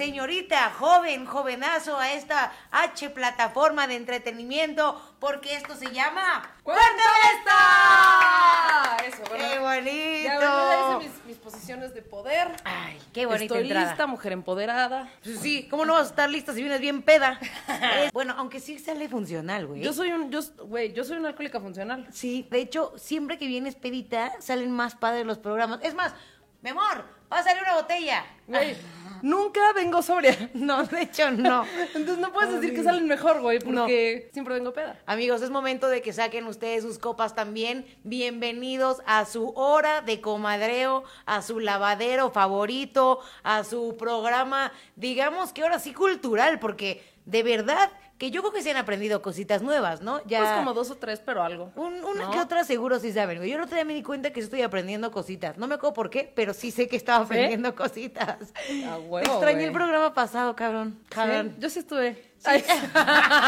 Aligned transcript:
señorita, 0.00 0.72
joven, 0.78 1.26
jovenazo, 1.26 1.98
a 1.98 2.14
esta 2.14 2.52
H 2.70 3.10
plataforma 3.10 3.86
de 3.86 3.96
entretenimiento, 3.96 4.98
porque 5.18 5.54
esto 5.54 5.76
se 5.76 5.92
llama... 5.92 6.42
¡Cuéntame 6.62 7.18
esta! 7.36 8.96
Eso, 9.06 9.22
bueno. 9.28 9.44
¡Qué 9.46 9.58
bonito! 9.58 10.24
Ya, 10.24 10.36
bueno, 10.36 10.70
ya 10.70 10.96
hice 10.96 11.08
mis, 11.10 11.24
mis 11.26 11.36
posiciones 11.36 11.92
de 11.92 12.00
poder. 12.00 12.48
Ay, 12.64 12.98
qué 13.12 13.26
bonita 13.26 13.44
Estoy 13.44 13.62
entrada. 13.64 13.88
lista, 13.88 14.06
mujer 14.06 14.32
empoderada. 14.32 15.06
Pues 15.22 15.38
Sí, 15.40 15.68
¿cómo 15.68 15.84
no 15.84 15.92
vas 15.92 16.06
a 16.06 16.10
estar 16.10 16.30
lista 16.30 16.54
si 16.54 16.62
vienes 16.62 16.80
bien 16.80 17.02
peda? 17.02 17.38
Bueno, 18.14 18.34
aunque 18.38 18.58
sí 18.58 18.78
sale 18.78 19.06
funcional, 19.08 19.66
güey. 19.66 19.82
Yo 19.82 19.92
soy 19.92 20.12
un, 20.12 20.30
yo, 20.30 20.40
güey, 20.64 20.94
yo 20.94 21.04
soy 21.04 21.18
una 21.18 21.28
alcohólica 21.28 21.60
funcional. 21.60 22.06
Sí, 22.10 22.48
de 22.50 22.60
hecho, 22.60 22.94
siempre 22.96 23.36
que 23.36 23.46
vienes 23.46 23.74
pedita, 23.74 24.32
salen 24.40 24.70
más 24.70 24.94
padres 24.94 25.26
los 25.26 25.38
programas. 25.38 25.80
Es 25.82 25.94
más, 25.94 26.14
mi 26.62 26.70
amor, 26.70 27.04
pásale 27.30 27.62
una 27.62 27.76
botella. 27.76 28.26
Güey, 28.48 28.76
nunca 29.22 29.72
vengo 29.72 30.02
sobria. 30.02 30.36
No, 30.54 30.84
de 30.84 31.02
hecho, 31.02 31.30
no. 31.30 31.64
Entonces 31.94 32.18
no 32.18 32.32
puedes 32.32 32.52
decir 32.52 32.74
que 32.74 32.82
salen 32.82 33.06
mejor, 33.06 33.40
güey, 33.40 33.60
porque 33.60 34.28
siempre 34.32 34.54
vengo 34.54 34.72
peda. 34.72 35.00
Amigos, 35.06 35.40
es 35.40 35.48
momento 35.48 35.88
de 35.88 36.02
que 36.02 36.12
saquen 36.12 36.46
ustedes 36.46 36.82
sus 36.82 36.98
copas 36.98 37.34
también. 37.34 37.86
Bienvenidos 38.02 39.00
a 39.06 39.24
su 39.24 39.50
hora 39.50 40.02
de 40.02 40.20
comadreo, 40.20 41.04
a 41.24 41.40
su 41.40 41.60
lavadero 41.60 42.30
favorito, 42.30 43.20
a 43.44 43.62
su 43.64 43.96
programa, 43.96 44.72
digamos 44.96 45.52
que 45.52 45.62
ahora 45.62 45.78
sí 45.78 45.94
cultural, 45.94 46.58
porque 46.58 47.02
de 47.26 47.44
verdad 47.44 47.90
que 48.20 48.30
yo 48.30 48.42
creo 48.42 48.52
que 48.52 48.60
se 48.62 48.70
han 48.70 48.76
aprendido 48.76 49.22
cositas 49.22 49.62
nuevas, 49.62 50.02
¿no? 50.02 50.22
Ya 50.26 50.40
Pues 50.40 50.50
como 50.52 50.74
dos 50.74 50.90
o 50.90 50.96
tres, 50.96 51.22
pero 51.24 51.42
algo. 51.42 51.72
Un- 51.74 52.04
una 52.04 52.24
¿No? 52.24 52.30
que 52.30 52.38
otra 52.38 52.64
seguro 52.64 52.98
sí 53.00 53.12
saben. 53.14 53.42
Yo 53.42 53.56
el 53.56 53.62
otro 53.62 53.74
día 53.76 53.84
me 53.86 53.94
di 53.94 54.02
cuenta 54.02 54.30
que 54.30 54.40
estoy 54.40 54.60
aprendiendo 54.60 55.10
cositas. 55.10 55.56
No 55.56 55.66
me 55.66 55.76
acuerdo 55.76 55.94
por 55.94 56.10
qué, 56.10 56.30
pero 56.36 56.52
sí 56.52 56.70
sé 56.70 56.86
que 56.86 56.96
estaba 56.96 57.24
aprendiendo 57.24 57.74
cositas. 57.74 58.52
A 58.86 58.98
huevo, 58.98 59.20
Extrañé 59.26 59.64
el 59.64 59.72
programa 59.72 60.12
pasado, 60.12 60.54
cabrón. 60.54 60.98
Cabrón. 61.08 61.52
Sí, 61.54 61.62
Yo 61.62 61.70
sí 61.70 61.78
estuve. 61.78 62.29
Sí. 62.40 62.64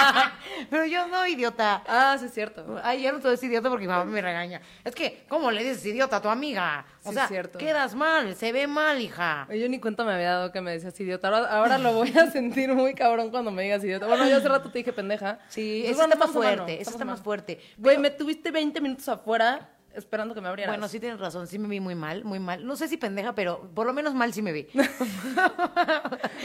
Pero 0.70 0.84
yo 0.84 1.06
no, 1.08 1.26
idiota. 1.26 1.82
Ah, 1.86 2.16
sí 2.18 2.26
es 2.26 2.34
cierto. 2.34 2.78
Ay, 2.84 3.02
ya 3.02 3.12
no 3.12 3.18
a 3.26 3.30
decir 3.30 3.48
idiota 3.50 3.68
porque 3.70 3.86
mi 3.86 3.88
mamá 3.90 4.04
me 4.04 4.20
regaña. 4.20 4.60
Es 4.84 4.94
que, 4.94 5.24
¿cómo 5.28 5.50
le 5.50 5.62
dices 5.64 5.84
idiota 5.86 6.16
a 6.16 6.22
tu 6.22 6.28
amiga? 6.28 6.84
O 7.04 7.08
Sí, 7.08 7.14
sea, 7.14 7.24
es 7.24 7.28
cierto. 7.30 7.58
quedas 7.58 7.94
mal, 7.94 8.36
se 8.36 8.52
ve 8.52 8.66
mal, 8.66 9.00
hija. 9.00 9.48
Yo 9.50 9.68
ni 9.68 9.80
cuenta 9.80 10.04
me 10.04 10.12
había 10.12 10.32
dado 10.32 10.52
que 10.52 10.60
me 10.60 10.72
decías 10.72 10.98
idiota. 11.00 11.28
Ahora, 11.28 11.46
ahora 11.56 11.78
lo 11.78 11.92
voy 11.94 12.12
a 12.16 12.30
sentir 12.30 12.72
muy 12.74 12.94
cabrón 12.94 13.30
cuando 13.30 13.50
me 13.50 13.62
digas 13.62 13.82
idiota. 13.82 14.06
Bueno, 14.06 14.28
yo 14.28 14.36
hace 14.36 14.48
rato 14.48 14.70
te 14.70 14.78
dije 14.78 14.92
pendeja. 14.92 15.38
Sí, 15.48 15.80
Pues 15.84 15.90
eso 15.92 15.98
bueno, 15.98 16.12
está 16.14 16.26
más 16.26 16.34
fuerte, 16.34 16.80
eso 16.80 16.90
está 16.90 17.04
más 17.04 17.20
fuerte. 17.20 17.60
Güey, 17.78 17.98
me 17.98 18.10
tuviste 18.10 18.50
20 18.50 18.80
minutos 18.80 19.08
afuera 19.08 19.70
esperando 19.94 20.34
que 20.34 20.40
me 20.40 20.48
abrieras. 20.48 20.74
Bueno, 20.74 20.88
sí 20.88 21.00
tienes 21.00 21.20
razón, 21.20 21.46
sí 21.46 21.58
me 21.58 21.68
vi 21.68 21.80
muy 21.80 21.94
mal, 21.94 22.24
muy 22.24 22.38
mal. 22.38 22.66
No 22.66 22.76
sé 22.76 22.88
si 22.88 22.96
pendeja, 22.96 23.34
pero 23.34 23.70
por 23.74 23.86
lo 23.86 23.92
menos 23.92 24.14
mal 24.14 24.32
sí 24.32 24.42
me 24.42 24.52
vi. 24.52 24.66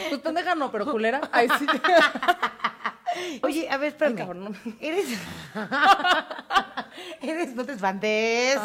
Pues 0.08 0.20
pendeja 0.22 0.54
no, 0.54 0.70
pero 0.70 0.86
culera. 0.90 1.20
Ay, 1.32 1.48
sí. 1.58 1.66
Oye, 3.42 3.68
a 3.70 3.76
ver, 3.76 3.88
espérame. 3.88 4.14
Ay, 4.18 4.18
cabrón. 4.26 4.56
Eres. 4.80 5.06
Eres, 7.22 7.54
no 7.54 7.64
te 7.64 7.72
espantes. 7.72 8.58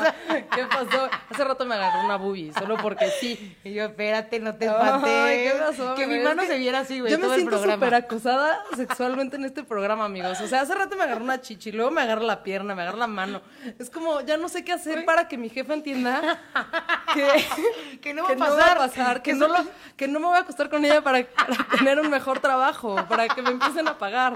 ¿Qué 0.53 0.65
pasó? 0.65 1.09
Hace 1.29 1.43
rato 1.43 1.65
me 1.65 1.75
agarró 1.75 2.03
una 2.05 2.17
boobie, 2.17 2.51
solo 2.53 2.77
porque 2.77 3.09
sí. 3.19 3.55
Y 3.63 3.73
yo, 3.73 3.85
espérate, 3.85 4.39
no 4.39 4.55
te 4.55 4.65
espantes. 4.65 5.09
Ay, 5.13 5.37
¿qué 5.43 5.51
pasó? 5.59 5.95
que 5.95 6.07
mi 6.07 6.19
mano 6.19 6.41
Es 6.41 6.47
que 6.47 6.53
se 6.55 6.59
viera 6.59 6.79
así, 6.79 6.99
güey. 6.99 7.11
Yo 7.11 7.17
me 7.19 7.25
todo 7.25 7.35
siento 7.35 7.61
súper 7.63 7.95
acosada 7.95 8.59
sexualmente 8.75 9.35
en 9.35 9.45
este 9.45 9.63
programa, 9.63 10.05
amigos. 10.05 10.39
O 10.41 10.47
sea, 10.47 10.61
hace 10.61 10.73
rato 10.75 10.95
me 10.95 11.03
agarró 11.03 11.23
una 11.23 11.41
chichi, 11.41 11.71
luego 11.71 11.91
me 11.91 12.01
agarra 12.01 12.23
la 12.23 12.43
pierna, 12.43 12.75
me 12.75 12.81
agarra 12.81 12.97
la 12.97 13.07
mano. 13.07 13.41
Es 13.79 13.89
como, 13.89 14.21
ya 14.21 14.37
no 14.37 14.49
sé 14.49 14.63
qué 14.63 14.71
hacer 14.73 15.05
para 15.05 15.27
que 15.27 15.37
mi 15.37 15.49
jefa 15.49 15.73
entienda 15.73 16.39
que, 17.13 17.99
Que 18.01 18.13
no 18.13 18.23
va 18.23 18.71
a 18.71 18.75
pasar. 18.77 19.21
que, 19.21 19.31
Que 19.31 19.37
no 19.37 19.47
lo- 19.47 19.65
que 19.95 20.07
no 20.07 20.19
me 20.19 20.25
voy 20.27 20.37
a 20.37 20.41
acostar 20.41 20.69
con 20.69 20.83
ella 20.85 21.01
para, 21.03 21.23
para 21.25 21.67
tener 21.77 21.99
un 21.99 22.09
mejor 22.09 22.39
trabajo, 22.39 22.95
para 23.07 23.27
que 23.27 23.41
me 23.41 23.51
empiecen 23.51 23.87
a 23.87 23.97
pagar. 23.97 24.33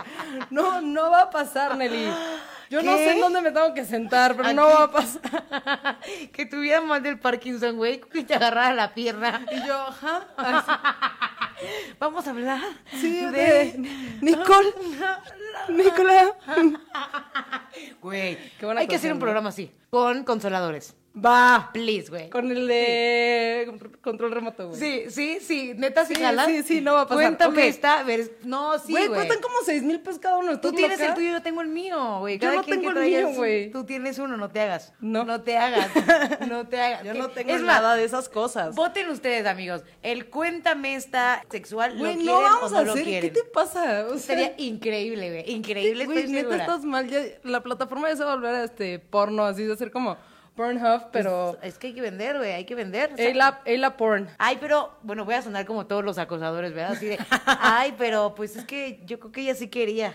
No, 0.50 0.82
no 0.82 1.12
va 1.12 1.24
a 1.24 1.30
pasar, 1.30 1.76
Nelly. 1.78 2.12
Yo 2.70 2.84
no 2.84 2.98
sé 2.98 3.14
en 3.14 3.22
dónde 3.22 3.42
me 3.42 3.52
tengo 3.52 3.74
que 3.74 3.86
sentar, 3.86 4.36
pero 4.36 4.52
no 4.54 4.68
va 4.68 4.84
a 4.84 4.92
pasar. 4.92 6.00
que 6.34 6.46
tuviera 6.46 6.82
mal 6.82 7.02
del 7.02 7.20
Parkinson, 7.20 7.78
güey, 7.78 8.02
que 8.02 8.24
te 8.24 8.34
agarrara 8.36 8.74
la 8.74 8.94
pierna. 8.94 9.46
Y 9.52 9.66
yo, 9.66 9.76
ajá. 9.76 10.28
Vamos 12.00 12.28
a 12.28 12.32
hablar. 12.32 12.62
Sí, 13.00 13.26
de 13.26 13.74
Nicole. 14.22 14.74
Nicola. 15.70 16.36
Güey, 18.02 18.38
hay 18.78 18.88
que 18.88 18.96
hacer 18.96 19.12
un 19.14 19.20
programa 19.20 19.50
así. 19.50 19.72
Con 19.90 20.24
consoladores. 20.24 20.96
Va. 21.24 21.70
Please, 21.74 22.10
güey. 22.10 22.30
Con 22.30 22.52
el 22.52 22.68
de 22.68 23.72
control 24.02 24.32
remoto, 24.32 24.70
güey. 24.70 24.80
Sí, 24.80 25.04
sí, 25.10 25.40
sí. 25.42 25.74
Neta, 25.76 26.06
sí, 26.06 26.14
Sí, 26.16 26.22
jala. 26.22 26.46
sí, 26.46 26.64
sí, 26.64 26.82
no 26.82 26.94
va 26.94 27.02
a 27.02 27.08
pasar. 27.08 27.24
Cuéntame 27.24 27.54
Ok. 27.54 27.68
esta. 27.70 28.04
ver- 28.04 28.38
No, 28.44 28.78
sí, 28.80 28.92
Güey, 28.92 29.08
güey. 29.08 29.20
cuestan 29.20 29.42
como 29.42 29.56
seis 29.66 29.84
mil 29.84 30.00
pesos 30.00 30.20
cada 30.20 30.38
uno. 30.38 30.60
Tú 30.60 30.68
¿estás 30.70 30.74
tienes 30.78 31.00
loca? 31.00 31.10
el 31.10 31.16
tuyo, 31.16 31.32
yo 31.32 31.42
tengo 31.42 31.62
el 31.62 31.68
mío, 31.70 32.20
güey. 32.20 32.38
Yo 32.38 32.52
no 32.54 32.64
tengo 32.64 32.92
el 32.92 33.00
mío, 33.10 33.30
güey. 33.34 33.72
Tú 33.72 33.84
tienes 33.84 34.20
uno, 34.20 34.38
no 34.38 34.50
te 34.50 34.62
hagas. 34.62 34.94
No. 35.00 35.24
No 35.24 35.42
te 35.42 35.58
hagas. 35.58 35.90
No 36.48 36.68
te 36.68 36.80
hagas. 36.80 37.04
Yo 37.04 37.14
no 37.14 37.30
tengo 37.30 37.52
Es 37.52 37.62
nada 37.62 37.96
de 37.96 38.04
esas 38.04 38.30
cosas. 38.30 38.76
Voten 38.76 39.10
ustedes, 39.10 39.46
amigos. 39.46 39.82
El 40.04 40.30
cuéntame 40.30 40.96
esta 40.96 41.44
sexual, 41.50 41.98
Güey, 41.98 42.16
¿lo 42.16 42.32
no 42.32 42.38
quieren 42.38 42.54
vamos 42.54 42.72
o 42.72 42.76
no 42.76 42.80
a 42.80 42.84
lo 42.84 42.94
hacer. 42.94 43.22
¿Qué 43.22 43.30
te 43.32 43.44
pasa? 43.44 44.06
O 44.10 44.18
sea, 44.18 44.20
Sería 44.20 44.54
increíble, 44.58 45.30
güey. 45.30 45.52
Increíble, 45.52 46.06
Güey, 46.06 46.28
neta 46.28 46.56
estás 46.58 46.84
mal. 46.86 47.08
La 47.44 47.62
plataforma 47.64 48.10
ya 48.10 48.16
se 48.18 48.24
va 48.24 48.34
a 48.34 48.36
volver 48.36 48.56
a 48.56 48.64
este 48.64 49.00
porno, 49.00 49.44
así 49.46 49.64
de 49.64 49.76
ser 49.78 49.92
como 49.92 50.18
Pornhub, 50.58 51.12
pero. 51.12 51.58
Es 51.62 51.78
que 51.78 51.88
hay 51.88 51.94
que 51.94 52.02
vender, 52.02 52.38
güey. 52.38 52.52
Hay 52.52 52.66
que 52.66 52.76
vender. 52.76 53.14
o 53.14 53.16
sea, 53.16 53.28
Ayla, 53.28 53.62
Ayla 53.66 53.96
Porn. 53.96 54.28
Ay, 54.40 54.58
pero, 54.60 54.98
bueno, 55.04 55.24
voy 55.24 55.36
a 55.36 55.42
sonar 55.42 55.66
como 55.66 55.86
todos 55.86 56.04
los 56.04 56.18
acosadores, 56.18 56.74
¿verdad? 56.74 56.94
Así 56.94 57.06
de, 57.06 57.18
ay, 57.46 57.94
pero 57.98 58.34
pues 58.36 58.56
es 58.58 58.66
que 58.66 59.00
yo 59.06 59.20
creo 59.20 59.32
que 59.32 59.42
ella 59.42 59.56
sí 59.56 59.68
quería. 59.70 60.12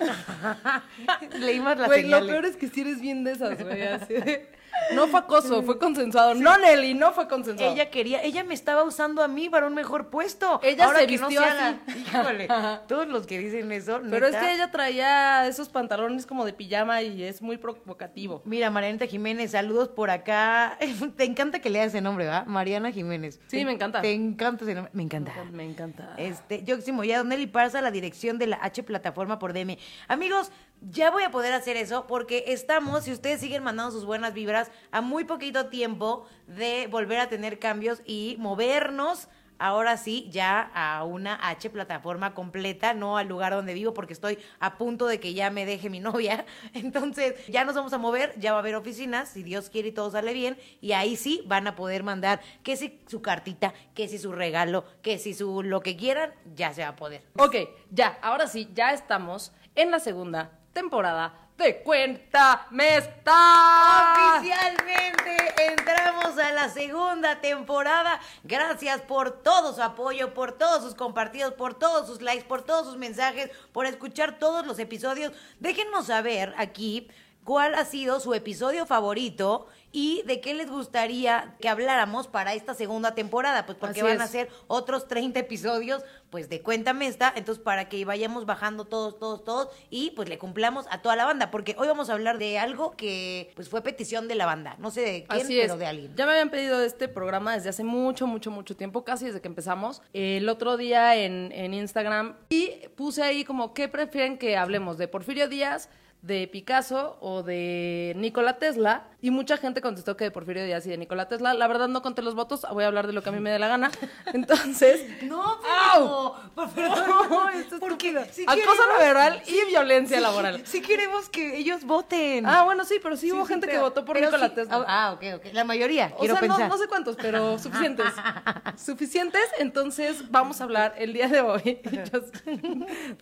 Leí 1.38 1.60
más 1.60 1.78
la 1.78 1.86
Güey, 1.86 2.08
lo 2.08 2.26
peor 2.26 2.44
es 2.44 2.56
que 2.56 2.69
si 2.69 2.81
eres 2.82 3.00
bien 3.00 3.25
de 3.25 3.32
esas, 3.32 3.62
güey. 3.62 3.82
Así 3.82 4.14
de- 4.14 4.61
No 4.94 5.06
fue 5.06 5.20
acoso, 5.20 5.62
fue 5.62 5.78
consensuado. 5.78 6.34
No, 6.34 6.56
Nelly, 6.58 6.94
no 6.94 7.12
fue 7.12 7.28
consensuado. 7.28 7.72
Ella 7.72 7.90
quería, 7.90 8.22
ella 8.22 8.44
me 8.44 8.54
estaba 8.54 8.82
usando 8.82 9.22
a 9.22 9.28
mí 9.28 9.48
para 9.48 9.66
un 9.66 9.74
mejor 9.74 10.08
puesto. 10.10 10.60
Ella 10.62 10.84
Ahora 10.86 11.00
se 11.00 11.06
que 11.06 11.18
no 11.18 11.28
vistió 11.28 11.44
haga- 11.46 11.78
así. 11.86 11.98
Híjole, 12.06 12.48
todos 12.88 13.06
los 13.08 13.26
que 13.26 13.38
dicen 13.38 13.70
eso, 13.72 14.00
Pero 14.10 14.26
es 14.26 14.36
que 14.36 14.54
ella 14.54 14.70
traía 14.70 15.46
esos 15.46 15.68
pantalones 15.68 16.26
como 16.26 16.44
de 16.44 16.52
pijama 16.52 17.02
y 17.02 17.22
es 17.22 17.40
muy 17.42 17.56
provocativo. 17.58 18.42
Mira, 18.44 18.70
Marianita 18.70 19.06
Jiménez, 19.06 19.52
saludos 19.52 19.88
por 19.88 20.10
acá. 20.10 20.78
Te 21.16 21.24
encanta 21.24 21.60
que 21.60 21.70
leas 21.70 21.88
ese 21.88 22.00
nombre, 22.00 22.24
¿verdad? 22.26 22.46
Mariana 22.46 22.90
Jiménez. 22.92 23.40
Sí, 23.46 23.58
Te- 23.58 23.64
me 23.64 23.72
encanta. 23.72 24.00
Te 24.02 24.12
encanta 24.12 24.64
ese 24.64 24.74
nombre. 24.74 24.90
Me 24.94 25.02
encanta. 25.02 25.32
Me 25.52 25.64
encanta. 25.64 26.14
Este, 26.16 26.62
Yoximo, 26.64 27.04
ya 27.04 27.22
Nelly 27.22 27.46
Parza, 27.46 27.80
la 27.80 27.90
dirección 27.90 28.38
de 28.38 28.46
la 28.48 28.56
H 28.62 28.82
plataforma 28.82 29.38
por 29.38 29.52
DM. 29.52 29.78
Amigos, 30.08 30.50
ya 30.91 31.10
voy 31.10 31.22
a 31.22 31.31
poder 31.31 31.53
hacer 31.53 31.76
eso 31.76 32.06
porque 32.06 32.44
estamos, 32.48 33.04
si 33.04 33.12
ustedes 33.12 33.41
siguen 33.41 33.62
mandando 33.62 33.93
sus 33.93 34.04
buenas 34.04 34.34
vibras, 34.34 34.70
a 34.91 35.00
muy 35.00 35.25
poquito 35.25 35.66
tiempo 35.66 36.26
de 36.47 36.88
volver 36.88 37.20
a 37.20 37.28
tener 37.28 37.59
cambios 37.59 38.03
y 38.04 38.37
movernos. 38.38 39.28
Ahora 39.59 39.97
sí, 39.97 40.28
ya 40.32 40.72
a 40.75 41.04
una 41.04 41.38
H 41.48 41.70
plataforma 41.70 42.34
completa, 42.34 42.94
no 42.94 43.16
al 43.16 43.28
lugar 43.28 43.53
donde 43.53 43.75
vivo, 43.75 43.94
porque 43.94 44.12
estoy 44.12 44.38
a 44.59 44.76
punto 44.76 45.06
de 45.06 45.20
que 45.20 45.34
ya 45.34 45.50
me 45.50 45.65
deje 45.65 45.88
mi 45.88 46.00
novia. 46.00 46.47
Entonces, 46.75 47.34
ya 47.47 47.64
nos 47.64 47.76
vamos 47.76 47.93
a 47.93 47.99
mover, 47.99 48.34
ya 48.41 48.50
va 48.50 48.59
a 48.59 48.60
haber 48.60 48.75
oficinas, 48.75 49.28
si 49.28 49.44
Dios 49.44 49.70
quiere 49.70 49.91
y 49.91 49.93
todo 49.93 50.10
sale 50.10 50.32
bien, 50.32 50.59
y 50.81 50.93
ahí 50.93 51.14
sí 51.14 51.44
van 51.47 51.69
a 51.69 51.76
poder 51.76 52.03
mandar 52.03 52.41
que 52.64 52.76
si 52.76 53.00
su 53.06 53.22
cartita, 53.22 53.72
que 53.94 54.09
si 54.09 54.19
su 54.19 54.32
regalo, 54.32 54.84
que 55.00 55.19
si 55.19 55.32
su 55.32 55.62
lo 55.62 55.81
que 55.81 55.97
quieran, 55.97 56.34
ya 56.56 56.75
se 56.75 56.82
va 56.82 56.88
a 56.88 56.97
poder. 56.97 57.22
Ok, 57.38 57.54
ya, 57.88 58.19
ahora 58.20 58.49
sí, 58.49 58.69
ya 58.75 58.93
estamos 58.93 59.53
en 59.76 59.93
la 59.93 60.00
segunda 60.00 60.59
temporada 60.72 61.42
de 61.58 61.82
Cuéntame 61.82 62.96
esta. 62.96 64.36
Oficialmente 64.36 65.54
entramos 65.69 66.38
a 66.38 66.52
la 66.52 66.69
segunda 66.69 67.40
temporada. 67.40 68.20
Gracias 68.42 69.00
por 69.02 69.42
todo 69.42 69.72
su 69.74 69.82
apoyo, 69.82 70.34
por 70.34 70.52
todos 70.52 70.82
sus 70.82 70.94
compartidos, 70.94 71.54
por 71.54 71.74
todos 71.74 72.06
sus 72.06 72.20
likes, 72.20 72.44
por 72.44 72.62
todos 72.62 72.86
sus 72.86 72.96
mensajes, 72.96 73.50
por 73.72 73.86
escuchar 73.86 74.38
todos 74.38 74.66
los 74.66 74.78
episodios. 74.78 75.32
Déjenos 75.60 76.06
saber 76.06 76.54
aquí 76.56 77.08
cuál 77.44 77.75
ha 77.75 77.84
sido 77.84 78.18
su 78.20 78.34
episodio 78.34 78.86
favorito 78.86 79.66
y 79.92 80.22
de 80.26 80.40
qué 80.40 80.54
les 80.54 80.70
gustaría 80.70 81.54
que 81.60 81.68
habláramos 81.68 82.26
para 82.26 82.54
esta 82.54 82.74
segunda 82.74 83.14
temporada, 83.14 83.66
pues 83.66 83.78
porque 83.78 84.00
Así 84.00 84.08
van 84.08 84.20
a 84.22 84.26
ser 84.26 84.48
otros 84.66 85.06
30 85.06 85.38
episodios, 85.40 86.02
pues 86.30 86.48
de 86.48 86.62
Cuéntame 86.62 87.06
esta, 87.06 87.32
entonces 87.36 87.62
para 87.62 87.88
que 87.88 88.04
vayamos 88.04 88.46
bajando 88.46 88.86
todos, 88.86 89.18
todos, 89.18 89.44
todos 89.44 89.68
y 89.90 90.12
pues 90.12 90.28
le 90.28 90.38
cumplamos 90.38 90.86
a 90.90 91.02
toda 91.02 91.14
la 91.16 91.26
banda, 91.26 91.50
porque 91.50 91.76
hoy 91.78 91.86
vamos 91.88 92.08
a 92.08 92.14
hablar 92.14 92.38
de 92.38 92.58
algo 92.58 92.96
que 92.96 93.52
pues 93.54 93.68
fue 93.68 93.82
petición 93.82 94.28
de 94.28 94.34
la 94.34 94.46
banda, 94.46 94.76
no 94.78 94.90
sé 94.90 95.02
de 95.02 95.24
quién, 95.24 95.42
Así 95.42 95.58
pero 95.60 95.74
es. 95.74 95.78
de 95.78 95.86
alguien. 95.86 96.16
Ya 96.16 96.24
me 96.24 96.32
habían 96.32 96.50
pedido 96.50 96.80
este 96.82 97.08
programa 97.08 97.54
desde 97.54 97.68
hace 97.68 97.84
mucho, 97.84 98.26
mucho, 98.26 98.50
mucho 98.50 98.76
tiempo, 98.76 99.04
casi 99.04 99.26
desde 99.26 99.40
que 99.40 99.48
empezamos. 99.48 100.00
El 100.12 100.48
otro 100.48 100.76
día 100.76 101.16
en, 101.16 101.52
en 101.52 101.74
Instagram 101.74 102.36
y 102.48 102.70
puse 102.96 103.22
ahí 103.22 103.44
como, 103.44 103.74
¿qué 103.74 103.88
prefieren 103.88 104.38
que 104.38 104.56
hablemos? 104.56 104.96
¿De 104.96 105.08
Porfirio 105.08 105.48
Díaz? 105.48 105.88
De 106.22 106.46
Picasso 106.46 107.16
o 107.20 107.42
de 107.42 108.14
Nikola 108.16 108.58
Tesla. 108.58 109.08
Y 109.20 109.30
mucha 109.30 109.56
gente 109.56 109.80
contestó 109.80 110.16
que 110.16 110.24
de 110.24 110.30
Porfirio 110.32 110.64
Díaz 110.64 110.84
y 110.86 110.90
de 110.90 110.98
Nikola 110.98 111.28
Tesla. 111.28 111.54
La 111.54 111.66
verdad 111.69 111.86
no 111.88 112.00
conté 112.02 112.22
los 112.22 112.34
votos, 112.34 112.64
voy 112.72 112.82
a 112.84 112.86
hablar 112.88 113.06
de 113.06 113.12
lo 113.12 113.22
que 113.22 113.28
a 113.28 113.32
mí 113.32 113.38
me 113.40 113.50
dé 113.50 113.58
la 113.58 113.69
gana. 113.69 113.90
Entonces... 114.32 115.04
No, 115.22 115.58
pero... 115.62 116.36
Perdón, 116.74 117.28
No, 117.30 117.48
esto 117.50 117.74
es 117.76 117.80
porque 117.80 118.08
estúpido. 118.10 118.24
si 118.32 118.42
Acoso 118.44 118.60
queremos- 118.60 118.98
laboral 118.98 119.42
y 119.46 119.69
violencia 119.69 120.20
laboral. 120.20 120.66
Si 120.66 120.80
queremos 120.80 121.28
que 121.28 121.56
ellos 121.58 121.84
voten. 121.84 122.46
Ah, 122.46 122.64
bueno, 122.64 122.84
sí, 122.84 122.98
pero 123.02 123.16
sí, 123.16 123.26
Sí, 123.26 123.32
hubo 123.32 123.46
sí, 123.46 123.52
gente 123.52 123.68
que 123.68 123.78
votó 123.78 124.04
por 124.04 124.18
Nikola 124.20 124.48
sí. 124.48 124.54
Tesla. 124.56 124.84
Ah, 124.88 125.12
ok, 125.14 125.25
ok. 125.36 125.52
La 125.52 125.64
mayoría, 125.64 126.12
O 126.16 126.18
quiero 126.20 126.34
sea, 126.36 126.48
no, 126.48 126.54
pensar. 126.54 126.68
no 126.68 126.78
sé 126.78 126.88
cuántos, 126.88 127.16
pero 127.16 127.58
suficientes. 127.58 128.06
suficientes, 128.76 129.42
entonces 129.58 130.30
vamos 130.30 130.60
a 130.60 130.64
hablar 130.64 130.94
el 130.98 131.12
día 131.12 131.28
de 131.28 131.40
hoy 131.40 131.80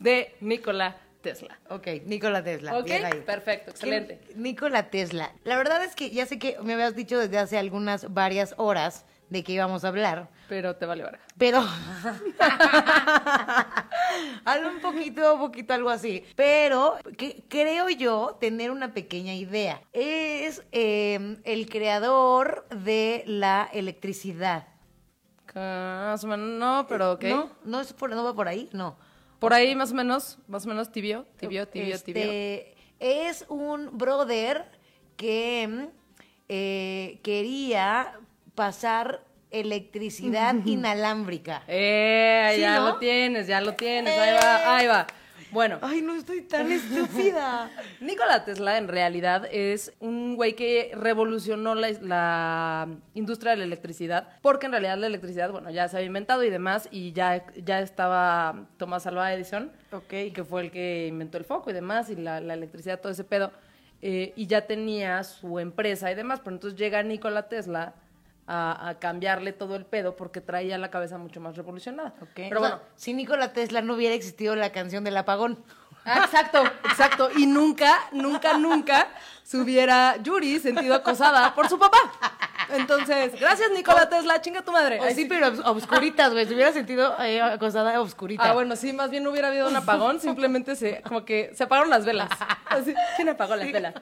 de 0.01 0.35
Nikola 0.41 0.97
Tesla. 1.21 1.59
Ok, 1.69 1.87
Nikola 2.07 2.43
Tesla. 2.43 2.79
¿Ok? 2.79 2.85
bien 2.87 3.05
ahí. 3.05 3.21
Perfecto, 3.21 3.71
excelente. 3.71 4.21
¿Qué- 4.27 4.35
Nikola 4.37 4.91
Tesla. 4.91 5.33
La 5.45 5.57
verdad 5.57 5.85
es 5.85 5.95
que 5.95 6.11
ya 6.11 6.27
sé 6.27 6.39
que 6.39 6.57
me 6.63 6.73
habías 6.75 6.97
dicho 6.97 7.19
desde 7.19 7.39
hace 7.39 7.59
algunas 7.59 8.13
varias 8.13 8.55
horas 8.57 9.05
de 9.29 9.45
que 9.45 9.53
íbamos 9.53 9.85
a 9.85 9.89
hablar, 9.89 10.29
Pero 10.49 10.75
te 10.75 10.87
vale 10.87 11.05
verga. 11.05 11.21
pero 11.39 11.61
algo 14.45 14.71
un 14.71 14.81
poquito, 14.81 15.35
un 15.35 15.41
poquito 15.41 15.73
algo 15.75 15.91
así. 15.91 16.25
Pero 16.35 16.97
que, 17.17 17.45
creo 17.49 17.89
yo 17.91 18.37
tener 18.41 18.73
una 18.73 18.93
pequeña 18.93 19.35
idea. 19.35 19.81
Es 19.93 20.65
eh, 20.73 21.37
el 21.45 21.69
creador 21.69 22.67
de 22.71 23.23
la 23.27 23.69
electricidad. 23.73 24.67
No, 25.55 26.87
pero 26.89 27.13
ok. 27.13 27.25
¿No? 27.25 27.51
¿No, 27.65 27.81
es 27.81 27.93
por, 27.93 28.11
¿No 28.11 28.25
va 28.25 28.35
por 28.35 28.49
ahí? 28.49 28.69
No. 28.73 28.97
Por 29.41 29.55
ahí 29.55 29.75
más 29.75 29.91
o 29.91 29.95
menos, 29.95 30.39
más 30.47 30.67
o 30.67 30.69
menos 30.69 30.93
tibio, 30.93 31.27
tibio, 31.39 31.67
tibio, 31.67 31.95
Este, 31.95 32.13
tibio. 32.13 32.31
Es 33.01 33.47
un 33.49 33.97
brother 33.97 34.67
que 35.17 35.67
mm, 35.67 35.85
eh, 36.49 37.19
quería 37.23 38.13
pasar 38.55 39.25
electricidad 39.51 40.55
inalámbrica. 40.67 41.63
Eh, 41.67 42.53
¿Sí, 42.55 42.61
ya 42.61 42.81
no? 42.81 42.91
lo 42.91 42.99
tienes, 42.99 43.47
ya 43.47 43.63
lo 43.63 43.75
tienes, 43.75 44.17
ahí 44.19 44.35
va, 44.35 44.77
ahí 44.77 44.87
va. 44.87 45.07
Bueno, 45.53 45.79
Ay, 45.83 46.01
no 46.03 46.15
estoy 46.15 46.43
tan 46.43 46.71
estúpida. 46.71 47.71
Nikola 48.01 48.45
Tesla 48.45 48.79
en 48.79 48.87
realidad 48.89 49.47
es 49.51 49.93
un 49.99 50.37
güey 50.37 50.55
que 50.55 50.93
revolucionó 50.95 51.75
la, 51.75 51.91
la 52.03 52.89
industria 53.15 53.53
de 53.53 53.59
la 53.59 53.65
electricidad, 53.65 54.29
porque 54.43 54.67
en 54.67 54.73
realidad 54.73 54.97
la 54.99 55.07
electricidad, 55.09 55.51
bueno, 55.51 55.71
ya 55.71 55.89
se 55.89 55.97
había 55.97 56.07
inventado 56.07 56.45
y 56.45 56.51
demás, 56.51 56.89
y 56.91 57.13
ya, 57.13 57.45
ya 57.65 57.81
estaba 57.81 58.67
Thomas 58.77 59.07
Alva 59.07 59.33
Edison, 59.35 59.73
Ok. 59.93 60.09
que 60.33 60.45
fue 60.49 60.63
el 60.63 60.71
que 60.71 61.07
inventó 61.09 61.39
el 61.39 61.45
foco 61.45 61.71
y 61.71 61.73
demás, 61.73 62.11
y 62.11 62.17
la, 62.17 62.41
la 62.41 62.55
electricidad, 62.55 63.01
todo 63.01 63.11
ese 63.13 63.25
pedo, 63.25 63.51
eh, 64.03 64.33
y 64.37 64.47
ya 64.47 64.67
tenía 64.67 65.23
su 65.25 65.59
empresa 65.59 66.11
y 66.11 66.15
demás, 66.15 66.41
pero 66.45 66.57
entonces 66.57 66.79
llega 66.79 67.03
Nikola 67.03 67.49
Tesla 67.49 67.95
a, 68.53 68.89
a 68.89 68.99
cambiarle 68.99 69.53
todo 69.53 69.77
el 69.77 69.85
pedo 69.87 70.17
porque 70.17 70.41
traía 70.41 70.77
la 70.79 70.91
cabeza 70.91 71.19
mucho 71.19 71.41
más 71.41 71.57
revolucionada. 71.57 72.15
Ok. 72.21 72.31
Pero 72.35 72.61
O 72.61 72.65
sea, 72.65 72.77
bueno, 72.77 72.81
si 72.97 73.15
Nikola 73.15 73.53
Tesla 73.53 73.81
no 73.81 73.95
hubiera 73.95 74.15
existido 74.15 74.57
la 74.57 74.71
canción 74.73 75.05
del 75.05 75.17
apagón. 75.17 75.63
Ah, 76.05 76.23
exacto, 76.25 76.65
exacto. 76.85 77.29
Y 77.37 77.47
nunca, 77.47 77.95
nunca, 78.13 78.57
nunca 78.57 79.09
se 79.43 79.59
hubiera 79.59 80.17
Yuri 80.17 80.59
sentido 80.59 80.95
acosada 80.95 81.55
por 81.55 81.69
su 81.69 81.79
papá. 81.79 81.99
Entonces, 82.71 83.39
gracias 83.39 83.71
Nikola 83.73 84.09
Tesla, 84.09 84.41
chinga 84.41 84.63
tu 84.63 84.73
madre. 84.73 84.99
Ay, 85.03 85.15
sí, 85.15 85.27
pero 85.27 85.49
obs- 85.49 85.63
obscuritas, 85.65 86.33
güey. 86.33 86.47
Se 86.47 86.55
hubiera 86.55 86.73
sentido 86.73 87.15
eh, 87.21 87.43
acosada 87.43 88.01
obscurita. 88.01 88.45
Ah, 88.49 88.53
bueno, 88.55 88.77
sí, 88.77 88.93
más 88.93 89.11
bien 89.11 89.25
no 89.25 89.31
hubiera 89.31 89.49
habido 89.49 89.69
un 89.69 89.77
apagón, 89.77 90.21
simplemente 90.21 90.75
se, 90.77 91.03
como 91.03 91.25
que 91.25 91.51
se 91.55 91.65
apagaron 91.65 91.91
las 91.91 92.05
velas. 92.07 92.31
Así, 92.67 92.95
¿quién 93.17 93.29
apagó 93.29 93.57
las 93.57 93.71
velas? 93.71 93.95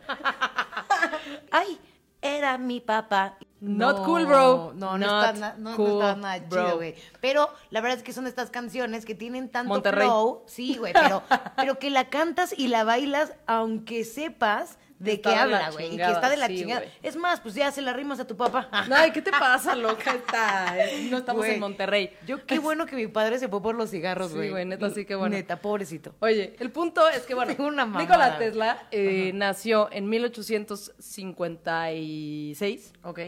Ay, 1.50 1.78
era 2.22 2.58
mi 2.58 2.80
papá. 2.80 3.36
Not 3.60 4.04
cool, 4.04 4.24
bro. 4.24 4.72
No, 4.76 4.96
no, 4.96 4.98
Not 4.98 5.26
está, 5.26 5.32
na- 5.32 5.54
no, 5.58 5.76
no 5.76 5.84
está 6.00 6.16
nada 6.16 6.38
bro. 6.48 6.64
chido, 6.64 6.76
güey. 6.76 6.94
Pero 7.20 7.48
la 7.70 7.80
verdad 7.80 7.98
es 7.98 8.04
que 8.04 8.12
son 8.12 8.26
estas 8.28 8.50
canciones 8.50 9.04
que 9.04 9.16
tienen 9.16 9.48
tanto 9.48 9.68
Monterrey. 9.70 10.06
flow. 10.06 10.44
Sí, 10.46 10.76
güey, 10.78 10.92
pero, 10.92 11.22
pero 11.56 11.78
que 11.78 11.90
la 11.90 12.08
cantas 12.08 12.54
y 12.56 12.68
la 12.68 12.84
bailas 12.84 13.32
aunque 13.46 14.04
sepas 14.04 14.78
de 14.98 15.12
Está 15.12 15.30
qué 15.30 15.36
de 15.36 15.42
habla, 15.42 15.70
güey. 15.70 15.94
Y 15.94 15.96
que 15.96 16.02
está 16.02 16.28
de 16.28 16.36
la 16.36 16.48
sí, 16.48 16.56
chingada. 16.58 16.80
güey. 16.80 16.92
Es 17.02 17.14
más, 17.16 17.40
pues 17.40 17.54
ya 17.54 17.70
se 17.70 17.80
la 17.82 17.92
rimas 17.92 18.18
a 18.20 18.26
tu 18.26 18.36
papá. 18.36 18.68
Ay, 18.94 19.10
¿qué 19.12 19.22
te 19.22 19.30
pasa, 19.30 19.74
loca? 19.76 20.12
Está, 20.14 20.74
no 21.10 21.18
estamos 21.18 21.42
Güey, 21.42 21.54
en 21.54 21.60
Monterrey. 21.60 22.10
Yo 22.26 22.44
qué 22.46 22.58
bueno 22.58 22.84
que 22.86 22.96
mi 22.96 23.06
padre 23.06 23.38
se 23.38 23.48
fue 23.48 23.62
por 23.62 23.74
los 23.76 23.90
cigarros, 23.90 24.30
Sí, 24.30 24.36
güey. 24.36 24.50
güey, 24.50 24.64
neta, 24.64 24.90
sí, 24.90 25.04
qué 25.04 25.14
bueno. 25.14 25.36
Neta, 25.36 25.60
pobrecito. 25.60 26.14
Oye, 26.20 26.56
el 26.58 26.70
punto 26.72 27.06
es 27.08 27.24
que, 27.26 27.34
bueno, 27.34 27.54
una. 27.64 27.84
Nikola 27.86 28.38
Tesla 28.38 28.86
eh, 28.90 29.30
nació 29.34 29.88
en 29.92 30.08
1856. 30.08 32.92
Ok. 33.02 33.20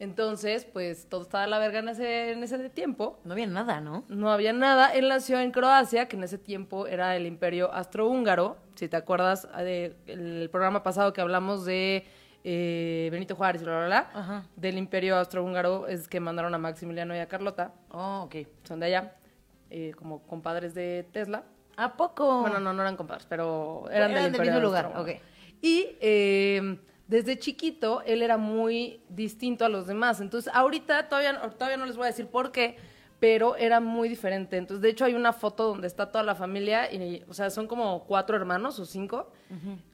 Entonces, 0.00 0.64
pues 0.64 1.08
todo 1.08 1.22
estaba 1.22 1.44
a 1.44 1.46
la 1.46 1.60
verga 1.60 1.78
en 1.78 1.88
ese, 1.88 2.32
en 2.32 2.42
ese 2.42 2.68
tiempo. 2.68 3.20
No 3.24 3.32
había 3.32 3.46
nada, 3.46 3.80
¿no? 3.80 4.04
No 4.08 4.32
había 4.32 4.52
nada. 4.52 4.92
Él 4.92 5.08
nació 5.08 5.38
en 5.38 5.52
Croacia, 5.52 6.08
que 6.08 6.16
en 6.16 6.24
ese 6.24 6.36
tiempo 6.36 6.88
era 6.88 7.14
el 7.16 7.26
imperio 7.26 7.72
astrohúngaro. 7.72 8.56
Si 8.74 8.88
te 8.88 8.96
acuerdas 8.96 9.48
del 9.56 10.48
programa 10.50 10.82
pasado 10.82 11.12
que 11.12 11.20
hablamos 11.20 11.64
de 11.64 12.04
eh, 12.42 13.08
Benito 13.12 13.36
Juárez 13.36 13.62
y 13.62 13.64
bla, 13.64 13.76
bla, 13.78 13.86
bla, 13.86 14.10
Ajá. 14.12 14.46
del 14.56 14.76
imperio 14.78 15.16
austrohúngaro 15.16 15.86
es 15.86 16.08
que 16.08 16.20
mandaron 16.20 16.54
a 16.54 16.58
Maximiliano 16.58 17.14
y 17.14 17.18
a 17.18 17.26
Carlota. 17.28 17.72
Oh, 17.90 18.22
ok. 18.26 18.46
Son 18.64 18.80
de 18.80 18.86
allá, 18.86 19.14
eh, 19.70 19.92
como 19.96 20.22
compadres 20.26 20.74
de 20.74 21.06
Tesla. 21.12 21.44
¿A 21.76 21.96
poco? 21.96 22.40
Bueno, 22.42 22.60
no, 22.60 22.72
no 22.72 22.82
eran 22.82 22.96
compadres, 22.96 23.26
pero 23.28 23.84
eran, 23.90 24.10
Eran 24.10 24.14
del, 24.14 24.22
del 24.24 24.32
imperio 24.34 24.52
mismo 24.52 24.66
lugar, 24.66 24.84
austrohúngaro. 24.86 25.16
ok. 25.18 25.22
Y 25.62 25.96
eh, 26.00 26.78
desde 27.08 27.38
chiquito 27.38 28.02
él 28.04 28.22
era 28.22 28.36
muy 28.36 29.00
distinto 29.08 29.64
a 29.64 29.68
los 29.68 29.86
demás. 29.86 30.20
Entonces, 30.20 30.52
ahorita 30.54 31.08
todavía, 31.08 31.40
todavía 31.50 31.76
no 31.76 31.86
les 31.86 31.96
voy 31.96 32.04
a 32.04 32.08
decir 32.08 32.26
por 32.26 32.52
qué, 32.52 32.76
pero 33.20 33.56
era 33.56 33.80
muy 33.80 34.08
diferente. 34.08 34.56
Entonces, 34.56 34.82
de 34.82 34.90
hecho, 34.90 35.04
hay 35.04 35.14
una 35.14 35.32
foto 35.32 35.68
donde 35.68 35.86
está 35.86 36.10
toda 36.10 36.24
la 36.24 36.34
familia, 36.34 36.92
y, 36.92 37.24
o 37.28 37.34
sea, 37.34 37.50
son 37.50 37.66
como 37.66 38.04
cuatro 38.04 38.36
hermanos 38.36 38.78
o 38.78 38.84
cinco. 38.84 39.30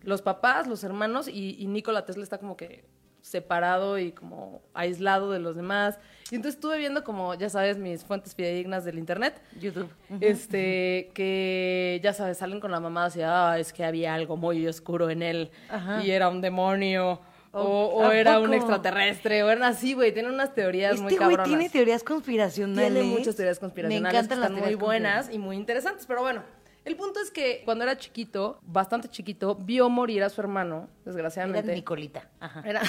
Los 0.02 0.22
papás, 0.22 0.66
los 0.66 0.82
hermanos, 0.84 1.28
y, 1.28 1.56
y 1.58 1.66
Nikola 1.66 2.04
Tesla 2.04 2.22
está 2.22 2.38
como 2.38 2.56
que 2.56 2.84
separado 3.22 3.98
y 3.98 4.12
como 4.12 4.62
aislado 4.74 5.30
de 5.30 5.38
los 5.38 5.56
demás. 5.56 5.98
Y 6.30 6.36
entonces 6.36 6.56
estuve 6.56 6.78
viendo 6.78 7.04
como, 7.04 7.34
ya 7.34 7.48
sabes, 7.48 7.76
mis 7.78 8.04
fuentes 8.04 8.34
fidedignas 8.34 8.84
del 8.84 8.98
internet. 8.98 9.40
YouTube. 9.60 9.90
Este, 10.20 11.10
que 11.14 12.00
ya 12.02 12.12
sabes, 12.12 12.38
salen 12.38 12.60
con 12.60 12.70
la 12.70 12.80
mamá 12.80 13.06
así, 13.06 13.20
ah, 13.22 13.56
es 13.58 13.72
que 13.72 13.84
había 13.84 14.14
algo 14.14 14.36
muy 14.36 14.66
oscuro 14.66 15.10
en 15.10 15.22
él 15.22 15.50
Ajá. 15.68 16.02
y 16.02 16.10
era 16.10 16.28
un 16.28 16.40
demonio. 16.40 17.20
O, 17.52 17.60
Oh, 17.62 17.86
o 17.98 18.04
¿a 18.04 18.16
era 18.16 18.38
un 18.38 18.54
extraterrestre, 18.54 19.42
o 19.42 19.50
eran 19.50 19.64
así, 19.64 19.94
güey. 19.94 20.12
Tienen 20.12 20.32
unas 20.32 20.54
teorías 20.54 21.00
muy 21.00 21.12
Este 21.12 21.24
güey 21.24 21.36
cabronas. 21.36 21.48
tiene 21.48 21.68
teorías 21.68 22.04
conspiracionales. 22.04 22.92
Tiene 22.92 23.08
muchas 23.08 23.34
teorías 23.36 23.58
conspiracionales 23.58 24.02
Me 24.02 24.08
encantan 24.18 24.38
que 24.38 24.40
las 24.42 24.50
están 24.50 24.64
muy 24.68 24.74
buenas 24.76 25.30
y 25.32 25.38
muy 25.38 25.56
interesantes, 25.56 26.06
pero 26.06 26.20
bueno. 26.22 26.42
El 26.84 26.96
punto 26.96 27.20
es 27.20 27.30
que 27.30 27.62
cuando 27.66 27.84
era 27.84 27.98
chiquito, 27.98 28.58
bastante 28.62 29.08
chiquito, 29.08 29.54
vio 29.54 29.90
morir 29.90 30.22
a 30.22 30.30
su 30.30 30.40
hermano, 30.40 30.88
Era 30.88 30.88
desgraciadamente. 31.04 31.74
Nicolita. 31.74 32.28
Ajá. 32.40 32.62
Era, 32.64 32.80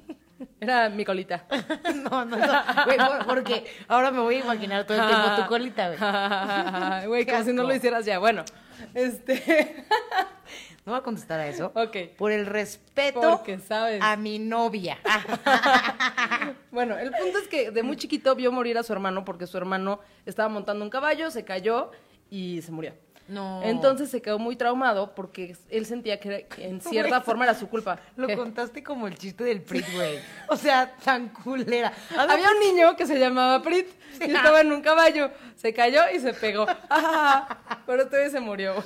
era 0.60 0.88
mi 0.88 1.04
colita. 1.04 1.44
No, 2.10 2.24
no, 2.24 2.36
no. 2.36 2.52
Güey, 2.86 2.96
por- 2.98 3.26
porque 3.26 3.66
ahora 3.88 4.10
me 4.10 4.20
voy 4.20 4.36
a 4.36 4.40
imaginar 4.40 4.84
todo 4.86 4.98
el 5.02 5.06
tiempo 5.08 5.28
tu 5.42 5.46
colita, 5.48 5.88
güey. 5.88 5.98
Güey, 7.08 7.26
como 7.26 7.44
si 7.44 7.52
no 7.52 7.64
lo 7.64 7.74
hicieras 7.74 8.06
ya. 8.06 8.18
Bueno, 8.20 8.44
este. 8.94 9.84
No 10.86 10.92
voy 10.92 11.00
a 11.00 11.02
contestar 11.02 11.40
a 11.40 11.48
eso. 11.48 11.72
Ok. 11.74 11.96
Por 12.16 12.32
el 12.32 12.46
respeto 12.46 13.42
sabes. 13.66 14.00
a 14.02 14.16
mi 14.16 14.38
novia. 14.38 14.98
Bueno, 16.70 16.98
el 16.98 17.10
punto 17.10 17.38
es 17.38 17.48
que 17.48 17.70
de 17.70 17.82
muy 17.82 17.96
chiquito 17.96 18.34
vio 18.34 18.52
morir 18.52 18.76
a 18.76 18.82
su 18.82 18.92
hermano 18.92 19.24
porque 19.24 19.46
su 19.46 19.56
hermano 19.56 19.98
estaba 20.26 20.50
montando 20.50 20.84
un 20.84 20.90
caballo, 20.90 21.30
se 21.30 21.42
cayó 21.42 21.90
y 22.28 22.60
se 22.60 22.70
murió. 22.70 22.92
No. 23.28 23.62
Entonces 23.64 24.10
se 24.10 24.20
quedó 24.20 24.38
muy 24.38 24.56
traumado 24.56 25.14
porque 25.14 25.56
él 25.70 25.86
sentía 25.86 26.20
que 26.20 26.46
en 26.58 26.80
cierta 26.82 27.22
forma 27.22 27.44
era 27.44 27.54
su 27.54 27.68
culpa. 27.68 27.98
Lo 28.14 28.26
¿Qué? 28.26 28.36
contaste 28.36 28.82
como 28.82 29.06
el 29.08 29.16
chiste 29.16 29.42
del 29.44 29.62
Prit, 29.62 29.86
güey. 29.94 30.18
O 30.48 30.56
sea, 30.56 30.94
tan 31.02 31.30
culera. 31.30 31.92
A 32.16 32.26
ver, 32.26 32.30
Había 32.32 32.50
un 32.50 32.60
niño 32.60 32.94
que 32.94 33.06
se 33.06 33.18
llamaba 33.18 33.62
Prit 33.62 33.88
y 34.20 34.24
estaba 34.30 34.60
en 34.60 34.70
un 34.70 34.82
caballo. 34.82 35.30
Se 35.56 35.72
cayó 35.72 36.02
y 36.14 36.20
se 36.20 36.34
pegó. 36.34 36.66
Ah, 36.90 37.80
Pero 37.86 38.08
güey 38.08 38.30
se 38.30 38.40
murió. 38.40 38.84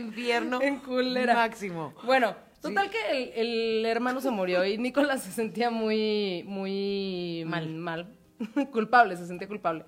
Güey. 0.00 0.08
infierno 0.08 0.60
En 0.62 0.78
culera. 0.78 1.34
máximo. 1.34 1.94
Bueno, 2.04 2.34
total 2.60 2.90
que 2.90 3.32
el, 3.40 3.46
el 3.46 3.86
hermano 3.86 4.20
se 4.20 4.30
murió 4.30 4.64
y 4.64 4.78
Nicolás 4.78 5.22
se 5.22 5.32
sentía 5.32 5.70
muy, 5.70 6.44
muy 6.46 7.44
Mal. 7.46 7.68
mal. 7.74 8.06
culpable, 8.72 9.16
se 9.16 9.26
sentía 9.26 9.46
culpable. 9.46 9.84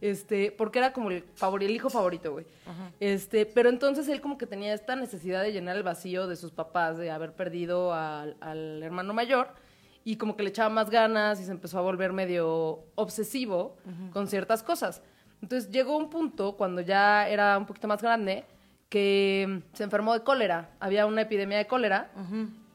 Este, 0.00 0.52
porque 0.52 0.78
era 0.78 0.92
como 0.92 1.10
el, 1.10 1.24
favor, 1.34 1.62
el 1.64 1.70
hijo 1.72 1.90
favorito, 1.90 2.30
güey. 2.32 2.46
Este, 3.00 3.44
pero 3.44 3.68
entonces 3.68 4.08
él 4.08 4.20
como 4.20 4.38
que 4.38 4.46
tenía 4.46 4.72
esta 4.72 4.94
necesidad 4.94 5.42
de 5.42 5.52
llenar 5.52 5.76
el 5.76 5.82
vacío 5.82 6.28
de 6.28 6.36
sus 6.36 6.52
papás, 6.52 6.96
de 6.96 7.10
haber 7.10 7.32
perdido 7.34 7.92
al, 7.92 8.36
al 8.40 8.82
hermano 8.82 9.12
mayor. 9.14 9.48
Y 10.04 10.16
como 10.16 10.36
que 10.36 10.42
le 10.44 10.50
echaba 10.50 10.70
más 10.70 10.88
ganas 10.90 11.40
y 11.40 11.44
se 11.44 11.50
empezó 11.50 11.78
a 11.78 11.82
volver 11.82 12.12
medio 12.12 12.84
obsesivo 12.94 13.76
con 14.12 14.26
ciertas 14.28 14.62
cosas. 14.62 15.02
Entonces 15.42 15.70
llegó 15.70 15.96
un 15.98 16.08
punto 16.08 16.56
cuando 16.56 16.80
ya 16.80 17.28
era 17.28 17.58
un 17.58 17.66
poquito 17.66 17.88
más 17.88 18.00
grande 18.00 18.44
que 18.88 19.62
se 19.72 19.84
enfermó 19.84 20.14
de 20.14 20.22
cólera. 20.22 20.70
Había 20.80 21.06
una 21.06 21.22
epidemia 21.22 21.58
de 21.58 21.66
cólera 21.66 22.10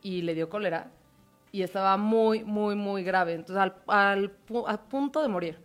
y 0.01 0.21
le 0.21 0.35
dio 0.35 0.49
cólera 0.49 0.91
y 1.53 1.61
estaba 1.61 1.97
muy, 1.97 2.43
muy, 2.43 2.75
muy 2.75 3.03
grave. 3.03 3.33
Entonces, 3.33 3.57
al, 3.57 3.75
al 3.87 4.33
a 4.67 4.77
punto 4.81 5.21
de 5.21 5.27
morir. 5.27 5.59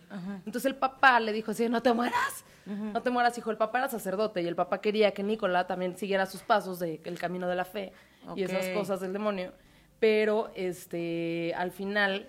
Entonces, 0.44 0.66
el 0.66 0.76
papá 0.76 1.18
le 1.18 1.32
dijo 1.32 1.50
así, 1.52 1.66
no 1.70 1.82
te 1.82 1.94
mueras, 1.94 2.44
no 2.66 3.00
te 3.02 3.08
mueras, 3.08 3.36
hijo. 3.38 3.50
El 3.50 3.56
papá 3.56 3.78
era 3.78 3.88
sacerdote 3.88 4.42
y 4.42 4.46
el 4.46 4.54
papá 4.54 4.82
quería 4.82 5.12
que 5.12 5.22
Nicola 5.22 5.66
también 5.66 5.96
siguiera 5.96 6.26
sus 6.26 6.42
pasos 6.42 6.78
del 6.78 7.18
camino 7.18 7.48
de 7.48 7.56
la 7.56 7.64
fe 7.64 7.92
y 8.36 8.42
esas 8.42 8.68
cosas 8.68 9.00
del 9.00 9.14
demonio. 9.14 9.54
Pero, 9.98 10.50
este, 10.54 11.54
al 11.56 11.72
final, 11.72 12.28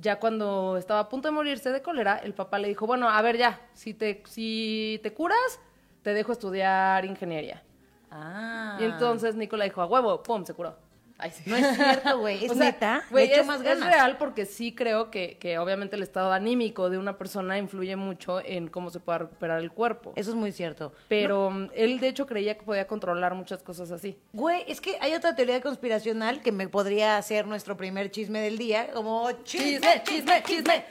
ya 0.00 0.18
cuando 0.18 0.78
estaba 0.78 1.00
a 1.00 1.08
punto 1.10 1.28
de 1.28 1.32
morirse 1.32 1.70
de 1.70 1.82
cólera, 1.82 2.16
el 2.16 2.32
papá 2.32 2.58
le 2.58 2.68
dijo, 2.68 2.86
bueno, 2.86 3.10
a 3.10 3.20
ver 3.20 3.36
ya, 3.36 3.60
si 3.74 3.92
te, 3.92 4.22
si 4.26 4.98
te 5.02 5.12
curas, 5.12 5.60
te 6.04 6.12
dejo 6.14 6.30
estudiar 6.32 7.04
ingeniería. 7.04 7.62
Ah. 8.10 8.76
Y 8.78 8.84
entonces 8.84 9.34
Nicola 9.34 9.64
dijo, 9.64 9.82
a 9.82 9.86
huevo, 9.86 10.22
pum, 10.22 10.44
se 10.44 10.54
curó. 10.54 10.76
Ay, 11.16 11.30
sí. 11.30 11.44
No 11.46 11.56
es 11.56 11.74
cierto, 11.76 12.18
güey. 12.18 12.44
¿Es 12.44 12.50
O 12.52 12.54
sea, 12.54 12.66
neta? 12.66 13.04
güey, 13.10 13.32
es, 13.32 13.46
más 13.46 13.60
es 13.60 13.64
ganas. 13.64 13.88
real 13.88 14.16
porque 14.18 14.46
sí 14.46 14.74
creo 14.74 15.10
que, 15.10 15.38
que 15.38 15.58
obviamente 15.58 15.96
el 15.96 16.02
estado 16.02 16.32
anímico 16.32 16.90
de 16.90 16.98
una 16.98 17.16
persona 17.16 17.56
influye 17.56 17.96
mucho 17.96 18.40
en 18.44 18.68
cómo 18.68 18.90
se 18.90 19.00
pueda 19.00 19.18
recuperar 19.18 19.60
el 19.60 19.72
cuerpo. 19.72 20.12
Eso 20.16 20.30
es 20.30 20.36
muy 20.36 20.52
cierto. 20.52 20.92
Pero 21.08 21.50
mm, 21.50 21.70
él 21.74 22.00
de 22.00 22.08
hecho 22.08 22.26
creía 22.26 22.58
que 22.58 22.64
podía 22.64 22.86
controlar 22.86 23.34
muchas 23.34 23.62
cosas 23.62 23.90
así. 23.90 24.18
Güey, 24.32 24.64
es 24.66 24.80
que 24.80 24.98
hay 25.00 25.14
otra 25.14 25.34
teoría 25.34 25.60
conspiracional 25.62 26.42
que 26.42 26.52
me 26.52 26.68
podría 26.68 27.16
hacer 27.16 27.46
nuestro 27.46 27.76
primer 27.76 28.10
chisme 28.10 28.40
del 28.40 28.58
día, 28.58 28.90
como 28.92 29.30
chisme, 29.44 30.02
chisme, 30.04 30.42
chisme. 30.42 30.84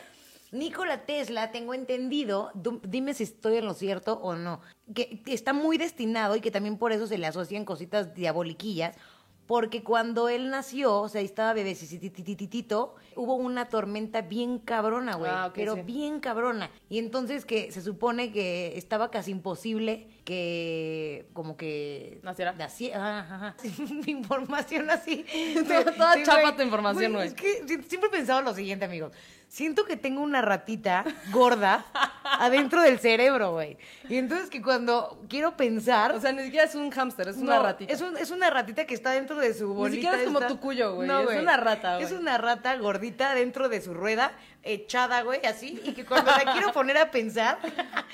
Nikola 0.54 1.06
Tesla, 1.06 1.52
tengo 1.52 1.74
entendido, 1.74 2.52
dime 2.84 3.14
si 3.14 3.24
estoy 3.24 3.58
en 3.58 3.66
lo 3.66 3.74
cierto 3.74 4.14
o 4.22 4.36
no, 4.36 4.62
que, 4.94 5.22
que 5.22 5.34
está 5.34 5.52
muy 5.52 5.78
destinado 5.78 6.36
y 6.36 6.42
que 6.42 6.52
también 6.52 6.78
por 6.78 6.92
eso 6.94 7.08
se 7.08 7.18
le 7.18 7.28
asocian 7.28 7.66
cositas 7.66 8.14
diaboliquillas, 8.14 8.96
porque 9.48 9.84
cuando 9.84 10.30
él 10.30 10.50
nació, 10.50 11.02
o 11.02 11.10
sea, 11.10 11.20
estaba 11.22 11.52
bebecitititito, 11.54 12.96
hubo 13.18 13.36
una 13.36 13.66
tormenta 13.68 14.22
bien 14.22 14.58
cabrona, 14.58 15.16
güey, 15.16 15.30
Ah, 15.34 15.52
pero 15.54 15.76
sí. 15.76 15.82
bien 15.82 16.22
cabrona. 16.22 16.70
Y 16.90 16.98
entonces 16.98 17.44
que 17.44 17.70
se 17.72 17.82
supone 17.82 18.32
que 18.32 18.78
estaba 18.78 19.12
casi 19.12 19.32
imposible 19.32 20.08
que 20.24 21.26
como 21.34 21.58
que 21.58 22.20
¿Naciera? 22.24 22.56
naci- 22.56 22.94
ajá, 22.94 23.20
ajá. 23.36 23.56
información 24.08 24.90
así. 24.90 25.26
Toda- 25.68 25.86
toda 25.98 26.14
Sí, 26.14 26.24
chapa 26.24 26.56
tu 26.56 26.62
información, 26.64 27.12
güey. 27.14 27.28
Es 27.28 27.34
que 27.34 27.68
si- 27.68 27.84
siempre 27.84 28.08
he 28.08 28.12
pensado 28.12 28.42
lo 28.42 28.54
siguiente, 28.54 28.86
amigos. 28.86 29.12
Siento 29.54 29.86
que 29.86 29.98
tengo 29.98 30.22
una 30.24 30.42
ratita 30.42 31.06
gorda 31.32 31.86
adentro 32.24 32.82
del 32.82 32.98
cerebro, 32.98 33.52
güey. 33.52 33.78
Y 34.10 34.16
entonces 34.18 34.50
que 34.50 34.64
cuando 34.64 35.22
quiero 35.30 35.56
pensar... 35.56 36.12
O 36.16 36.20
sea, 36.20 36.32
ni 36.32 36.42
siquiera 36.46 36.66
es 36.66 36.74
un 36.74 36.90
hámster, 36.90 37.28
es 37.28 37.38
una 37.38 37.58
no, 37.58 37.62
ratita. 37.64 37.94
Es, 37.94 38.02
un- 38.02 38.18
es 38.18 38.32
una 38.32 38.50
ratita 38.50 38.86
que 38.88 38.96
está 38.96 39.12
dentro 39.12 39.36
de 39.36 39.54
su 39.54 39.72
bolita. 39.72 39.94
siquiera 39.96 40.18
es 40.18 40.24
como 40.26 40.40
esta. 40.40 40.48
tu 40.48 40.60
cuyo, 40.60 40.96
güey. 40.96 41.08
Es 41.08 41.40
una 41.40 41.56
rata, 41.58 41.98
güey. 41.98 42.04
Es 42.08 42.12
una 42.14 42.40
rata 42.40 42.76
gordita 42.78 43.36
dentro 43.36 43.70
de 43.70 43.80
su 43.84 43.94
rueda, 43.94 44.32
echada, 44.64 45.22
güey, 45.22 45.46
así. 45.46 45.80
Y 45.86 45.92
que 45.94 46.04
cuando 46.04 46.32
la 46.32 46.52
quiero 46.54 46.74
poner 46.74 46.98
a 46.98 47.12
pensar, 47.12 47.60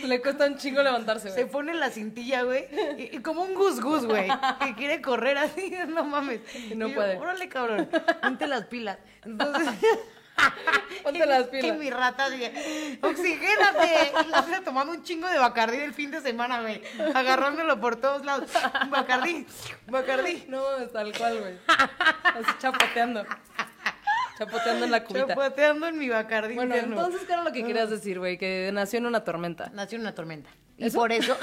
Le 0.03 0.21
cuesta 0.21 0.45
un 0.45 0.57
chingo 0.57 0.83
levantarse, 0.83 1.29
se 1.29 1.43
güey. 1.43 1.51
pone 1.53 1.71
en 1.71 1.79
la 1.79 1.89
cintilla, 1.89 2.43
güey. 2.43 2.65
Y, 2.97 3.15
y 3.15 3.19
como 3.21 3.43
un 3.43 3.53
gus 3.53 3.79
gus, 3.79 4.05
güey. 4.05 4.27
Que 4.61 4.75
quiere 4.75 5.01
correr 5.01 5.37
así, 5.37 5.71
no 5.87 6.03
mames. 6.03 6.41
Y 6.69 6.75
no 6.75 6.89
yo, 6.89 6.95
puede. 6.95 7.17
Órale, 7.17 7.47
cabrón. 7.47 7.89
Ponte 8.21 8.45
las 8.45 8.65
pilas. 8.65 8.97
Entonces. 9.23 9.69
Ponte 11.03 11.25
las 11.25 11.45
Y 11.47 11.49
pilas. 11.61 11.77
mi 11.77 11.89
rata 11.89 12.29
dije, 12.29 12.97
oxigénate. 13.01 14.11
Y 14.25 14.29
la 14.29 14.39
otra 14.41 14.61
tomando 14.61 14.93
un 14.93 15.03
chingo 15.03 15.27
de 15.27 15.37
bacardí 15.37 15.77
el 15.77 15.93
fin 15.93 16.11
de 16.11 16.21
semana, 16.21 16.61
güey. 16.61 16.81
Agarrándolo 17.13 17.79
por 17.79 17.95
todos 17.95 18.25
lados. 18.25 18.49
Bacardí, 18.89 19.45
bacardí. 19.87 20.45
No 20.47 20.61
tal 20.91 21.11
cual, 21.17 21.39
güey. 21.39 21.57
Así 21.67 22.51
chapoteando. 22.59 23.25
Chapoteando 24.37 24.85
en 24.85 24.91
la 24.91 25.03
cubita. 25.03 25.27
Chapoteando 25.27 25.87
en 25.87 25.97
mi 25.97 26.07
bacardí 26.09 26.55
Bueno, 26.55 26.75
interno. 26.75 26.95
entonces, 26.95 27.27
¿qué 27.27 27.33
era 27.33 27.43
lo 27.43 27.51
que 27.51 27.63
querías 27.65 27.89
decir, 27.89 28.19
güey? 28.19 28.37
Que 28.37 28.69
nació 28.73 28.99
en 28.99 29.05
una 29.05 29.23
tormenta. 29.23 29.69
Nació 29.73 29.97
en 29.97 30.01
una 30.01 30.15
tormenta. 30.15 30.49
Y 30.77 30.89
por 30.91 31.11
eso, 31.11 31.37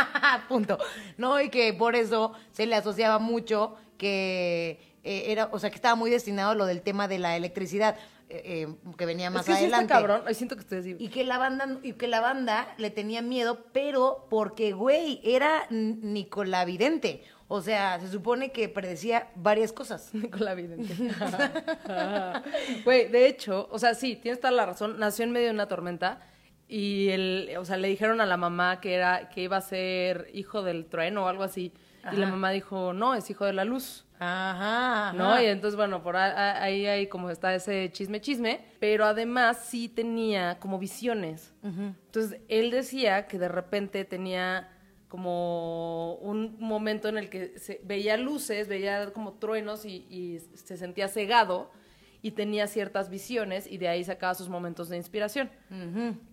punto. 0.48 0.78
No, 1.16 1.40
y 1.40 1.48
que 1.48 1.72
por 1.72 1.96
eso 1.96 2.34
se 2.50 2.66
le 2.66 2.74
asociaba 2.76 3.18
mucho 3.18 3.78
que 3.96 4.98
eh, 5.02 5.24
era, 5.28 5.48
o 5.50 5.58
sea, 5.58 5.70
que 5.70 5.76
estaba 5.76 5.94
muy 5.94 6.10
destinado 6.10 6.50
a 6.50 6.54
lo 6.54 6.66
del 6.66 6.82
tema 6.82 7.08
de 7.08 7.18
la 7.18 7.36
electricidad, 7.36 7.96
eh, 8.32 8.66
eh, 8.68 8.74
que 8.96 9.06
venía 9.06 9.30
más 9.30 9.42
es 9.42 9.46
que 9.46 9.52
sí 9.60 9.64
está 9.66 9.76
adelante. 9.78 9.92
cabrón. 9.92 10.22
Ay, 10.26 10.34
siento 10.34 10.56
que 10.56 10.62
estoy. 10.62 10.96
Y 10.98 11.08
que 11.08 11.24
la 11.24 11.38
banda, 11.38 11.78
y 11.82 11.92
que 11.92 12.08
la 12.08 12.20
banda 12.20 12.74
le 12.78 12.90
tenía 12.90 13.22
miedo, 13.22 13.66
pero 13.72 14.26
porque, 14.30 14.72
güey, 14.72 15.20
era 15.24 15.64
N- 15.70 15.98
Nicolás 16.02 16.66
Vidente. 16.66 17.22
O 17.48 17.60
sea, 17.60 18.00
se 18.00 18.08
supone 18.08 18.50
que 18.50 18.68
predecía 18.70 19.28
varias 19.34 19.72
cosas. 19.72 20.10
Nicolás 20.14 20.56
Vidente. 20.56 20.94
Güey, 22.84 23.08
de 23.08 23.26
hecho, 23.26 23.68
o 23.70 23.78
sea, 23.78 23.94
sí, 23.94 24.16
tienes 24.16 24.40
toda 24.40 24.52
la 24.52 24.66
razón. 24.66 24.98
Nació 24.98 25.24
en 25.24 25.32
medio 25.32 25.46
de 25.48 25.52
una 25.54 25.68
tormenta 25.68 26.20
y 26.68 27.08
el, 27.10 27.50
o 27.58 27.64
sea, 27.64 27.76
le 27.76 27.88
dijeron 27.88 28.20
a 28.20 28.26
la 28.26 28.36
mamá 28.36 28.80
que 28.80 28.94
era 28.94 29.28
que 29.28 29.42
iba 29.42 29.56
a 29.56 29.60
ser 29.60 30.30
hijo 30.32 30.62
del 30.62 30.86
trueno 30.86 31.24
o 31.24 31.28
algo 31.28 31.42
así. 31.42 31.72
Y 32.10 32.16
la 32.16 32.26
mamá 32.26 32.50
dijo, 32.50 32.92
no, 32.92 33.14
es 33.14 33.28
hijo 33.30 33.44
de 33.44 33.52
la 33.52 33.64
luz. 33.64 34.06
Ajá. 34.18 35.12
¿No? 35.12 35.40
Y 35.40 35.46
entonces, 35.46 35.76
bueno, 35.76 36.02
por 36.02 36.16
ahí, 36.16 36.86
ahí 36.86 37.06
como 37.06 37.30
está 37.30 37.54
ese 37.54 37.90
chisme 37.92 38.20
chisme, 38.20 38.64
pero 38.80 39.04
además 39.04 39.64
sí 39.64 39.88
tenía 39.88 40.58
como 40.58 40.78
visiones. 40.78 41.52
Entonces, 41.62 42.40
él 42.48 42.70
decía 42.70 43.26
que 43.26 43.38
de 43.38 43.48
repente 43.48 44.04
tenía 44.04 44.68
como 45.08 46.14
un 46.16 46.56
momento 46.58 47.08
en 47.08 47.18
el 47.18 47.28
que 47.28 47.58
se, 47.58 47.80
veía 47.84 48.16
luces, 48.16 48.66
veía 48.66 49.12
como 49.12 49.34
truenos 49.34 49.84
y, 49.84 50.06
y 50.08 50.38
se 50.54 50.76
sentía 50.76 51.06
cegado 51.08 51.70
y 52.22 52.30
tenía 52.30 52.68
ciertas 52.68 53.10
visiones 53.10 53.66
y 53.70 53.76
de 53.78 53.88
ahí 53.88 54.04
sacaba 54.04 54.34
sus 54.34 54.48
momentos 54.48 54.88
de 54.88 54.96
inspiración. 54.96 55.50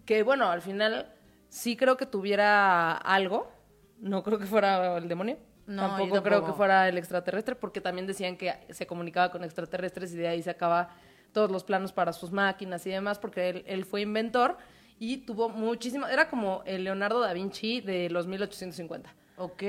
Que 0.06 0.24
bueno, 0.24 0.50
al 0.50 0.62
final 0.62 1.12
sí 1.50 1.76
creo 1.76 1.98
que 1.98 2.06
tuviera 2.06 2.96
algo, 2.96 3.52
no 4.00 4.24
creo 4.24 4.38
que 4.38 4.46
fuera 4.46 4.98
el 4.98 5.10
demonio. 5.10 5.38
No, 5.70 5.84
yo 5.84 5.88
tampoco, 5.88 6.24
creo 6.24 6.24
tampoco. 6.38 6.46
que 6.54 6.58
fuera 6.58 6.90
el 6.90 6.98
extraterrestre, 6.98 7.56
porque 7.56 7.80
también 7.80 8.08
decían 8.08 8.38
que 8.38 8.54
se 8.70 8.88
comunicaba 8.88 9.32
con 9.32 9.44
extraterrestres 9.44 10.14
y 10.14 10.18
de 10.18 10.28
ahí 10.28 10.42
sacaba 10.42 10.90
todos 11.32 11.52
los 11.52 11.64
planos 11.64 11.92
para 11.94 12.12
sus 12.12 12.32
máquinas 12.32 12.86
y 12.88 12.90
demás, 12.90 13.20
porque 13.20 13.50
él, 13.50 13.64
él 13.68 13.86
fue 13.86 14.02
inventor 14.02 14.58
y 14.98 15.18
tuvo 15.18 15.48
muchísimo, 15.50 16.08
era 16.08 16.28
como 16.28 16.64
el 16.66 16.84
Leonardo 16.86 17.20
da 17.20 17.32
Vinci 17.34 17.82
de 17.82 18.10
los 18.10 18.26
1850, 18.28 19.14
Ok. 19.38 19.64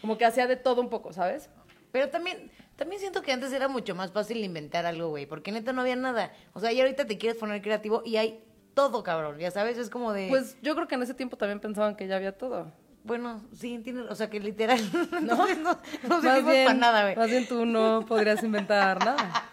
como 0.00 0.18
que 0.18 0.24
hacía 0.24 0.46
de 0.48 0.56
todo 0.56 0.80
un 0.82 0.90
poco, 0.90 1.12
¿sabes? 1.12 1.48
Pero 1.92 2.10
también, 2.10 2.50
también 2.74 3.00
siento 3.00 3.22
que 3.22 3.32
antes 3.32 3.52
era 3.52 3.68
mucho 3.68 3.94
más 3.94 4.10
fácil 4.12 4.44
inventar 4.44 4.84
algo, 4.84 5.08
güey, 5.10 5.26
porque 5.26 5.52
neta 5.52 5.72
no 5.72 5.80
había 5.82 5.96
nada. 5.96 6.32
O 6.52 6.60
sea, 6.60 6.72
y 6.72 6.80
ahorita 6.80 7.06
te 7.06 7.16
quieres 7.16 7.38
poner 7.38 7.62
creativo 7.62 8.02
y 8.04 8.16
hay 8.16 8.42
todo, 8.74 9.02
cabrón, 9.02 9.38
ya 9.38 9.50
sabes, 9.50 9.78
es 9.78 9.88
como 9.88 10.12
de... 10.12 10.26
Pues 10.28 10.58
yo 10.60 10.74
creo 10.74 10.86
que 10.88 10.96
en 10.96 11.02
ese 11.02 11.14
tiempo 11.14 11.38
también 11.38 11.60
pensaban 11.60 11.96
que 11.96 12.06
ya 12.06 12.16
había 12.16 12.36
todo. 12.36 12.70
Bueno, 13.06 13.42
sí, 13.54 13.78
tienes, 13.78 14.04
o 14.10 14.14
sea, 14.14 14.28
que 14.28 14.40
literal, 14.40 14.78
no, 15.22 15.36
no, 15.56 15.78
no 16.08 16.20
servimos 16.20 16.52
bien, 16.52 16.66
para 16.66 16.78
nada, 16.78 17.02
güey. 17.04 17.16
más 17.16 17.30
bien 17.30 17.46
tú 17.48 17.64
no 17.64 18.04
podrías 18.08 18.42
inventar 18.42 18.98
nada. 19.04 19.50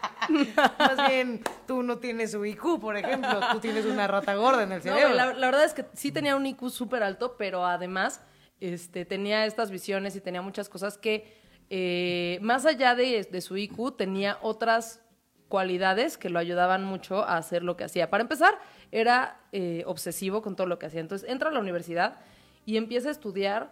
Más 0.80 1.08
bien, 1.10 1.42
tú 1.68 1.84
no 1.84 1.98
tienes 1.98 2.32
su 2.32 2.44
IQ, 2.46 2.80
por 2.80 2.96
ejemplo, 2.98 3.40
tú 3.52 3.60
tienes 3.60 3.86
una 3.86 4.08
rata 4.08 4.36
gorda 4.36 4.64
en 4.64 4.72
el 4.72 4.78
No, 4.80 4.84
cerebro. 4.84 5.14
la 5.16 5.46
verdad 5.48 5.66
es 5.66 5.74
que 5.74 5.86
sí 5.94 6.12
tenía 6.12 6.36
un 6.36 6.46
IQ 6.46 6.70
súper 6.70 7.04
alto, 7.04 7.36
pero 7.38 7.66
además 7.66 8.22
este, 8.60 9.04
tenía 9.06 9.46
estas 9.46 9.70
visiones 9.70 10.16
y 10.16 10.22
tenía 10.22 10.42
muchas 10.42 10.70
cosas 10.70 10.98
que, 10.98 11.34
eh, 11.70 12.40
más 12.42 12.66
allá 12.66 12.96
de, 12.96 13.28
de 13.30 13.42
su 13.42 13.58
IQ, 13.58 13.98
tenía 13.98 14.38
otras 14.42 15.02
cualidades 15.50 16.18
que 16.18 16.30
lo 16.30 16.40
ayudaban 16.40 16.84
mucho 16.86 17.24
a 17.24 17.38
hacer 17.38 17.62
lo 17.64 17.76
que 17.76 17.84
hacía. 17.84 18.10
Para 18.10 18.22
empezar, 18.24 18.58
era 18.92 19.42
eh, 19.52 19.84
obsesivo 19.86 20.42
con 20.42 20.56
todo 20.56 20.68
lo 20.68 20.80
que 20.80 20.86
hacía. 20.86 21.02
Entonces, 21.02 21.30
entra 21.30 21.50
a 21.50 21.52
la 21.52 21.60
universidad 21.60 22.20
y 22.66 22.78
empieza 22.78 23.10
a 23.10 23.12
estudiar 23.12 23.72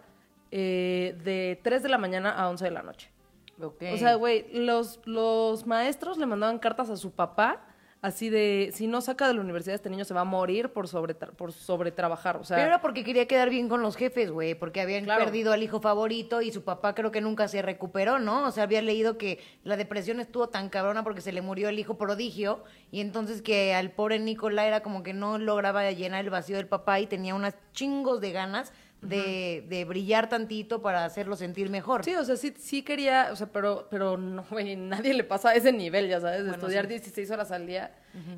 eh, 0.50 1.16
de 1.24 1.58
3 1.62 1.82
de 1.82 1.88
la 1.88 1.98
mañana 1.98 2.30
a 2.30 2.48
11 2.48 2.64
de 2.64 2.70
la 2.70 2.82
noche. 2.82 3.10
Ok. 3.60 3.82
O 3.92 3.96
sea, 3.96 4.14
güey, 4.16 4.46
los, 4.52 5.00
los 5.04 5.66
maestros 5.66 6.18
le 6.18 6.26
mandaban 6.26 6.58
cartas 6.58 6.90
a 6.90 6.96
su 6.96 7.12
papá, 7.12 7.64
así 8.00 8.28
de, 8.28 8.70
si 8.74 8.88
no 8.88 9.00
saca 9.00 9.28
de 9.28 9.34
la 9.34 9.40
universidad 9.40 9.76
este 9.76 9.88
niño 9.88 10.04
se 10.04 10.12
va 10.12 10.22
a 10.22 10.24
morir 10.24 10.70
por 10.72 10.88
sobre 10.88 11.14
por 11.14 11.52
sobretrabajar. 11.52 12.36
O 12.38 12.44
sea, 12.44 12.56
Pero 12.56 12.66
era 12.68 12.80
porque 12.80 13.04
quería 13.04 13.26
quedar 13.28 13.48
bien 13.50 13.68
con 13.68 13.80
los 13.80 13.94
jefes, 13.96 14.30
güey, 14.32 14.54
porque 14.56 14.80
habían 14.80 15.04
Claro. 15.04 15.24
perdido 15.24 15.52
al 15.52 15.62
hijo 15.62 15.80
favorito 15.80 16.42
y 16.42 16.50
su 16.50 16.64
papá 16.64 16.94
creo 16.96 17.12
que 17.12 17.20
nunca 17.20 17.46
se 17.46 17.62
recuperó, 17.62 18.18
¿no? 18.18 18.46
O 18.46 18.50
sea, 18.50 18.64
había 18.64 18.82
leído 18.82 19.16
que 19.18 19.38
la 19.62 19.76
depresión 19.76 20.18
estuvo 20.18 20.48
tan 20.48 20.68
cabrona 20.68 21.04
porque 21.04 21.20
se 21.20 21.30
le 21.32 21.40
murió 21.42 21.68
el 21.68 21.78
hijo 21.78 21.96
prodigio 21.96 22.64
y 22.90 23.00
entonces 23.00 23.40
que 23.42 23.74
al 23.74 23.92
pobre 23.92 24.18
Nicolás 24.18 24.66
era 24.66 24.82
como 24.82 25.02
que 25.04 25.12
no 25.14 25.38
lograba 25.38 25.88
llenar 25.92 26.24
el 26.24 26.30
vacío 26.30 26.56
del 26.56 26.66
papá 26.66 26.98
y 26.98 27.06
tenía 27.06 27.34
unas 27.36 27.54
chingos 27.72 28.20
de 28.20 28.32
ganas 28.32 28.72
de, 29.02 29.66
de 29.68 29.84
brillar 29.84 30.28
tantito 30.28 30.80
para 30.80 31.04
hacerlo 31.04 31.36
sentir 31.36 31.68
mejor. 31.68 32.04
sí, 32.04 32.14
o 32.14 32.24
sea, 32.24 32.36
sí, 32.36 32.54
sí 32.58 32.82
quería, 32.82 33.28
o 33.32 33.36
sea, 33.36 33.48
pero, 33.48 33.88
pero 33.90 34.16
no, 34.16 34.44
güey, 34.50 34.76
nadie 34.76 35.12
le 35.12 35.24
pasa 35.24 35.50
a 35.50 35.54
ese 35.54 35.72
nivel, 35.72 36.08
ya 36.08 36.20
sabes, 36.20 36.38
de 36.44 36.50
Bueno, 36.50 36.62
estudiar 36.62 36.84
sí. 36.84 36.90
16 36.90 37.30
horas 37.32 37.50
al 37.50 37.66
día. 37.66 37.90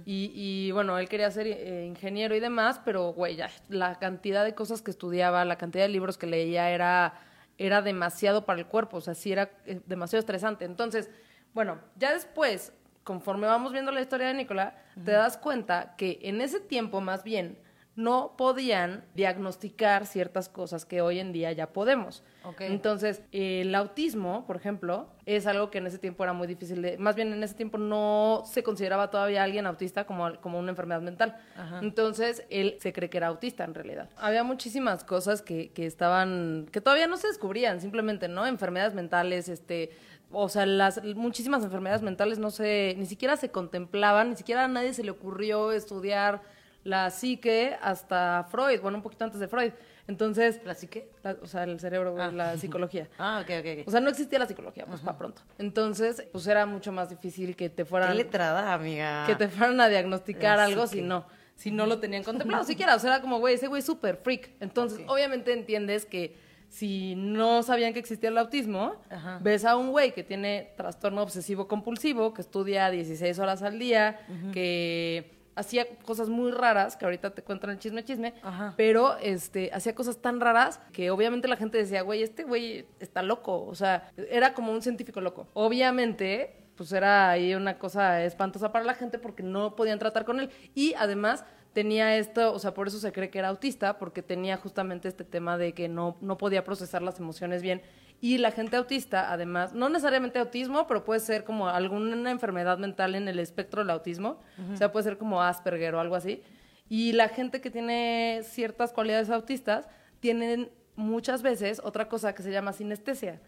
y, 0.06 0.32
y, 0.34 0.72
bueno, 0.72 0.98
él 0.98 1.08
quería 1.08 1.30
ser 1.30 1.46
eh, 1.46 1.84
ingeniero 1.86 2.34
y 2.34 2.40
demás, 2.40 2.80
pero, 2.84 3.12
güey, 3.12 3.36
ya, 3.36 3.50
la 3.68 3.98
cantidad 3.98 4.44
de 4.44 4.54
cosas 4.54 4.82
que 4.82 4.90
estudiaba, 4.90 5.44
la 5.44 5.56
cantidad 5.56 5.84
de 5.84 5.88
libros 5.90 6.18
que 6.18 6.26
leía 6.26 6.70
era 6.70 7.14
era 7.56 7.82
demasiado 7.82 8.44
para 8.44 8.58
el 8.58 8.66
cuerpo, 8.66 8.96
o 8.96 9.00
sea, 9.00 9.14
sí 9.14 9.30
era 9.30 9.48
eh, 9.66 9.80
demasiado 9.86 10.18
estresante. 10.18 10.64
Entonces, 10.64 11.08
bueno, 11.52 11.78
ya 11.96 12.12
después, 12.12 12.72
conforme 13.04 13.46
vamos 13.46 13.72
viendo 13.72 13.92
la 13.92 14.00
historia 14.00 14.26
de 14.26 14.34
Nicola, 14.34 14.74
te 15.04 15.12
das 15.12 15.36
cuenta 15.36 15.94
que 15.96 16.18
en 16.22 16.40
ese 16.40 16.58
tiempo 16.58 17.00
más 17.00 17.22
bien 17.22 17.56
no 17.96 18.34
podían 18.36 19.04
diagnosticar 19.14 20.06
ciertas 20.06 20.48
cosas 20.48 20.84
que 20.84 21.00
hoy 21.00 21.20
en 21.20 21.32
día 21.32 21.52
ya 21.52 21.72
podemos. 21.72 22.24
Entonces, 22.58 23.22
el 23.32 23.74
autismo, 23.74 24.46
por 24.46 24.56
ejemplo, 24.56 25.08
es 25.26 25.46
algo 25.46 25.70
que 25.70 25.78
en 25.78 25.86
ese 25.86 25.98
tiempo 25.98 26.24
era 26.24 26.32
muy 26.32 26.46
difícil 26.46 26.82
de... 26.82 26.98
Más 26.98 27.14
bien, 27.14 27.32
en 27.32 27.42
ese 27.42 27.54
tiempo 27.54 27.78
no 27.78 28.42
se 28.44 28.62
consideraba 28.62 29.10
todavía 29.10 29.42
alguien 29.44 29.64
autista 29.66 30.04
como, 30.04 30.40
como 30.40 30.58
una 30.58 30.70
enfermedad 30.70 31.00
mental. 31.00 31.36
Entonces, 31.80 32.44
él 32.50 32.76
se 32.80 32.92
cree 32.92 33.08
que 33.08 33.16
era 33.16 33.28
autista 33.28 33.64
en 33.64 33.74
realidad. 33.74 34.10
Había 34.16 34.42
muchísimas 34.42 35.04
cosas 35.04 35.40
que, 35.40 35.70
que 35.70 35.86
estaban... 35.86 36.66
que 36.72 36.80
todavía 36.80 37.06
no 37.06 37.16
se 37.16 37.28
descubrían, 37.28 37.80
simplemente, 37.80 38.28
¿no? 38.28 38.46
Enfermedades 38.46 38.94
mentales, 38.94 39.48
este... 39.48 39.90
O 40.36 40.48
sea, 40.48 40.66
las 40.66 41.02
muchísimas 41.14 41.62
enfermedades 41.62 42.02
mentales 42.02 42.38
no 42.38 42.50
se... 42.50 42.94
ni 42.98 43.06
siquiera 43.06 43.36
se 43.36 43.50
contemplaban, 43.50 44.30
ni 44.30 44.36
siquiera 44.36 44.64
a 44.64 44.68
nadie 44.68 44.92
se 44.92 45.04
le 45.04 45.12
ocurrió 45.12 45.70
estudiar 45.70 46.42
la 46.84 47.10
psique 47.10 47.76
hasta 47.82 48.46
Freud, 48.50 48.80
bueno, 48.80 48.98
un 48.98 49.02
poquito 49.02 49.24
antes 49.24 49.40
de 49.40 49.48
Freud. 49.48 49.72
Entonces, 50.06 50.60
¿La 50.66 50.74
psique? 50.74 51.10
la- 51.22 51.36
o 51.42 51.46
sea, 51.46 51.64
el 51.64 51.80
cerebro, 51.80 52.14
Ah. 52.20 52.30
la 52.30 52.56
psicología. 52.58 53.08
Ah, 53.18 53.40
ok, 53.42 53.50
ok, 53.60 53.66
ok. 53.80 53.88
O 53.88 53.90
sea, 53.90 54.00
no 54.00 54.10
existía 54.10 54.38
la 54.38 54.46
psicología, 54.46 54.84
pues 54.86 55.00
para 55.00 55.16
pronto. 55.16 55.40
Entonces, 55.58 56.26
pues 56.30 56.46
era 56.46 56.66
mucho 56.66 56.92
más 56.92 57.08
difícil 57.08 57.56
que 57.56 57.70
te 57.70 57.84
fueran 57.86 58.10
Qué 58.10 58.16
letrada, 58.18 58.74
amiga. 58.74 59.24
que 59.26 59.34
te 59.34 59.48
fueran 59.48 59.80
a 59.80 59.88
diagnosticar 59.88 60.58
La 60.58 60.64
algo 60.64 60.86
psique. 60.86 61.00
si 61.00 61.06
no, 61.08 61.24
si 61.54 61.70
no 61.70 61.86
lo 61.86 62.00
tenían 62.00 62.22
contemplado 62.60 62.64
siquiera. 62.64 62.94
O 62.96 62.98
sea, 62.98 63.14
era 63.14 63.22
como, 63.22 63.38
güey, 63.38 63.54
ese 63.54 63.66
güey 63.66 63.80
es 63.80 63.86
súper 63.86 64.16
freak. 64.18 64.50
Entonces, 64.60 65.00
obviamente 65.06 65.54
entiendes 65.54 66.04
que 66.04 66.36
si 66.68 67.14
no 67.14 67.62
sabían 67.62 67.94
que 67.94 68.00
existía 68.00 68.28
el 68.28 68.36
autismo, 68.36 68.96
Ajá. 69.08 69.38
ves 69.40 69.64
a 69.64 69.76
un 69.76 69.90
güey 69.90 70.12
que 70.12 70.22
tiene 70.24 70.74
trastorno 70.76 71.22
obsesivo 71.22 71.66
compulsivo, 71.66 72.34
que 72.34 72.42
estudia 72.42 72.90
16 72.90 73.38
horas 73.38 73.62
al 73.62 73.78
día, 73.78 74.18
que 74.52 75.32
hacía 75.54 75.86
cosas 76.04 76.28
muy 76.28 76.50
raras, 76.50 76.96
que 76.96 77.04
ahorita 77.04 77.34
te 77.34 77.42
cuentan 77.42 77.70
el 77.70 77.78
chisme 77.78 78.04
chisme, 78.04 78.34
Ajá. 78.42 78.74
pero 78.76 79.16
este 79.18 79.70
hacía 79.72 79.94
cosas 79.94 80.18
tan 80.18 80.40
raras 80.40 80.80
que 80.92 81.10
obviamente 81.10 81.48
la 81.48 81.56
gente 81.56 81.78
decía, 81.78 82.02
güey, 82.02 82.22
este 82.22 82.44
güey 82.44 82.86
está 83.00 83.22
loco, 83.22 83.64
o 83.64 83.74
sea, 83.74 84.10
era 84.30 84.54
como 84.54 84.72
un 84.72 84.82
científico 84.82 85.20
loco. 85.20 85.48
Obviamente, 85.54 86.56
pues 86.76 86.92
era 86.92 87.30
ahí 87.30 87.54
una 87.54 87.78
cosa 87.78 88.22
espantosa 88.24 88.72
para 88.72 88.84
la 88.84 88.94
gente 88.94 89.18
porque 89.18 89.42
no 89.42 89.76
podían 89.76 89.98
tratar 89.98 90.24
con 90.24 90.40
él 90.40 90.50
y 90.74 90.94
además 90.94 91.44
tenía 91.74 92.16
esto, 92.16 92.52
o 92.52 92.58
sea, 92.58 92.72
por 92.72 92.88
eso 92.88 92.98
se 92.98 93.12
cree 93.12 93.30
que 93.30 93.38
era 93.38 93.48
autista, 93.48 93.98
porque 93.98 94.22
tenía 94.22 94.56
justamente 94.56 95.08
este 95.08 95.24
tema 95.24 95.58
de 95.58 95.74
que 95.74 95.88
no, 95.88 96.16
no 96.20 96.38
podía 96.38 96.64
procesar 96.64 97.02
las 97.02 97.18
emociones 97.18 97.62
bien. 97.62 97.82
Y 98.24 98.38
la 98.38 98.52
gente 98.52 98.78
autista, 98.78 99.30
además, 99.30 99.74
no 99.74 99.90
necesariamente 99.90 100.38
autismo, 100.38 100.86
pero 100.86 101.04
puede 101.04 101.20
ser 101.20 101.44
como 101.44 101.68
alguna 101.68 102.30
enfermedad 102.30 102.78
mental 102.78 103.16
en 103.16 103.28
el 103.28 103.38
espectro 103.38 103.82
del 103.82 103.90
autismo, 103.90 104.40
o 104.72 104.76
sea, 104.78 104.90
puede 104.90 105.02
ser 105.02 105.18
como 105.18 105.42
Asperger 105.42 105.94
o 105.94 106.00
algo 106.00 106.16
así. 106.16 106.42
Y 106.88 107.12
la 107.12 107.28
gente 107.28 107.60
que 107.60 107.70
tiene 107.70 108.40
ciertas 108.42 108.94
cualidades 108.94 109.28
autistas 109.28 109.90
tienen 110.20 110.70
muchas 110.96 111.42
veces 111.42 111.82
otra 111.84 112.08
cosa 112.08 112.34
que 112.34 112.42
se 112.42 112.50
llama 112.50 112.72
sinestesia, 112.72 113.42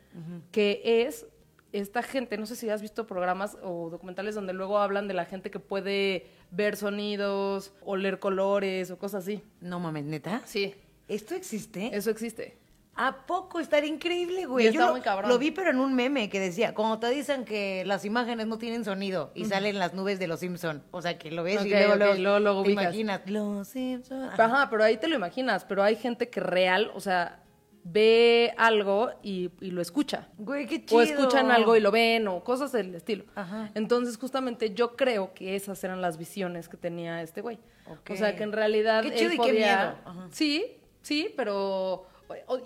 que 0.53 0.83
es 0.85 1.25
esta 1.73 2.03
gente, 2.03 2.37
no 2.37 2.45
sé 2.45 2.55
si 2.55 2.69
has 2.69 2.83
visto 2.83 3.07
programas 3.07 3.57
o 3.63 3.89
documentales 3.89 4.35
donde 4.35 4.53
luego 4.53 4.77
hablan 4.77 5.09
de 5.09 5.15
la 5.15 5.25
gente 5.25 5.51
que 5.51 5.59
puede 5.59 6.27
ver 6.51 6.77
sonidos, 6.77 7.73
oler 7.81 8.19
colores 8.19 8.91
o 8.91 8.99
cosas 8.99 9.25
así. 9.25 9.43
No 9.63 9.81
mames, 9.81 10.05
¿neta? 10.05 10.43
Sí, 10.45 10.75
¿Esto 11.09 11.35
existe? 11.35 11.97
eso 11.97 12.11
existe. 12.11 12.66
¿A 12.99 13.27
poco? 13.27 13.61
Estaría 13.61 13.91
increíble, 13.91 14.47
güey. 14.47 14.65
Y 14.65 14.69
está 14.69 14.81
Yo 14.81 14.87
lo, 14.87 14.93
muy 14.93 15.01
cabrón. 15.03 15.31
lo 15.31 15.39
vi, 15.39 15.51
pero 15.51 15.71
en 15.71 15.79
un 15.79 15.95
meme 15.95 16.29
que 16.31 16.41
decía, 16.41 16.73
como 16.75 16.99
te 16.99 17.11
dicen 17.11 17.45
que 17.45 17.85
las 17.85 18.05
imágenes 18.05 18.47
no 18.47 18.57
tienen 18.59 18.85
sonido 18.85 19.33
y 19.35 19.45
salen 19.45 19.79
las 19.79 19.93
nubes 19.95 20.19
de 20.19 20.27
los 20.27 20.41
Simpson. 20.41 20.83
O 20.93 21.03
sea, 21.03 21.19
que 21.19 21.31
lo 21.31 21.43
ves 21.43 21.65
y 21.65 21.69
luego, 21.71 21.93
ok, 21.93 21.99
luego, 21.99 22.15
luego- 22.15 22.39
luego 22.41 22.63
te 22.63 22.69
ubicas. 22.69 22.85
imaginas. 22.85 23.21
Los 23.27 23.69
Simpson. 23.69 24.31
Ajá, 24.39 24.69
pero 24.71 24.83
ahí 24.85 24.97
te 24.97 25.09
lo 25.09 25.15
imaginas, 25.17 25.65
pero 25.67 25.83
hay 25.83 25.97
gente 25.97 26.31
que 26.31 26.41
real, 26.41 26.91
o 26.95 27.01
sea, 27.01 27.43
ve 27.89 28.53
algo 28.57 29.11
y, 29.23 29.51
y 29.61 29.71
lo 29.71 29.81
escucha. 29.83 30.29
Güey, 30.39 30.67
qué 30.67 30.85
chido. 30.85 30.99
O 30.99 31.03
escuchan 31.03 31.51
algo 31.51 31.77
y 31.77 31.81
lo 31.81 31.91
ven, 31.93 32.27
o 32.29 32.43
cosas 32.43 32.73
del 32.73 32.95
estilo. 32.95 33.25
Ajá. 33.35 33.71
Entonces, 33.75 34.17
justamente 34.17 34.75
yo 34.75 34.97
creo 34.97 35.35
que 35.35 35.55
esas 35.55 35.85
eran 35.85 36.01
las 36.01 36.17
visiones 36.19 36.69
que 36.69 36.77
tenía 36.77 37.23
este 37.23 37.43
güey. 37.43 37.59
Ok. 37.89 38.11
O 38.11 38.17
sea, 38.17 38.35
que 38.35 38.43
en 38.43 38.53
realidad. 38.53 39.03
Qué 39.03 39.09
él 39.11 39.15
chido 39.15 39.29
y 39.35 39.37
qué 39.39 39.53
podía- 39.53 39.53
miedo. 39.77 39.95
Ajá. 40.05 40.29
Sí, 40.33 40.79
sí, 41.03 41.33
pero. 41.37 42.07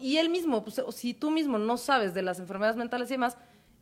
Y 0.01 0.17
él 0.19 0.29
mismo, 0.29 0.65
pues, 0.65 0.83
si 0.95 1.15
tú 1.15 1.31
mismo 1.31 1.59
no 1.59 1.77
sabes 1.77 2.15
de 2.15 2.23
las 2.23 2.39
enfermedades 2.39 2.77
mentales 2.77 3.11
y 3.11 3.15
demás, 3.15 3.37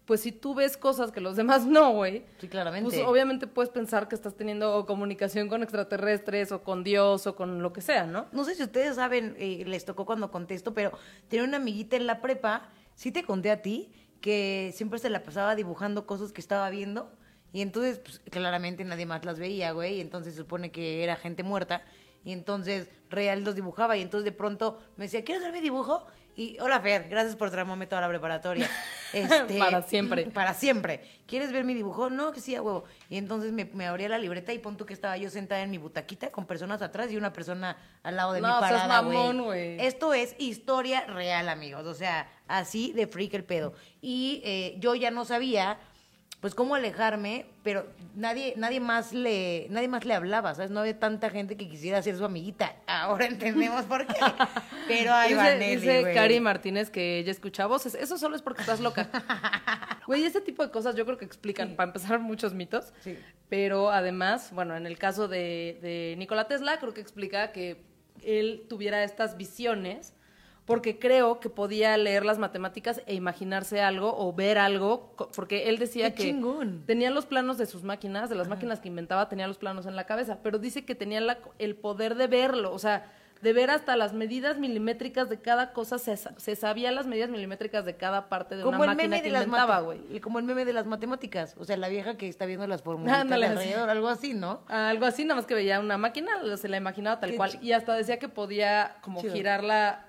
pues 0.09 0.23
si 0.23 0.33
tú 0.33 0.55
ves 0.55 0.79
cosas 0.79 1.13
que 1.13 1.21
los 1.21 1.37
demás 1.37 1.67
no, 1.67 1.93
güey. 1.93 2.25
Sí, 2.41 2.49
claramente. 2.49 2.89
Pues 2.89 3.07
obviamente 3.07 3.47
puedes 3.47 3.69
pensar 3.71 4.09
que 4.09 4.15
estás 4.15 4.35
teniendo 4.35 4.87
comunicación 4.87 5.49
con 5.49 5.63
extraterrestres 5.63 6.51
o 6.51 6.63
con 6.63 6.83
Dios 6.83 7.27
o 7.27 7.37
con 7.37 7.63
lo 7.63 7.75
que 7.75 7.83
sea, 7.83 8.07
¿no? 8.07 8.27
No 8.33 8.45
sé 8.45 8.55
si 8.55 8.63
ustedes 8.63 8.97
saben, 8.97 9.37
eh, 9.39 9.65
les 9.67 9.85
tocó 9.85 10.07
cuando 10.07 10.31
contesto, 10.31 10.73
pero 10.73 10.93
tenía 11.29 11.45
una 11.45 11.59
amiguita 11.59 11.97
en 11.97 12.07
la 12.07 12.23
prepa, 12.23 12.71
sí 12.95 13.13
te 13.13 13.23
conté 13.23 13.51
a 13.51 13.61
ti, 13.61 13.93
que 14.23 14.73
siempre 14.75 14.99
se 14.99 15.11
la 15.11 15.23
pasaba 15.23 15.55
dibujando 15.55 16.07
cosas 16.07 16.33
que 16.33 16.41
estaba 16.41 16.71
viendo. 16.71 17.13
Y 17.53 17.61
entonces, 17.61 17.99
pues, 17.99 18.23
claramente 18.31 18.85
nadie 18.85 19.05
más 19.05 19.27
las 19.27 19.39
veía, 19.39 19.73
güey. 19.73 19.97
Y 19.97 20.01
entonces 20.01 20.33
se 20.33 20.41
supone 20.41 20.71
que 20.71 21.05
era 21.05 21.17
gente 21.17 21.43
muerta. 21.43 21.83
Y 22.25 22.33
entonces 22.33 22.89
Real 23.11 23.43
los 23.43 23.55
dibujaba. 23.55 23.97
Y 23.97 24.03
entonces 24.03 24.25
de 24.25 24.33
pronto 24.33 24.79
me 24.97 25.05
decía, 25.05 25.25
¿quieres 25.25 25.43
ver 25.43 25.53
mi 25.53 25.61
dibujo? 25.61 26.07
Y, 26.39 26.57
hola 26.61 26.79
Fer, 26.81 27.09
gracias 27.09 27.35
por 27.35 27.51
traerme 27.51 27.87
toda 27.87 28.01
la 28.01 28.09
preparatoria. 28.09 28.71
Este, 29.11 29.59
Para 29.59 29.81
siempre. 29.81 30.27
Para 30.35 30.53
siempre. 30.53 31.01
¿Quieres 31.27 31.51
ver 31.51 31.65
mi 31.65 31.73
dibujo? 31.73 32.11
No, 32.11 32.31
que 32.31 32.43
sí, 32.43 32.55
a 32.55 32.61
huevo. 32.61 32.85
Y 33.09 33.17
entonces 33.17 33.53
me, 33.53 33.65
me 33.65 33.87
abría 33.87 34.11
la 34.11 34.19
libreta 34.19 34.53
y 34.53 34.59
pon 34.59 34.77
tú 34.77 34.85
que 34.85 34.93
estaba 34.93 35.17
yo 35.17 35.31
sentada 35.31 35.63
en 35.63 35.71
mi 35.71 35.79
butaquita 35.79 36.31
con 36.31 36.45
personas 36.45 36.83
atrás 36.83 37.11
y 37.11 37.17
una 37.17 37.33
persona 37.33 37.79
al 38.03 38.17
lado 38.17 38.35
de 38.35 38.43
No, 38.43 38.49
mi 38.49 38.61
parada, 38.61 39.01
güey. 39.01 39.81
Esto 39.81 40.13
es 40.13 40.37
historia 40.39 41.07
real, 41.07 41.49
amigos. 41.49 41.87
O 41.87 41.95
sea, 41.95 42.31
así 42.49 42.93
de 42.93 43.07
freak 43.07 43.33
el 43.33 43.45
pedo. 43.45 43.73
Y 44.03 44.43
eh, 44.45 44.77
yo 44.79 44.95
ya 44.95 45.11
no 45.11 45.25
sabía, 45.25 45.79
pues, 46.41 46.55
cómo 46.55 46.75
alejarme, 46.77 47.47
pero 47.65 47.87
nadie, 48.15 48.55
nadie 48.57 48.79
más 48.81 49.13
le, 49.13 49.67
nadie 49.71 49.89
más 49.89 50.05
le 50.05 50.15
hablaba, 50.15 50.55
¿sabes? 50.55 50.71
No 50.71 50.81
había 50.81 50.99
tanta 50.99 51.31
gente 51.31 51.57
que 51.57 51.69
quisiera 51.69 52.01
ser 52.01 52.17
su 52.17 52.25
amiguita. 52.25 52.77
Ahora 52.87 53.27
entendemos 53.29 53.85
por 53.87 54.07
qué. 54.07 54.15
Pero 54.87 55.13
ahí 55.13 55.35
va 55.35 55.51
dice. 55.53 56.13
Cari 56.15 56.41
Martínez 56.41 56.91
que 56.91 57.19
ella 57.19 57.33
escucha 57.33 57.67
voces. 57.67 57.95
Eso 57.95 58.19
solo 58.19 58.37
es 58.37 58.43
porque 58.43 58.61
estás 58.63 58.81
loca. 58.81 59.09
Güey, 60.07 60.25
ese 60.25 60.41
tipo 60.41 60.65
de 60.65 60.71
cosas 60.71 60.97
yo 60.97 61.05
creo 61.05 61.19
que 61.19 61.27
explican, 61.27 61.77
para 61.77 61.89
empezar, 61.89 62.19
muchos 62.19 62.55
mitos. 62.55 62.95
Sí. 63.01 63.19
Pero 63.51 63.91
además, 63.91 64.53
bueno, 64.53 64.75
en 64.75 64.87
el 64.87 64.97
caso 64.97 65.29
de, 65.29 65.79
de 65.83 66.15
Nikola 66.17 66.49
Tesla, 66.49 66.79
creo 66.79 66.95
que 66.95 67.03
explica 67.03 67.53
que 67.53 67.85
él 68.25 68.65
tuviera 68.71 69.05
estas 69.05 69.37
visiones 69.37 70.15
porque 70.69 70.99
creo 70.99 71.41
que 71.41 71.49
podía 71.51 71.97
leer 71.97 72.25
las 72.25 72.39
matemáticas 72.39 73.03
e 73.07 73.15
imaginarse 73.15 73.81
algo 73.81 74.15
o 74.17 74.33
ver 74.33 74.59
algo, 74.59 75.15
porque 75.35 75.69
él 75.69 75.79
decía 75.79 76.11
¡Qué 76.11 76.15
que 76.15 76.23
chingón! 76.25 76.85
tenía 76.87 77.11
los 77.11 77.27
planos 77.27 77.59
de 77.59 77.67
sus 77.67 77.83
máquinas, 77.83 78.29
de 78.31 78.37
las 78.37 78.47
máquinas 78.49 78.79
que 78.79 78.87
inventaba, 78.89 79.29
tenía 79.29 79.49
los 79.49 79.59
planos 79.59 79.87
en 79.87 79.97
la 79.97 80.05
cabeza, 80.05 80.39
pero 80.43 80.59
dice 80.59 80.85
que 80.85 80.95
tenía 80.95 81.21
la- 81.23 81.39
el 81.59 81.75
poder 81.75 82.15
de 82.15 82.27
verlo, 82.29 82.73
o 82.73 82.79
sea, 82.79 83.11
de 83.41 83.53
ver 83.53 83.71
hasta 83.71 83.95
las 83.97 84.15
medidas 84.15 84.59
milimétricas 84.59 85.29
de 85.29 85.41
cada 85.41 85.73
cosa, 85.73 85.99
se, 85.99 86.17
sa- 86.17 86.35
se 86.39 86.57
sabía 86.57 86.91
las 86.91 87.07
medidas 87.07 87.31
milimétricas 87.31 87.85
de 87.85 87.97
cada 87.97 88.29
parte 88.29 88.57
de 88.57 88.65
Como 88.65 88.79
una 88.79 88.85
el 88.87 88.97
máquina 88.97 89.09
meme 89.11 89.23
que 89.23 89.29
de 89.29 89.33
las 89.33 89.45
inventaba, 89.45 89.81
güey. 89.81 90.21
Como 90.21 90.41
el 90.41 90.45
meme 90.45 90.65
de 90.65 90.73
las 90.73 90.87
matemáticas. 90.87 91.55
O 91.57 91.65
sea, 91.65 91.77
la 91.77 91.89
vieja 91.89 92.17
que 92.17 92.29
está 92.29 92.47
viendo 92.47 92.67
las 92.67 92.83
fórmulas 92.83 93.21
alrededor, 93.31 93.89
algo 93.91 94.09
así, 94.09 94.35
¿no? 94.35 94.63
Algo 94.67 95.07
así, 95.07 95.25
nada 95.25 95.37
más 95.37 95.47
que 95.47 95.55
veía 95.55 95.79
una 95.79 95.97
máquina, 95.97 96.33
se 96.57 96.69
la 96.69 96.79
imaginaba 96.79 97.21
tal 97.21 97.31
Qué 97.31 97.37
cual. 97.37 97.59
Y 97.63 97.71
hasta 97.73 97.95
decía 97.95 98.19
que 98.19 98.29
podía 98.29 98.97
como 99.03 99.21
Chido. 99.21 99.33
girarla, 99.33 100.05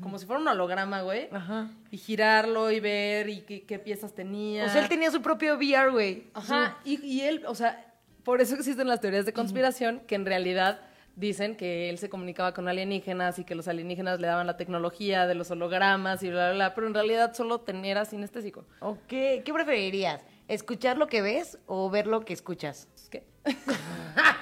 como 0.00 0.18
si 0.18 0.26
fuera 0.26 0.40
un 0.40 0.48
holograma, 0.48 1.02
güey. 1.02 1.28
Ajá. 1.32 1.70
Y 1.90 1.96
girarlo 1.96 2.70
y 2.70 2.80
ver 2.80 3.28
y 3.28 3.40
qué, 3.40 3.62
qué 3.62 3.78
piezas 3.78 4.14
tenía. 4.14 4.66
O 4.66 4.68
sea, 4.68 4.82
él 4.82 4.88
tenía 4.88 5.10
su 5.10 5.22
propio 5.22 5.56
VR, 5.56 5.90
güey. 5.90 6.24
Ajá, 6.34 6.78
y, 6.84 7.04
y 7.04 7.22
él, 7.22 7.44
o 7.46 7.54
sea, 7.54 7.94
por 8.22 8.40
eso 8.40 8.54
existen 8.54 8.86
las 8.88 9.00
teorías 9.00 9.24
de 9.24 9.32
conspiración, 9.32 10.00
que 10.06 10.14
en 10.14 10.26
realidad 10.26 10.80
dicen 11.18 11.56
que 11.56 11.90
él 11.90 11.98
se 11.98 12.08
comunicaba 12.08 12.54
con 12.54 12.68
alienígenas 12.68 13.38
y 13.38 13.44
que 13.44 13.54
los 13.54 13.66
alienígenas 13.66 14.20
le 14.20 14.28
daban 14.28 14.46
la 14.46 14.56
tecnología 14.56 15.26
de 15.26 15.34
los 15.34 15.50
hologramas 15.50 16.22
y 16.22 16.28
bla, 16.28 16.48
bla, 16.48 16.54
bla, 16.54 16.74
pero 16.74 16.86
en 16.86 16.94
realidad 16.94 17.34
solo 17.34 17.64
era 17.66 18.04
sinestésico. 18.04 18.66
Ok, 18.80 19.08
¿qué 19.08 19.50
preferirías? 19.52 20.22
¿Escuchar 20.46 20.96
lo 20.96 21.08
que 21.08 21.22
ves 21.22 21.58
o 21.66 21.90
ver 21.90 22.06
lo 22.06 22.24
que 22.24 22.34
escuchas? 22.34 22.88
¿Qué? 23.10 23.24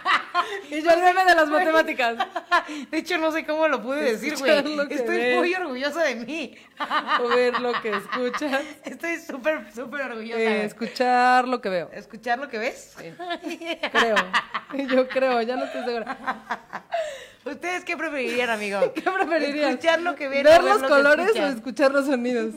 y 0.71 0.83
yo 0.83 0.91
el 0.91 1.01
meme 1.01 1.25
de 1.25 1.35
las 1.35 1.49
matemáticas. 1.49 2.17
De 2.91 2.99
hecho, 2.99 3.19
no 3.19 3.33
sé 3.33 3.45
cómo 3.45 3.69
lo 3.69 3.83
pude 3.83 4.13
decir, 4.13 4.37
güey. 4.37 4.59
Estoy 4.91 5.19
ves. 5.19 5.37
muy 5.37 5.55
orgullosa 5.55 6.03
de 6.03 6.15
mí. 6.17 6.57
Ver 7.35 7.61
lo 7.61 7.73
que 7.81 7.91
escuchas. 7.91 8.63
Estoy 8.85 9.19
súper, 9.19 9.73
súper 9.75 10.03
orgullosa. 10.03 10.41
Eh, 10.41 10.65
escuchar 10.65 11.49
lo 11.49 11.61
que 11.61 11.69
veo. 11.69 11.91
¿Escuchar 11.93 12.39
lo 12.39 12.49
que 12.49 12.59
ves? 12.59 12.95
Sí. 12.99 13.15
Creo. 13.93 14.17
Yo 14.89 15.09
creo, 15.09 15.43
ya 15.43 15.57
no 15.57 15.65
estoy 15.65 15.85
segura. 15.85 16.17
¿Ustedes 17.45 17.85
qué 17.85 17.97
preferirían, 17.97 18.51
amigo? 18.51 18.81
¿Qué 18.93 19.03
preferirían? 19.03 19.71
¿Escuchar 19.71 20.01
lo 20.01 20.17
que 20.17 20.29
ven 20.29 20.43
¿Ver 20.43 20.61
o 20.61 20.65
los 20.65 20.81
lo 20.83 20.89
que 20.89 20.95
colores 20.95 21.31
o 21.37 21.47
escuchar 21.47 21.93
los 21.93 22.07
sonidos? 22.07 22.55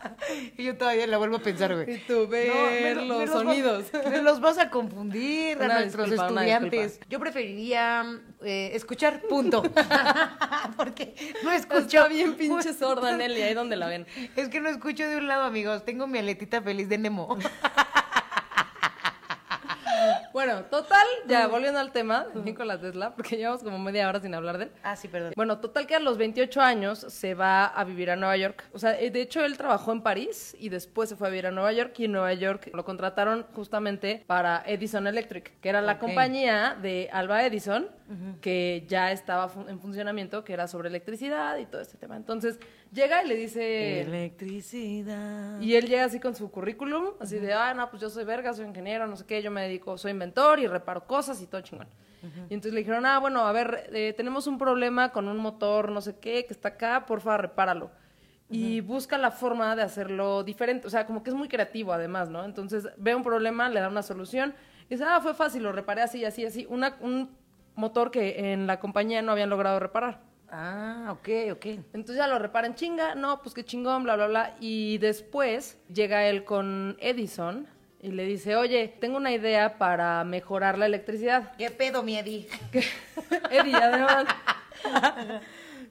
Y 0.56 0.64
yo 0.64 0.76
todavía 0.76 1.06
la 1.06 1.18
vuelvo 1.18 1.36
a 1.36 1.40
pensar, 1.40 1.74
güey. 1.74 1.94
Y 1.94 1.98
tú, 1.98 2.26
ver 2.28 2.96
me 2.96 3.06
los 3.06 3.18
me 3.18 3.26
sonidos. 3.26 3.84
me 4.10 4.22
los 4.22 4.40
vas 4.40 4.58
a 4.58 4.70
confundir 4.70 5.60
a 5.62 5.80
nuestros 5.80 6.10
disculpa, 6.10 6.28
estudiantes. 6.28 7.00
Yo 7.08 7.18
preferiría 7.18 8.20
eh, 8.42 8.70
escuchar, 8.74 9.22
punto. 9.22 9.62
Porque 10.76 11.14
no 11.42 11.52
escucho. 11.52 11.98
Está 11.98 12.08
bien 12.08 12.34
pinche 12.34 12.72
sorda, 12.72 13.16
Nelly, 13.16 13.42
ahí 13.42 13.54
donde 13.54 13.76
la 13.76 13.86
ven. 13.88 14.06
Es 14.36 14.48
que 14.48 14.60
no 14.60 14.68
escucho 14.68 15.08
de 15.08 15.16
un 15.16 15.28
lado, 15.28 15.44
amigos. 15.44 15.84
Tengo 15.84 16.06
mi 16.06 16.18
aletita 16.18 16.62
feliz 16.62 16.88
de 16.88 16.98
Nemo. 16.98 17.38
Bueno, 20.42 20.64
total, 20.64 21.06
ya 21.28 21.48
volviendo 21.48 21.78
al 21.80 21.92
tema 21.92 22.24
de 22.32 22.40
Nikola 22.40 22.80
Tesla, 22.80 23.14
porque 23.14 23.36
llevamos 23.36 23.62
como 23.62 23.78
media 23.78 24.08
hora 24.08 24.20
sin 24.20 24.34
hablar 24.34 24.56
de 24.56 24.64
él. 24.64 24.70
Ah, 24.82 24.96
sí, 24.96 25.06
perdón. 25.06 25.34
Bueno, 25.36 25.58
total 25.58 25.86
que 25.86 25.94
a 25.94 26.00
los 26.00 26.16
28 26.16 26.62
años 26.62 26.98
se 26.98 27.34
va 27.34 27.66
a 27.66 27.84
vivir 27.84 28.10
a 28.10 28.16
Nueva 28.16 28.38
York. 28.38 28.64
O 28.72 28.78
sea, 28.78 28.98
eh, 28.98 29.10
de 29.10 29.20
hecho 29.20 29.44
él 29.44 29.58
trabajó 29.58 29.92
en 29.92 30.00
París 30.00 30.56
y 30.58 30.70
después 30.70 31.10
se 31.10 31.16
fue 31.16 31.28
a 31.28 31.30
vivir 31.30 31.46
a 31.46 31.50
Nueva 31.50 31.70
York 31.74 31.92
y 31.98 32.06
en 32.06 32.12
Nueva 32.12 32.32
York 32.32 32.70
lo 32.72 32.86
contrataron 32.86 33.44
justamente 33.54 34.24
para 34.26 34.62
Edison 34.64 35.06
Electric, 35.06 35.60
que 35.60 35.68
era 35.68 35.82
la 35.82 35.98
compañía 35.98 36.74
de 36.80 37.10
Alba 37.12 37.44
Edison, 37.44 37.88
que 38.40 38.86
ya 38.88 39.12
estaba 39.12 39.52
en 39.68 39.78
funcionamiento, 39.78 40.42
que 40.42 40.54
era 40.54 40.68
sobre 40.68 40.88
electricidad 40.88 41.58
y 41.58 41.66
todo 41.66 41.82
este 41.82 41.98
tema. 41.98 42.16
Entonces 42.16 42.58
llega 42.92 43.24
y 43.24 43.28
le 43.28 43.36
dice... 43.36 44.00
Electricidad. 44.02 45.60
Y 45.60 45.74
él 45.74 45.86
llega 45.86 46.04
así 46.04 46.20
con 46.20 46.34
su 46.34 46.50
currículum, 46.50 47.14
así 47.20 47.38
de, 47.38 47.52
ah, 47.52 47.74
no, 47.74 47.88
pues 47.90 48.02
yo 48.02 48.10
soy 48.10 48.24
verga, 48.24 48.52
soy 48.52 48.66
ingeniero, 48.66 49.06
no 49.06 49.16
sé 49.16 49.24
qué, 49.26 49.42
yo 49.42 49.50
me 49.50 49.62
dedico, 49.62 49.96
soy 49.98 50.12
inventor 50.12 50.60
y 50.60 50.66
reparo 50.66 51.06
cosas 51.06 51.40
y 51.42 51.46
todo 51.46 51.60
chingón. 51.60 51.88
Y 52.50 52.54
entonces 52.54 52.74
le 52.74 52.80
dijeron, 52.80 53.06
ah, 53.06 53.18
bueno, 53.18 53.46
a 53.46 53.52
ver, 53.52 53.88
eh, 53.94 54.12
tenemos 54.14 54.46
un 54.46 54.58
problema 54.58 55.10
con 55.10 55.26
un 55.26 55.38
motor, 55.38 55.90
no 55.90 56.02
sé 56.02 56.18
qué, 56.18 56.44
que 56.44 56.52
está 56.52 56.70
acá, 56.70 57.06
porfa, 57.06 57.36
repáralo. 57.38 57.90
Y 58.52 58.80
busca 58.80 59.16
la 59.16 59.30
forma 59.30 59.76
de 59.76 59.82
hacerlo 59.82 60.42
diferente, 60.42 60.86
o 60.86 60.90
sea, 60.90 61.06
como 61.06 61.22
que 61.22 61.30
es 61.30 61.36
muy 61.36 61.46
creativo 61.46 61.92
además, 61.92 62.28
¿no? 62.28 62.44
Entonces 62.44 62.88
ve 62.96 63.14
un 63.14 63.22
problema, 63.22 63.68
le 63.68 63.78
da 63.78 63.88
una 63.88 64.02
solución, 64.02 64.54
y 64.86 64.94
dice, 64.94 65.04
ah, 65.06 65.20
fue 65.22 65.34
fácil, 65.34 65.62
lo 65.62 65.70
reparé 65.70 66.02
así, 66.02 66.24
así, 66.24 66.44
así, 66.44 66.66
una, 66.68 66.96
un 67.00 67.30
motor 67.76 68.10
que 68.10 68.52
en 68.52 68.66
la 68.66 68.80
compañía 68.80 69.22
no 69.22 69.30
habían 69.32 69.50
logrado 69.50 69.78
reparar. 69.78 70.29
Ah, 70.50 71.08
ok, 71.12 71.28
ok. 71.52 71.66
Entonces 71.92 72.16
ya 72.16 72.26
lo 72.26 72.38
reparan 72.38 72.74
chinga, 72.74 73.14
no, 73.14 73.40
pues 73.42 73.54
qué 73.54 73.64
chingón, 73.64 74.02
bla, 74.02 74.16
bla, 74.16 74.26
bla. 74.26 74.56
Y 74.60 74.98
después 74.98 75.78
llega 75.92 76.26
él 76.26 76.44
con 76.44 76.96
Edison 77.00 77.68
y 78.02 78.10
le 78.10 78.24
dice, 78.24 78.56
oye, 78.56 78.88
tengo 79.00 79.16
una 79.16 79.32
idea 79.32 79.78
para 79.78 80.24
mejorar 80.24 80.78
la 80.78 80.86
electricidad. 80.86 81.52
¿Qué 81.56 81.70
pedo, 81.70 82.02
mi 82.02 82.16
Eddie? 82.16 82.48
Eddie, 83.50 83.76
además. 83.76 84.26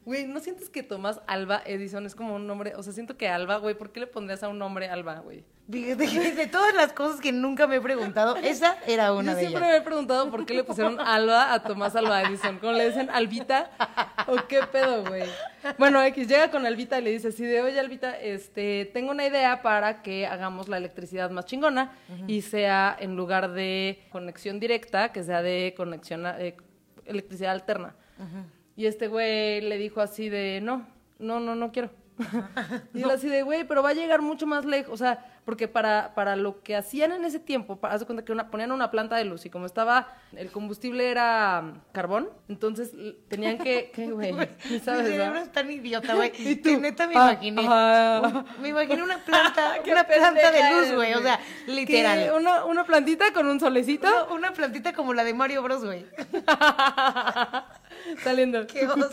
Güey, 0.05 0.27
¿no 0.27 0.39
sientes 0.39 0.69
que 0.69 0.81
Tomás 0.81 1.21
Alba 1.27 1.61
Edison 1.65 2.05
es 2.05 2.15
como 2.15 2.35
un 2.35 2.47
nombre? 2.47 2.73
O 2.75 2.83
sea, 2.83 2.93
siento 2.93 3.15
que 3.15 3.29
Alba, 3.29 3.57
güey, 3.57 3.75
¿por 3.75 3.91
qué 3.91 3.99
le 3.99 4.07
pondrías 4.07 4.41
a 4.43 4.49
un 4.49 4.57
nombre 4.57 4.89
Alba, 4.89 5.19
güey? 5.19 5.43
De, 5.69 5.95
de- 5.95 6.31
de 6.31 6.47
todas 6.47 6.73
las 6.73 6.93
cosas 6.93 7.21
que 7.21 7.31
nunca 7.31 7.67
me 7.67 7.75
he 7.75 7.81
preguntado, 7.81 8.35
esa 8.43 8.75
era 8.87 9.13
una 9.13 9.33
Yo 9.33 9.37
de 9.37 9.41
siempre 9.41 9.61
ellas. 9.61 9.71
me 9.71 9.77
he 9.77 9.81
preguntado 9.81 10.31
por 10.31 10.43
qué 10.47 10.55
le 10.55 10.63
pusieron 10.63 10.99
Alba 10.99 11.53
a 11.53 11.61
Tomás 11.61 11.95
Alba 11.95 12.23
Edison. 12.23 12.57
¿Cómo 12.57 12.73
le 12.73 12.87
dicen 12.87 13.07
Albita? 13.11 13.69
¿O 14.25 14.35
qué 14.47 14.61
pedo, 14.71 15.03
güey? 15.05 15.25
Bueno, 15.77 16.01
X 16.01 16.27
llega 16.27 16.49
con 16.49 16.65
Albita 16.65 16.97
y 16.97 17.03
le 17.03 17.11
dice 17.11 17.27
así 17.27 17.43
de, 17.45 17.61
oye, 17.61 17.79
Albita, 17.79 18.19
este, 18.19 18.89
tengo 18.95 19.11
una 19.11 19.27
idea 19.27 19.61
para 19.61 20.01
que 20.01 20.25
hagamos 20.25 20.69
la 20.69 20.77
electricidad 20.77 21.29
más 21.29 21.45
chingona 21.45 21.91
y 22.25 22.41
sea, 22.41 22.97
en 22.99 23.15
lugar 23.15 23.51
de 23.51 24.01
conexión 24.11 24.59
directa, 24.59 25.11
que 25.11 25.23
sea 25.23 25.43
de 25.43 25.75
conexión, 25.77 26.25
a- 26.25 26.41
eh, 26.41 26.57
electricidad 27.05 27.51
alterna. 27.51 27.93
Y 28.75 28.87
este 28.87 29.07
güey 29.07 29.61
le 29.61 29.77
dijo 29.77 30.01
así 30.01 30.29
de, 30.29 30.61
no, 30.63 30.87
no, 31.19 31.39
no, 31.39 31.53
no 31.53 31.71
quiero. 31.71 31.91
y 32.93 33.03
así 33.03 33.27
de, 33.29 33.43
güey, 33.43 33.63
pero 33.63 33.81
va 33.83 33.89
a 33.89 33.93
llegar 33.93 34.21
mucho 34.21 34.45
más 34.45 34.65
lejos. 34.65 34.93
O 34.93 34.97
sea, 34.97 35.25
porque 35.45 35.67
para, 35.67 36.13
para 36.13 36.35
lo 36.35 36.61
que 36.61 36.75
hacían 36.75 37.11
en 37.11 37.25
ese 37.25 37.39
tiempo, 37.39 37.77
para, 37.77 37.95
haz 37.95 38.01
de 38.01 38.05
cuenta 38.05 38.23
que 38.23 38.31
una, 38.31 38.51
ponían 38.51 38.71
una 38.71 38.91
planta 38.91 39.15
de 39.15 39.25
luz 39.25 39.45
y 39.45 39.49
como 39.49 39.65
estaba, 39.65 40.07
el 40.35 40.51
combustible 40.51 41.09
era 41.09 41.61
mm, 41.61 41.81
carbón, 41.91 42.29
entonces 42.47 42.91
tenían 43.29 43.57
que, 43.57 43.91
¿qué, 43.95 44.11
güey? 44.11 44.33
Mi 44.69 44.79
cerebro 44.79 45.17
¿verdad? 45.17 45.37
es 45.43 45.51
tan 45.51 45.71
idiota, 45.71 46.13
güey. 46.13 46.31
¿Y 46.37 46.55
tú? 46.57 46.79
Neta 46.79 47.07
me 47.07 47.13
Ah, 47.15 47.31
imaginé. 47.33 47.65
ah. 47.67 48.43
Me 48.61 48.69
imaginé 48.69 49.01
una 49.01 49.17
planta, 49.19 49.75
una 49.91 50.03
planta 50.03 50.51
de 50.51 50.71
luz, 50.71 50.91
güey. 50.95 51.13
O 51.13 51.21
sea, 51.21 51.39
literal. 51.67 52.31
Una, 52.37 52.65
una 52.65 52.83
plantita 52.83 53.31
con 53.33 53.47
un 53.47 53.59
solecito 53.59 54.07
Una, 54.07 54.33
una 54.33 54.53
plantita 54.53 54.93
como 54.93 55.13
la 55.13 55.23
de 55.23 55.33
Mario 55.33 55.63
Bros, 55.63 55.83
güey. 55.83 56.05
Saliendo. 58.23 58.65
Qué 58.67 58.87
oso. 58.87 59.09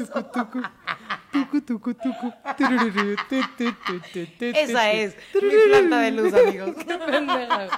Esa 4.40 4.92
es 4.92 5.16
mi 5.34 5.50
planta 5.68 6.00
de 6.00 6.10
luz, 6.12 6.34
amigos. 6.34 6.70
Qué 6.86 6.98
pendeja. 6.98 7.68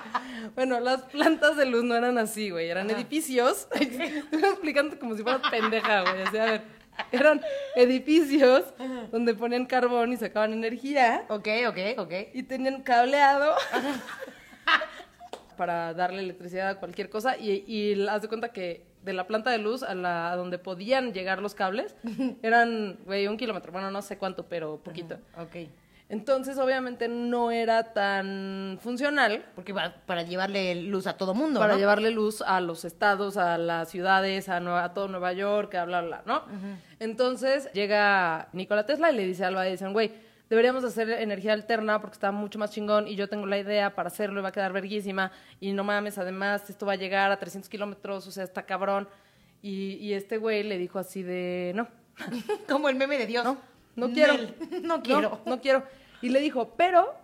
Bueno, 0.54 0.80
las 0.80 1.02
plantas 1.02 1.56
de 1.56 1.66
luz 1.66 1.84
no 1.84 1.94
eran 1.94 2.18
así, 2.18 2.50
güey. 2.50 2.68
Eran 2.68 2.90
edificios. 2.90 3.68
Estoy 3.80 4.44
explicando 4.44 4.98
como 4.98 5.16
si 5.16 5.22
fuera 5.22 5.40
pendeja, 5.50 6.02
güey. 6.02 6.22
O 6.22 6.30
sea, 6.30 6.42
a 6.44 6.50
ver. 6.52 6.78
Eran 7.12 7.40
edificios 7.76 8.64
donde 9.12 9.32
ponían 9.32 9.66
carbón 9.66 10.12
y 10.12 10.16
sacaban 10.16 10.52
energía 10.52 11.26
Ok, 11.28 11.46
ok, 11.68 11.78
ok. 11.96 12.12
y 12.34 12.42
tenían 12.42 12.82
cableado 12.82 13.54
para 15.56 15.94
darle 15.94 16.22
electricidad 16.22 16.70
a 16.70 16.74
cualquier 16.80 17.08
cosa 17.08 17.36
y, 17.36 17.62
y 17.68 18.08
haz 18.08 18.22
de 18.22 18.28
cuenta 18.28 18.52
que 18.52 18.87
de 19.08 19.14
la 19.14 19.26
planta 19.26 19.50
de 19.50 19.56
luz 19.58 19.82
a 19.82 19.94
la 19.94 20.30
a 20.30 20.36
donde 20.36 20.58
podían 20.58 21.12
llegar 21.14 21.40
los 21.40 21.54
cables 21.54 21.96
eran, 22.42 22.98
güey, 23.06 23.26
un 23.26 23.36
kilómetro, 23.38 23.72
bueno, 23.72 23.90
no 23.90 24.02
sé 24.02 24.18
cuánto, 24.18 24.44
pero 24.46 24.76
poquito. 24.84 25.16
Ok. 25.38 25.56
Entonces, 26.10 26.56
obviamente, 26.56 27.06
no 27.06 27.50
era 27.50 27.92
tan 27.92 28.78
funcional 28.80 29.44
Porque 29.54 29.74
para, 29.74 29.94
para 30.06 30.22
llevarle 30.22 30.74
luz 30.74 31.06
a 31.06 31.18
todo 31.18 31.34
mundo, 31.34 31.60
para 31.60 31.74
¿no? 31.74 31.78
llevarle 31.78 32.10
luz 32.10 32.40
a 32.40 32.62
los 32.62 32.86
estados, 32.86 33.36
a 33.36 33.58
las 33.58 33.90
ciudades, 33.90 34.48
a, 34.48 34.58
Nueva- 34.60 34.84
a 34.84 34.94
todo 34.94 35.08
Nueva 35.08 35.34
York, 35.34 35.74
a 35.74 35.84
bla, 35.84 36.00
bla, 36.00 36.22
bla, 36.22 36.22
¿no? 36.24 36.42
Entonces 36.98 37.70
llega 37.72 38.48
Nikola 38.52 38.86
Tesla 38.86 39.10
y 39.12 39.16
le 39.16 39.26
dice 39.26 39.44
a 39.44 39.48
Alba 39.48 39.66
Edison, 39.68 39.92
güey, 39.92 40.12
deberíamos 40.48 40.84
hacer 40.84 41.10
energía 41.10 41.52
alterna 41.52 42.00
porque 42.00 42.14
está 42.14 42.32
mucho 42.32 42.58
más 42.58 42.70
chingón 42.70 43.06
y 43.08 43.16
yo 43.16 43.28
tengo 43.28 43.46
la 43.46 43.58
idea 43.58 43.94
para 43.94 44.08
hacerlo 44.08 44.40
y 44.40 44.42
va 44.42 44.48
a 44.48 44.52
quedar 44.52 44.72
verguísima 44.72 45.32
y 45.60 45.72
no 45.72 45.84
mames, 45.84 46.18
además 46.18 46.68
esto 46.70 46.86
va 46.86 46.92
a 46.92 46.96
llegar 46.96 47.30
a 47.30 47.38
300 47.38 47.68
kilómetros, 47.68 48.26
o 48.26 48.30
sea, 48.30 48.44
está 48.44 48.64
cabrón. 48.64 49.08
Y, 49.60 49.94
y 49.94 50.14
este 50.14 50.38
güey 50.38 50.62
le 50.62 50.78
dijo 50.78 51.00
así 51.00 51.22
de, 51.22 51.72
no, 51.74 51.88
Como 52.68 52.88
el 52.88 52.96
meme 52.96 53.18
de 53.18 53.26
Dios. 53.26 53.44
no, 53.44 53.58
no 53.96 54.10
quiero. 54.12 54.34
Nel, 54.34 54.54
no 54.82 55.02
quiero. 55.02 55.20
No, 55.20 55.40
no 55.44 55.60
quiero. 55.60 55.84
Y 56.22 56.30
le 56.30 56.40
dijo, 56.40 56.74
pero 56.76 57.14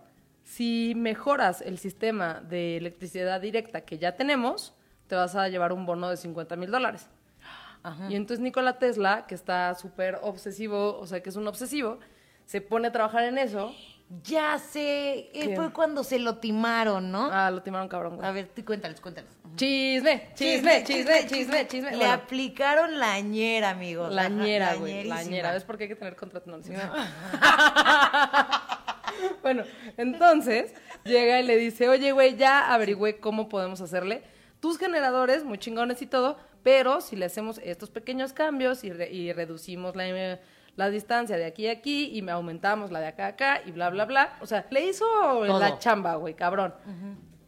si 0.43 0.95
mejoras 0.97 1.61
el 1.61 1.79
sistema 1.79 2.41
de 2.41 2.77
electricidad 2.77 3.41
directa 3.41 3.83
que 3.83 3.99
ya 3.99 4.17
tenemos, 4.17 4.75
te 5.07 5.15
vas 5.15 5.35
a 5.35 5.49
llevar 5.49 5.73
un 5.73 5.87
bono 5.87 6.09
de 6.11 6.17
50 6.17 6.57
mil 6.57 6.71
dólares. 6.71 7.09
Ajá. 7.83 8.11
Y 8.11 8.17
entonces 8.17 8.41
Nikola 8.43 8.79
Tesla, 8.79 9.27
que 9.27 9.35
está 9.35 9.75
súper 9.75 10.19
obsesivo, 10.23 10.99
o 10.99 11.07
sea, 11.07 11.23
que 11.23 11.31
es 11.31 11.37
un 11.37 11.47
obsesivo, 11.49 11.99
se 12.47 12.61
pone 12.61 12.89
a 12.89 12.93
trabajar 12.93 13.25
en 13.25 13.39
eso. 13.39 13.75
Ya 14.23 14.59
sé, 14.59 15.31
¿Qué? 15.33 15.55
fue 15.57 15.73
cuando 15.73 16.05
se 16.05 16.19
lo 16.19 16.37
timaron, 16.37 17.11
¿no? 17.11 17.31
Ah, 17.33 17.51
lo 17.51 17.63
timaron 17.63 17.89
cabrón, 17.89 18.17
güey. 18.17 18.29
A 18.29 18.33
ver, 18.33 18.49
tú 18.55 18.63
cuéntales, 18.65 19.01
cuéntales. 19.01 19.31
Chisme, 19.57 20.29
chisme, 20.35 20.85
chisme, 20.85 21.27
chisme, 21.27 21.67
chisme. 21.67 21.91
Le 21.93 21.97
Bueno, 21.97 22.13
aplicaron 22.13 22.99
la 22.99 23.19
ñera, 23.21 23.71
amigos. 23.71 24.13
la 24.13 24.29
ñera, 24.29 24.75
güey. 24.75 25.05
La 25.05 25.23
ñera. 25.25 25.53
¿Ves 25.53 25.65
por 25.65 25.79
qué 25.79 25.85
hay 25.85 25.89
que 25.89 25.97
tener 25.97 26.17
contrato? 26.17 26.51
No, 26.51 26.59
bueno, 29.43 29.65
entonces 29.97 30.73
llega 31.05 31.41
y 31.41 31.45
le 31.45 31.57
dice, 31.57 31.89
oye, 31.89 32.13
güey, 32.13 32.37
ya 32.37 32.73
averigüé 32.73 33.19
cómo 33.21 33.49
podemos 33.49 33.81
hacerle 33.81 34.23
tus 34.61 34.79
generadores, 34.79 35.45
muy 35.45 35.59
chingones 35.59 36.01
y 36.03 36.07
todo, 36.07 36.39
pero 36.63 37.01
si 37.01 37.17
le 37.17 37.27
hacemos 37.27 37.61
estos 37.63 37.91
pequeños 37.91 38.33
cambios 38.33 38.83
y, 38.85 38.91
re- 38.91 39.11
y 39.13 39.33
reducimos 39.33 39.95
la, 39.97 40.39
la 40.77 40.91
distancia 40.91 41.37
de 41.37 41.45
aquí 41.45 41.69
a 41.69 41.73
aquí 41.73 42.11
y 42.17 42.23
me 42.23 42.33
aumentamos 42.33 42.91
la 42.91 43.01
de 43.01 43.07
acá 43.07 43.27
a 43.27 43.29
acá 43.29 43.61
y 43.65 43.71
bla, 43.71 43.91
bla, 43.91 44.05
bla. 44.07 44.37
O 44.41 44.47
sea, 44.47 44.67
le 44.71 44.87
hizo 44.87 45.05
Todo. 45.07 45.59
la 45.59 45.79
chamba, 45.79 46.17
güey, 46.17 46.35
cabrón. 46.35 46.75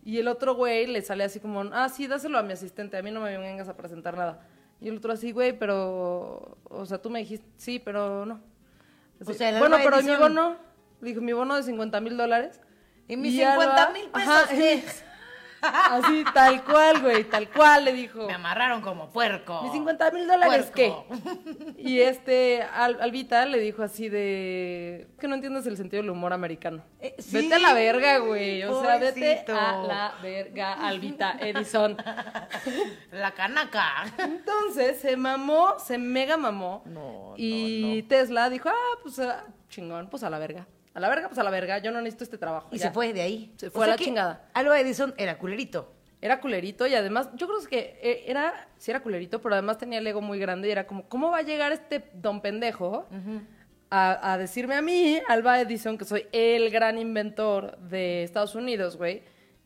Y 0.04 0.18
el 0.18 0.28
otro 0.28 0.54
güey 0.54 0.86
le 0.86 1.02
sale 1.02 1.24
así 1.24 1.40
como, 1.40 1.62
ah, 1.72 1.88
sí, 1.88 2.06
dáselo 2.06 2.38
a 2.38 2.42
mi 2.42 2.52
asistente, 2.52 2.96
a 2.96 3.02
mí 3.02 3.10
no 3.10 3.20
me 3.20 3.36
vengas 3.36 3.68
a 3.68 3.76
presentar 3.76 4.16
nada. 4.16 4.40
Y 4.80 4.88
el 4.88 4.98
otro 4.98 5.12
así, 5.12 5.32
güey, 5.32 5.58
pero, 5.58 6.58
o 6.64 6.86
sea, 6.86 6.98
tú 6.98 7.10
me 7.10 7.18
dijiste, 7.20 7.46
sí, 7.56 7.80
pero 7.80 8.24
no. 8.26 8.40
Así, 9.20 9.32
O 9.32 9.34
sea, 9.34 9.58
bueno, 9.58 9.78
pero 9.82 10.02
mi 10.02 10.14
bono, 10.14 10.56
dijo, 11.00 11.20
mi 11.20 11.32
bono 11.32 11.56
de 11.56 11.62
50 11.64 12.00
mil 12.00 12.16
dólares. 12.16 12.60
Y 13.08 13.16
mis 13.16 13.40
Alba- 13.40 13.62
50 13.64 13.90
mil 13.92 14.08
pesos, 14.10 14.28
Ajá. 14.28 14.46
Así, 15.62 16.24
tal 16.34 16.62
cual, 16.64 17.00
güey, 17.02 17.24
tal 17.24 17.48
cual 17.50 17.84
le 17.84 17.92
dijo. 17.92 18.26
Me 18.26 18.34
amarraron 18.34 18.80
como 18.82 19.08
puerco. 19.10 19.62
¿Mis 19.62 19.72
50 19.72 20.10
mil 20.10 20.26
dólares 20.26 20.70
qué? 20.74 20.92
Y 21.78 22.00
este, 22.00 22.62
Al- 22.62 23.00
Albita 23.00 23.44
le 23.46 23.58
dijo 23.58 23.82
así 23.82 24.08
de... 24.08 25.08
Que 25.20 25.28
no 25.28 25.34
entiendes 25.34 25.66
el 25.66 25.76
sentido 25.76 26.02
del 26.02 26.10
humor 26.10 26.32
americano. 26.32 26.82
Eh, 27.00 27.14
sí. 27.18 27.36
Vete 27.36 27.54
a 27.54 27.58
la 27.58 27.72
verga, 27.74 28.18
güey. 28.18 28.62
O 28.64 28.82
sea, 28.82 28.98
vete 28.98 29.44
a 29.48 29.76
la 29.78 30.14
verga, 30.22 30.74
Albita 30.74 31.36
Edison. 31.40 31.96
La 33.12 33.32
canaca. 33.32 34.04
Entonces 34.18 35.00
se 35.00 35.16
mamó, 35.16 35.78
se 35.78 35.98
mega 35.98 36.36
mamó. 36.36 36.82
No, 36.86 37.34
y 37.36 38.02
Tesla 38.04 38.50
dijo, 38.50 38.68
ah, 38.68 38.98
pues 39.02 39.18
ah, 39.20 39.44
chingón, 39.68 40.08
pues 40.08 40.22
a 40.22 40.30
la 40.30 40.38
verga. 40.38 40.66
A 40.96 41.00
la 41.00 41.10
verga, 41.10 41.28
pues 41.28 41.38
a 41.38 41.42
la 41.44 41.50
verga. 41.50 41.76
Yo 41.78 41.92
no 41.92 42.00
necesito 42.00 42.24
este 42.24 42.38
trabajo. 42.38 42.68
Y 42.72 42.78
ya. 42.78 42.86
se 42.86 42.90
fue 42.90 43.12
de 43.12 43.20
ahí. 43.20 43.52
Se 43.56 43.66
O 43.66 43.70
fue 43.70 43.84
a 43.84 43.88
la 43.88 43.96
chingada. 43.96 44.48
Alba 44.54 44.80
Edison 44.80 45.12
era 45.18 45.36
culerito. 45.36 45.92
Era 46.22 46.40
culerito 46.40 46.86
y 46.86 46.94
además, 46.94 47.28
yo 47.34 47.46
creo 47.46 47.58
que 47.68 48.00
eh, 48.02 48.24
era, 48.26 48.66
sí 48.78 48.90
era 48.90 49.00
culerito, 49.00 49.42
pero 49.42 49.54
además 49.54 49.76
tenía 49.76 49.98
el 49.98 50.06
ego 50.06 50.22
muy 50.22 50.38
grande 50.38 50.68
y 50.68 50.70
era 50.70 50.86
como, 50.86 51.06
¿cómo 51.10 51.30
va 51.30 51.38
a 51.38 51.42
llegar 51.42 51.70
este 51.72 52.08
don 52.14 52.40
pendejo 52.40 53.06
a, 53.90 54.32
a 54.32 54.38
decirme 54.38 54.74
a 54.76 54.80
mí, 54.82 55.20
Alba 55.28 55.60
Edison, 55.60 55.98
que 55.98 56.06
soy 56.06 56.26
el 56.32 56.70
gran 56.70 56.96
inventor 56.96 57.76
de 57.76 58.22
Estados 58.22 58.54
Unidos, 58.54 58.96
güey, 58.96 59.22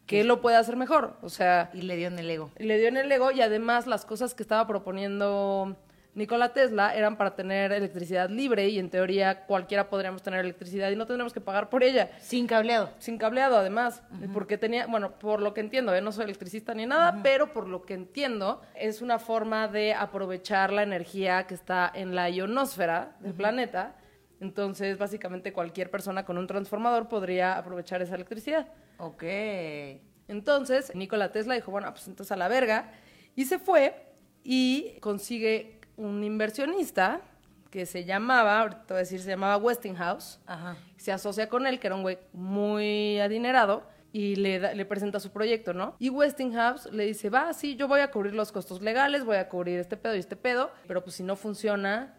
que 0.07 0.21
él 0.23 0.27
lo 0.27 0.41
puede 0.41 0.57
hacer 0.57 0.75
mejor? 0.75 1.17
O 1.23 1.29
sea, 1.29 1.71
Y 1.73 1.83
le 1.83 1.95
dio 1.97 2.09
en 2.09 2.19
el 2.19 2.29
ego. 2.29 2.51
le 2.59 2.79
dio 2.79 2.89
en 2.89 2.97
el 2.97 3.11
ego 3.13 3.31
y 3.31 3.41
además 3.41 3.87
las 3.87 4.05
cosas 4.05 4.35
que 4.35 4.43
estaba 4.43 4.67
proponiendo 4.67 5.77
Nikola 6.21 6.53
Tesla 6.53 6.95
eran 6.95 7.17
para 7.17 7.35
tener 7.35 7.73
electricidad 7.73 8.29
libre 8.29 8.69
y 8.69 8.79
en 8.79 8.91
teoría 8.91 9.47
cualquiera 9.47 9.89
podríamos 9.89 10.23
tener 10.23 10.41
electricidad 10.41 10.91
y 10.91 10.97
no 10.97 11.07
tendríamos 11.07 11.33
que 11.33 11.41
pagar 11.41 11.71
por 11.71 11.83
ella. 11.83 12.11
Sin 12.21 12.47
cableado. 12.47 12.91
Sin 12.99 13.17
cableado, 13.17 13.57
además, 13.57 14.03
porque 14.35 14.59
tenía, 14.59 14.87
bueno, 14.87 15.19
por 15.19 15.41
lo 15.41 15.55
que 15.55 15.63
entiendo, 15.63 15.95
¿eh? 15.95 16.03
no 16.03 16.13
soy 16.13 16.25
electricista 16.25 16.75
ni 16.75 16.85
nada, 16.85 17.23
pero 17.23 17.55
por 17.55 17.67
lo 17.67 17.81
que 17.81 17.95
entiendo, 17.95 18.61
es 18.75 19.01
una 19.01 19.19
forma 19.19 19.67
de 19.67 19.95
aprovechar 19.95 20.75
la 20.75 20.83
energía 20.83 21.47
que 21.47 21.55
está 21.55 21.91
en 21.95 22.15
la 22.15 22.29
ionosfera 22.29 23.17
del 23.21 23.33
planeta. 23.33 23.97
Entonces, 24.41 24.99
básicamente, 24.99 25.55
cualquier 25.55 25.91
persona 25.91 26.27
con 26.27 26.37
un 26.37 26.47
transformador 26.47 27.09
podría 27.09 27.57
aprovechar 27.57 28.03
esa 28.03 28.15
electricidad. 28.15 28.69
Ok. 28.99 29.25
Entonces, 30.29 30.95
Nikola 30.95 31.33
Tesla 31.33 31.55
dijo, 31.55 31.71
bueno, 31.71 31.91
pues 31.93 32.07
entonces 32.09 32.31
a 32.31 32.37
la 32.37 32.49
verga. 32.49 32.93
Y 33.35 33.47
se 33.47 33.59
fue 33.59 34.11
y 34.43 34.99
consigue 35.01 35.80
un 36.01 36.25
inversionista 36.25 37.21
que 37.71 37.87
se 37.87 38.05
llamaba, 38.05 38.61
ahorita 38.61 38.85
voy 38.89 38.97
a 38.97 39.01
decir, 39.01 39.21
se 39.21 39.29
llamaba 39.31 39.57
Westinghouse. 39.57 40.41
Ajá. 40.47 40.77
Se 40.97 41.13
asocia 41.13 41.49
con 41.49 41.67
él, 41.67 41.79
que 41.79 41.87
era 41.87 41.95
un 41.97 42.03
güey 42.03 42.19
muy 42.33 43.21
adinerado, 43.21 43.85
y 44.13 44.35
le, 44.37 44.59
da- 44.59 44.75
le 44.75 44.85
presenta 44.85 45.21
su 45.21 45.31
proyecto, 45.31 45.73
¿no? 45.73 45.95
Y 46.01 46.11
Westinghouse 46.11 46.87
le 46.93 47.05
dice, 47.07 47.31
va, 47.31 47.53
sí, 47.53 47.77
yo 47.77 47.87
voy 47.87 48.01
a 48.01 48.11
cubrir 48.11 48.35
los 48.35 48.51
costos 48.51 48.83
legales, 48.83 49.25
voy 49.25 49.37
a 49.37 49.49
cubrir 49.49 49.79
este 49.79 49.97
pedo 49.97 50.17
y 50.17 50.19
este 50.19 50.35
pedo, 50.35 50.73
pero 50.89 51.05
pues 51.05 51.15
si 51.15 51.23
no 51.23 51.37
funciona, 51.37 52.17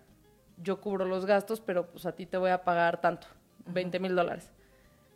yo 0.58 0.80
cubro 0.80 1.04
los 1.04 1.26
gastos, 1.26 1.60
pero 1.60 1.88
pues 1.92 2.06
a 2.06 2.14
ti 2.14 2.26
te 2.26 2.38
voy 2.38 2.52
a 2.52 2.64
pagar 2.64 3.02
tanto, 3.02 3.28
20 3.66 4.00
mil 4.00 4.16
dólares. 4.16 4.50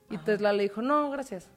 Y 0.09 0.17
Tesla 0.17 0.51
le 0.51 0.63
dijo, 0.63 0.81
no, 0.81 1.09
gracias. 1.11 1.49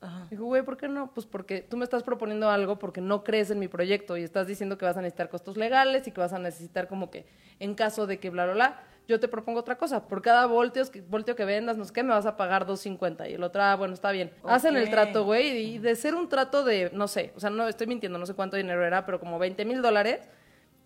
Ajá. 0.00 0.26
Dijo, 0.30 0.44
güey, 0.44 0.62
¿por 0.62 0.76
qué 0.76 0.88
no? 0.88 1.12
Pues 1.14 1.26
porque 1.26 1.62
tú 1.62 1.76
me 1.76 1.84
estás 1.84 2.02
proponiendo 2.02 2.50
algo 2.50 2.78
porque 2.78 3.00
no 3.00 3.24
crees 3.24 3.50
en 3.50 3.58
mi 3.58 3.68
proyecto 3.68 4.16
y 4.16 4.22
estás 4.22 4.46
diciendo 4.46 4.76
que 4.76 4.84
vas 4.84 4.96
a 4.96 5.00
necesitar 5.00 5.28
costos 5.28 5.56
legales 5.56 6.06
y 6.06 6.10
que 6.10 6.20
vas 6.20 6.32
a 6.32 6.38
necesitar 6.38 6.88
como 6.88 7.10
que 7.10 7.26
en 7.60 7.74
caso 7.74 8.06
de 8.06 8.18
que 8.18 8.30
bla, 8.30 8.44
bla, 8.44 8.54
bla, 8.54 8.82
yo 9.08 9.20
te 9.20 9.28
propongo 9.28 9.60
otra 9.60 9.76
cosa. 9.76 10.06
Por 10.08 10.20
cada 10.22 10.46
voltio 10.46 10.84
que, 10.90 11.00
voltio 11.00 11.36
que 11.36 11.44
vendas, 11.44 11.76
no 11.76 11.84
sé 11.84 11.92
qué, 11.92 12.02
me 12.02 12.10
vas 12.10 12.26
a 12.26 12.36
pagar 12.36 12.66
2.50. 12.66 13.30
Y 13.30 13.34
el 13.34 13.42
otro, 13.42 13.62
ah, 13.62 13.76
bueno, 13.76 13.94
está 13.94 14.10
bien. 14.10 14.32
Hacen 14.44 14.76
el 14.76 14.90
trato, 14.90 15.24
güey, 15.24 15.56
y 15.56 15.78
de 15.78 15.94
ser 15.94 16.14
un 16.14 16.28
trato 16.28 16.64
de, 16.64 16.90
no 16.92 17.08
sé, 17.08 17.32
o 17.36 17.40
sea, 17.40 17.50
no 17.50 17.68
estoy 17.68 17.86
mintiendo, 17.86 18.18
no 18.18 18.26
sé 18.26 18.34
cuánto 18.34 18.56
dinero 18.56 18.84
era, 18.84 19.06
pero 19.06 19.20
como 19.20 19.38
20 19.38 19.64
mil 19.64 19.80
dólares, 19.80 20.28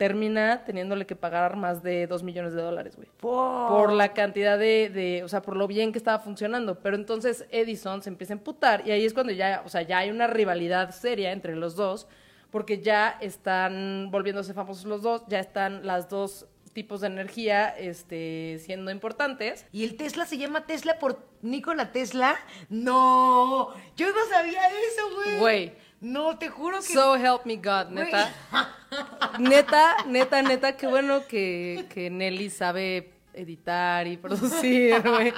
termina 0.01 0.65
teniéndole 0.65 1.05
que 1.05 1.15
pagar 1.15 1.57
más 1.57 1.83
de 1.83 2.07
2 2.07 2.23
millones 2.23 2.55
de 2.55 2.63
dólares, 2.63 2.97
güey 2.97 3.11
por 3.21 3.93
la 3.93 4.15
cantidad 4.15 4.59
de, 4.59 4.89
de, 4.89 5.23
o 5.23 5.29
sea, 5.29 5.43
por 5.43 5.55
lo 5.55 5.67
bien 5.67 5.93
que 5.93 5.99
estaba 5.99 6.19
funcionando. 6.19 6.81
Pero 6.81 6.97
entonces 6.97 7.45
Edison 7.51 8.03
se 8.03 8.09
empieza 8.09 8.33
a 8.33 8.39
emputar 8.39 8.87
y 8.87 8.93
ahí 8.93 9.05
es 9.05 9.13
cuando 9.13 9.33
ya, 9.33 9.63
o 9.67 9.69
sea, 9.69 9.83
ya 9.83 9.99
hay 9.99 10.11
una 10.11 10.27
rivalidad 10.27 10.91
seria 10.91 11.33
entre 11.33 11.55
los 11.55 11.77
dos, 11.77 12.09
porque 12.51 12.81
ya 12.81 13.19
están 13.21 14.09
volviéndose 14.11 14.55
famosos 14.55 14.87
los 14.87 15.03
dos, 15.03 15.23
ya 15.29 15.39
están 15.39 15.87
las 15.87 16.09
dos 16.09 16.47
tipos 16.73 17.03
de 17.03 17.09
energía 17.09 17.69
este, 17.69 18.59
siendo 18.65 18.91
importantes. 18.91 19.67
¿Y 19.71 19.85
el 19.85 19.97
Tesla 19.97 20.25
se 20.25 20.39
llama 20.39 20.65
Tesla 20.67 20.99
por 20.99 21.19
Nikola 21.43 21.93
Tesla? 21.93 22.39
No, 22.71 23.75
yo 23.97 24.09
no 24.09 24.25
sabía 24.31 24.63
eso, 24.69 25.15
güey. 25.15 25.39
Güey. 25.39 25.73
No, 26.01 26.39
te 26.39 26.49
juro 26.49 26.79
que... 26.79 26.95
So 26.95 27.15
help 27.15 27.45
me 27.45 27.57
God, 27.57 27.91
neta. 27.91 28.33
Neta, 29.39 29.97
neta, 30.07 30.43
neta, 30.43 30.77
qué 30.77 30.87
bueno 30.87 31.27
que, 31.27 31.87
que 31.93 32.11
Nelly 32.11 32.51
sabe 32.51 33.13
editar 33.35 34.07
y 34.07 34.17
producir, 34.17 35.03
güey. 35.03 35.33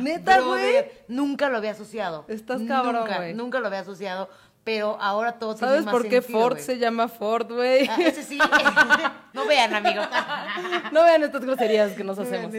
Neta, 0.00 0.40
güey. 0.40 0.86
Nunca 1.08 1.48
lo 1.48 1.58
había 1.58 1.72
asociado. 1.72 2.24
Estás 2.28 2.62
cabrón, 2.62 3.02
Nunca, 3.02 3.16
güey. 3.16 3.34
Nunca 3.34 3.60
lo 3.60 3.66
había 3.66 3.80
asociado, 3.80 4.28
pero 4.64 4.96
ahora 5.00 5.38
todo 5.38 5.54
tiene 5.54 5.68
¿Sabes 5.68 5.84
más 5.84 5.92
por 5.92 6.04
qué 6.04 6.20
sentido, 6.22 6.40
Ford 6.40 6.58
se 6.58 6.78
llama 6.78 7.08
Ford, 7.08 7.52
güey? 7.52 7.88
Ah, 7.88 7.96
ese 8.00 8.22
sí. 8.22 8.38
no 9.32 9.46
vean, 9.46 9.74
amigos. 9.74 10.08
No 10.92 11.04
vean 11.04 11.22
estas 11.22 11.42
groserías 11.44 11.92
que 11.92 12.04
nos 12.04 12.18
hacemos. 12.18 12.52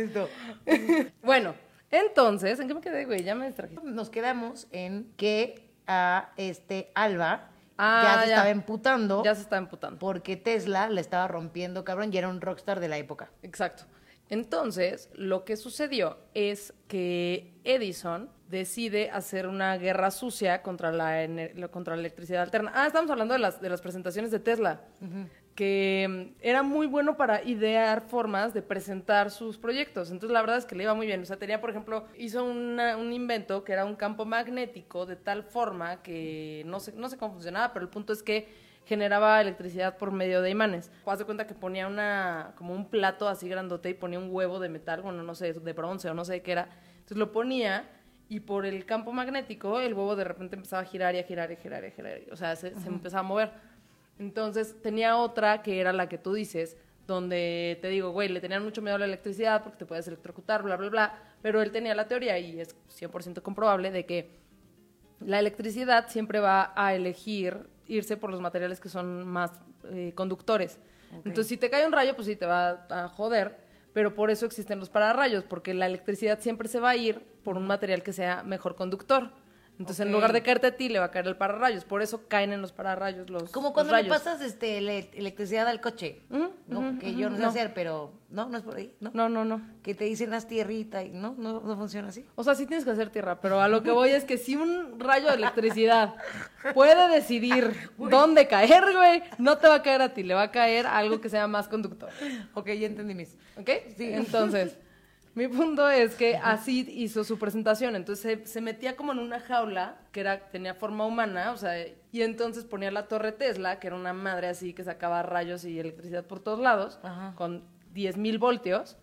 Bueno, 1.21 1.53
entonces, 1.91 2.59
¿en 2.59 2.67
qué 2.67 2.73
me 2.73 2.81
quedé, 2.81 3.05
güey? 3.05 3.23
Ya 3.23 3.35
me 3.35 3.45
distraje. 3.45 3.75
Nos 3.83 4.09
quedamos 4.09 4.67
en 4.71 5.13
que 5.17 5.69
a 5.85 6.29
este 6.37 6.91
Alba 6.95 7.49
Ah, 7.77 8.03
ya 8.17 8.21
se 8.21 8.27
ya. 8.29 8.33
estaba 8.35 8.49
emputando 8.49 9.23
Ya 9.23 9.35
se 9.35 9.41
está 9.41 9.57
emputando. 9.57 9.97
porque 9.99 10.37
Tesla 10.37 10.89
le 10.89 11.01
estaba 11.01 11.27
rompiendo, 11.27 11.83
cabrón, 11.83 12.11
y 12.13 12.17
era 12.17 12.29
un 12.29 12.39
rockstar 12.41 12.79
de 12.79 12.87
la 12.87 12.97
época. 12.97 13.31
Exacto. 13.41 13.83
Entonces, 14.29 15.09
lo 15.13 15.43
que 15.45 15.57
sucedió 15.57 16.17
es 16.33 16.73
que 16.87 17.53
Edison 17.63 18.29
decide 18.49 19.11
hacer 19.11 19.47
una 19.47 19.77
guerra 19.77 20.11
sucia 20.11 20.61
contra 20.61 20.91
la, 20.91 21.27
contra 21.69 21.95
la 21.95 21.99
electricidad 21.99 22.41
alterna. 22.43 22.71
Ah, 22.73 22.87
estamos 22.87 23.09
hablando 23.11 23.33
de 23.33 23.39
las, 23.39 23.59
de 23.61 23.69
las 23.69 23.81
presentaciones 23.81 24.31
de 24.31 24.39
Tesla, 24.39 24.81
que 25.55 26.31
mm, 26.33 26.37
era 26.41 26.63
muy 26.63 26.87
bueno 26.87 27.15
para 27.17 27.43
idear 27.43 28.01
formas 28.01 28.53
de 28.53 28.61
presentar 28.61 29.29
sus 29.31 29.57
proyectos. 29.57 30.09
Entonces, 30.11 30.33
la 30.33 30.41
verdad 30.41 30.57
es 30.57 30.65
que 30.65 30.75
le 30.75 30.83
iba 30.83 30.93
muy 30.93 31.05
bien. 31.07 31.21
O 31.21 31.25
sea, 31.25 31.37
tenía, 31.37 31.61
por 31.61 31.69
ejemplo, 31.69 32.05
hizo 32.17 32.43
una- 32.43 32.97
un 32.97 33.13
invento 33.13 33.63
que 33.63 33.73
era 33.73 33.85
un 33.85 33.95
campo 33.95 34.25
magnético 34.25 35.05
de 35.05 35.15
tal 35.15 35.43
forma 35.43 36.01
que 36.01 36.63
no 36.65 36.79
sé, 36.79 36.93
no 36.93 37.07
sé 37.09 37.17
cómo 37.17 37.33
funcionaba, 37.33 37.71
pero 37.73 37.83
el 37.85 37.89
punto 37.91 38.13
es 38.13 38.23
que 38.23 38.47
generaba 38.85 39.39
electricidad 39.39 39.97
por 39.97 40.11
medio 40.11 40.41
de 40.41 40.49
imanes. 40.49 40.91
Haz 41.05 41.19
de 41.19 41.25
cuenta 41.25 41.47
que 41.47 41.53
ponía 41.53 41.87
una, 41.87 42.53
como 42.57 42.73
un 42.73 42.89
plato 42.89 43.29
así 43.29 43.47
grandote 43.47 43.89
y 43.89 43.93
ponía 43.93 44.19
un 44.19 44.27
huevo 44.29 44.59
de 44.59 44.67
metal, 44.69 45.01
bueno, 45.01 45.23
no 45.23 45.35
sé, 45.35 45.53
de 45.53 45.73
bronce 45.73 46.09
o 46.09 46.13
no 46.13 46.25
sé 46.25 46.41
qué 46.41 46.51
era. 46.51 46.67
Entonces 46.95 47.17
lo 47.17 47.31
ponía 47.31 47.89
y 48.27 48.41
por 48.41 48.65
el 48.65 48.85
campo 48.85 49.11
magnético 49.13 49.79
el 49.79 49.93
huevo 49.93 50.15
de 50.15 50.23
repente 50.25 50.55
empezaba 50.55 50.81
a 50.81 50.85
girar 50.85 51.15
y 51.15 51.19
a 51.19 51.23
girar 51.23 51.51
y 51.51 51.53
a 51.53 51.57
girar 51.57 51.83
y 51.83 51.87
a 51.87 51.91
girar. 51.91 52.19
O 52.31 52.35
sea, 52.35 52.55
se, 52.57 52.77
se 52.77 52.87
empezaba 52.89 53.21
a 53.21 53.23
mover. 53.23 53.51
Entonces 54.19 54.81
tenía 54.81 55.17
otra 55.17 55.61
que 55.61 55.79
era 55.79 55.93
la 55.93 56.07
que 56.07 56.17
tú 56.17 56.33
dices, 56.33 56.77
donde 57.07 57.77
te 57.81 57.89
digo, 57.89 58.11
güey, 58.11 58.29
le 58.29 58.39
tenían 58.39 58.63
mucho 58.63 58.81
miedo 58.81 58.95
a 58.95 58.99
la 58.99 59.05
electricidad 59.05 59.63
porque 59.63 59.79
te 59.79 59.85
puedes 59.85 60.07
electrocutar, 60.07 60.63
bla, 60.63 60.77
bla, 60.77 60.89
bla. 60.89 61.23
Pero 61.41 61.61
él 61.61 61.71
tenía 61.71 61.95
la 61.95 62.07
teoría 62.07 62.39
y 62.39 62.59
es 62.59 62.75
100% 62.89 63.41
comprobable 63.41 63.91
de 63.91 64.05
que 64.05 64.39
la 65.19 65.39
electricidad 65.39 66.07
siempre 66.09 66.39
va 66.39 66.73
a 66.75 66.93
elegir 66.93 67.67
irse 67.87 68.17
por 68.17 68.31
los 68.31 68.39
materiales 68.39 68.79
que 68.79 68.89
son 68.89 69.27
más 69.27 69.51
eh, 69.91 70.13
conductores. 70.15 70.79
Entonces, 71.11 71.47
si 71.47 71.57
te 71.57 71.69
cae 71.69 71.85
un 71.85 71.91
rayo, 71.91 72.15
pues 72.15 72.27
sí 72.27 72.35
te 72.35 72.45
va 72.45 72.87
a 72.89 73.07
joder, 73.07 73.57
pero 73.93 74.15
por 74.15 74.31
eso 74.31 74.45
existen 74.45 74.79
los 74.79 74.89
pararrayos, 74.89 75.43
porque 75.43 75.73
la 75.73 75.85
electricidad 75.85 76.39
siempre 76.39 76.67
se 76.67 76.79
va 76.79 76.89
a 76.91 76.95
ir 76.95 77.19
por 77.43 77.57
un 77.57 77.67
material 77.67 78.01
que 78.01 78.13
sea 78.13 78.41
mejor 78.43 78.75
conductor. 78.75 79.31
Entonces, 79.79 80.05
en 80.05 80.11
lugar 80.11 80.33
de 80.33 80.43
caerte 80.43 80.67
a 80.67 80.77
ti, 80.77 80.87
le 80.87 80.99
va 80.99 81.05
a 81.05 81.11
caer 81.11 81.27
el 81.27 81.35
pararrayos. 81.35 81.83
Por 81.83 82.01
eso 82.03 82.27
caen 82.27 82.53
en 82.53 82.61
los 82.61 82.71
pararrayos 82.71 83.29
los 83.29 83.49
Como 83.51 83.73
cuando 83.73 83.91
los 83.93 84.03
le 84.03 84.09
pasas 84.09 84.39
este, 84.41 84.77
ele- 84.77 85.09
electricidad 85.13 85.67
al 85.67 85.81
coche. 85.81 86.21
Ujú, 86.29 86.51
¿no? 86.67 86.99
que 86.99 87.15
yo 87.15 87.29
no 87.29 87.37
sé 87.37 87.41
no. 87.41 87.49
hacer, 87.49 87.73
pero 87.73 88.13
no, 88.29 88.47
no 88.49 88.57
es 88.57 88.63
por 88.63 88.75
ahí, 88.77 88.93
¿no? 88.99 89.09
No, 89.13 89.29
no, 89.29 89.45
no. 89.45 89.61
Que 89.81 89.95
te 89.95 90.05
dicen 90.05 90.31
haz 90.33 90.47
tierrita 90.47 91.03
y 91.03 91.09
no, 91.09 91.33
no, 91.37 91.59
no 91.61 91.75
funciona 91.75 92.09
así. 92.09 92.23
O 92.35 92.43
sea, 92.43 92.53
sí 92.53 92.67
tienes 92.67 92.85
que 92.85 92.91
hacer 92.91 93.09
tierra, 93.09 93.41
pero 93.41 93.61
a 93.61 93.67
lo 93.67 93.81
que 93.81 93.89
voy 93.91 94.11
es 94.11 94.25
que 94.25 94.37
si 94.37 94.55
un 94.55 94.99
rayo 94.99 95.27
de 95.29 95.35
electricidad 95.35 96.15
puede 96.75 97.07
decidir 97.09 97.89
dónde 97.97 98.47
caer, 98.47 98.83
güey, 98.95 99.23
no 99.39 99.57
te 99.57 99.67
va 99.67 99.75
a 99.75 99.81
caer 99.81 100.03
a 100.03 100.13
ti, 100.13 100.21
le 100.23 100.35
va 100.35 100.43
a 100.43 100.51
caer 100.51 100.85
a 100.85 100.97
algo 100.97 101.19
que 101.19 101.29
sea 101.29 101.47
más 101.47 101.67
conductor. 101.67 102.09
Ok, 102.53 102.67
ya 102.67 102.85
entendí 102.87 103.15
mis. 103.15 103.35
¿Ok? 103.57 103.69
Sí. 103.97 104.13
Entonces, 104.13 104.77
mi 105.35 105.47
punto 105.47 105.89
es 105.89 106.15
que 106.15 106.35
así 106.37 106.85
hizo 106.89 107.23
su 107.23 107.39
presentación. 107.39 107.95
Entonces 107.95 108.39
se, 108.41 108.45
se 108.45 108.61
metía 108.61 108.95
como 108.95 109.11
en 109.13 109.19
una 109.19 109.39
jaula 109.39 109.97
que 110.11 110.19
era, 110.19 110.49
tenía 110.49 110.75
forma 110.75 111.05
humana, 111.05 111.51
o 111.51 111.57
sea, 111.57 111.73
y 112.11 112.21
entonces 112.21 112.65
ponía 112.65 112.91
la 112.91 113.07
torre 113.07 113.31
Tesla, 113.31 113.79
que 113.79 113.87
era 113.87 113.95
una 113.95 114.13
madre 114.13 114.47
así 114.47 114.73
que 114.73 114.83
sacaba 114.83 115.23
rayos 115.23 115.65
y 115.65 115.79
electricidad 115.79 116.25
por 116.25 116.39
todos 116.39 116.59
lados, 116.59 116.99
Ajá. 117.01 117.33
con 117.35 117.63
10.000 117.95 118.37
voltios, 118.37 118.97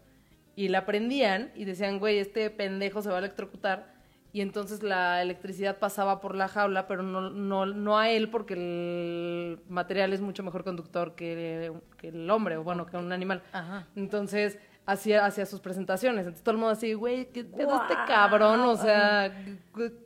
y 0.55 0.69
la 0.69 0.87
prendían 0.87 1.51
y 1.55 1.65
decían, 1.65 1.99
güey, 1.99 2.19
este 2.19 2.51
pendejo 2.51 3.03
se 3.03 3.09
va 3.09 3.17
a 3.17 3.19
electrocutar. 3.21 3.95
y 4.33 4.43
entonces 4.43 4.85
la 4.85 5.23
electricidad 5.23 5.79
pasaba 5.79 6.21
por 6.21 6.37
la 6.37 6.47
jaula, 6.47 6.87
pero 6.87 7.03
no, 7.03 7.31
no, 7.31 7.67
no 7.67 7.99
a 7.99 8.11
él 8.11 8.31
porque 8.31 8.55
el 8.55 9.61
material 9.69 10.13
es 10.13 10.21
mucho 10.21 10.45
mejor 10.45 10.63
conductor 10.63 11.17
que, 11.17 11.73
que 11.97 12.09
el 12.09 12.31
hombre, 12.31 12.57
o 12.57 12.63
bueno, 12.63 12.87
que 12.87 12.97
un 12.97 13.11
animal. 13.13 13.43
Ajá. 13.53 13.89
Entonces 13.97 14.59
hacía, 14.91 15.25
hacía 15.27 15.47
sus 15.47 15.61
presentaciones. 15.61 16.21
Entonces 16.21 16.43
todo 16.43 16.53
el 16.53 16.59
mundo 16.59 16.73
así, 16.73 16.93
güey, 16.95 17.27
¿qué 17.33 17.45
pedo 17.45 17.81
este 17.83 17.95
cabrón? 18.07 18.61
O 18.61 18.77
sea, 18.77 19.33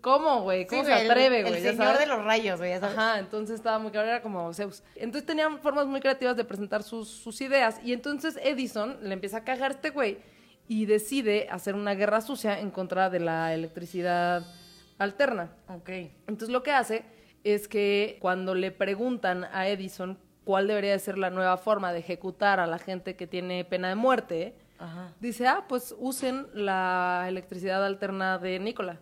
¿cómo, 0.01 0.43
güey? 0.43 0.67
¿Cómo 0.67 0.83
Sí, 0.83 0.87
se 0.87 0.93
güey, 0.93 1.05
el- 1.05 1.11
atreve, 1.11 1.41
el, 1.41 1.47
güey? 1.49 1.63
¿Ya 1.63 1.71
señor 1.73 1.87
sabes? 1.87 2.01
de 2.01 2.07
los 2.07 2.25
rayos, 2.25 2.59
güey. 2.59 2.73
Ajá, 2.73 3.19
entonces 3.19 3.57
estaba 3.57 3.79
muy 3.79 3.91
cabrón, 3.91 4.11
era 4.11 4.23
como 4.23 4.53
Zeus. 4.53 4.83
Entonces 4.97 5.27
tenían 5.27 5.59
formas 5.61 5.87
muy 5.87 6.01
creativas 6.01 6.37
de 6.37 6.45
presentar 6.45 6.83
sus, 6.83 7.09
sus 7.09 7.41
ideas. 7.41 7.81
Y 7.85 7.93
entonces 7.93 8.39
Edison 8.43 8.99
le 9.03 9.15
empieza 9.15 9.39
a 9.39 9.45
cagar 9.45 9.71
a 9.71 9.75
este 9.75 9.91
güey 9.91 10.19
y 10.69 10.87
decide 10.87 11.49
hacer 11.51 11.75
una 11.75 11.95
guerra 11.95 12.21
sucia 12.21 12.59
en 12.61 12.71
contra 12.71 13.11
de 13.11 13.21
la 13.21 13.53
electricidad 13.55 14.45
alterna. 14.99 15.51
Ok. 15.69 15.89
Entonces 16.27 16.49
lo 16.49 16.63
que 16.63 16.73
hace 16.73 17.05
es 17.43 17.69
que 17.69 18.17
cuando 18.21 18.55
le 18.55 18.71
preguntan 18.71 19.45
a 19.53 19.69
Edison 19.69 20.19
cuál 20.45 20.67
debería 20.67 20.93
de 20.93 20.99
ser 20.99 21.19
la 21.19 21.31
nueva 21.31 21.57
forma 21.57 21.93
de 21.93 21.99
ejecutar 21.99 22.61
a 22.61 22.67
la 22.67 22.79
gente 22.79 23.17
que 23.17 23.27
tiene 23.27 23.65
pena 23.65 23.89
de 23.89 23.95
muerte, 23.95 24.55
Ajá. 24.79 25.13
dice, 25.21 25.47
ah, 25.47 25.65
pues 25.69 25.95
usen 25.99 26.47
la 26.55 27.25
electricidad 27.29 27.85
alterna 27.85 28.39
de 28.39 28.59
Nikola. 28.59 28.99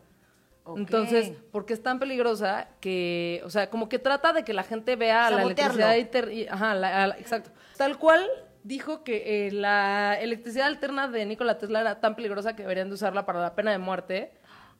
Ok. 0.65 0.79
Entonces, 0.79 1.33
porque 1.51 1.73
es 1.73 1.83
tan 1.83 1.99
peligrosa 1.99 2.69
que, 2.81 3.43
o 3.45 3.51
sea, 3.51 3.69
como 3.71 3.89
que 3.89 3.99
trata 3.99 4.33
de 4.33 4.45
que 4.45 4.53
la 4.53 4.63
gente 4.63 4.95
vea 4.97 5.29
la 5.31 5.43
electricidad 5.43 6.31
y- 6.31 6.47
ajá, 6.47 6.75
la- 6.75 7.07
la- 7.09 7.19
exacto. 7.19 7.51
Tal 7.77 7.99
cual 7.99 8.25
dijo 8.63 9.03
que 9.03 9.49
eh, 9.49 9.51
la 9.53 10.17
electricidad 10.21 10.69
alterna 10.69 11.09
de 11.09 11.27
Nikola 11.27 11.59
Tesla 11.59 11.81
era 11.81 12.01
tan 12.01 12.15
peligrosa 12.15 12.55
que 12.55 12.63
deberían 12.63 12.89
de 12.89 12.95
usarla 12.95 13.27
para 13.27 13.41
la 13.41 13.57
pena 13.57 13.73
de 13.73 13.79
muerte 13.79 14.33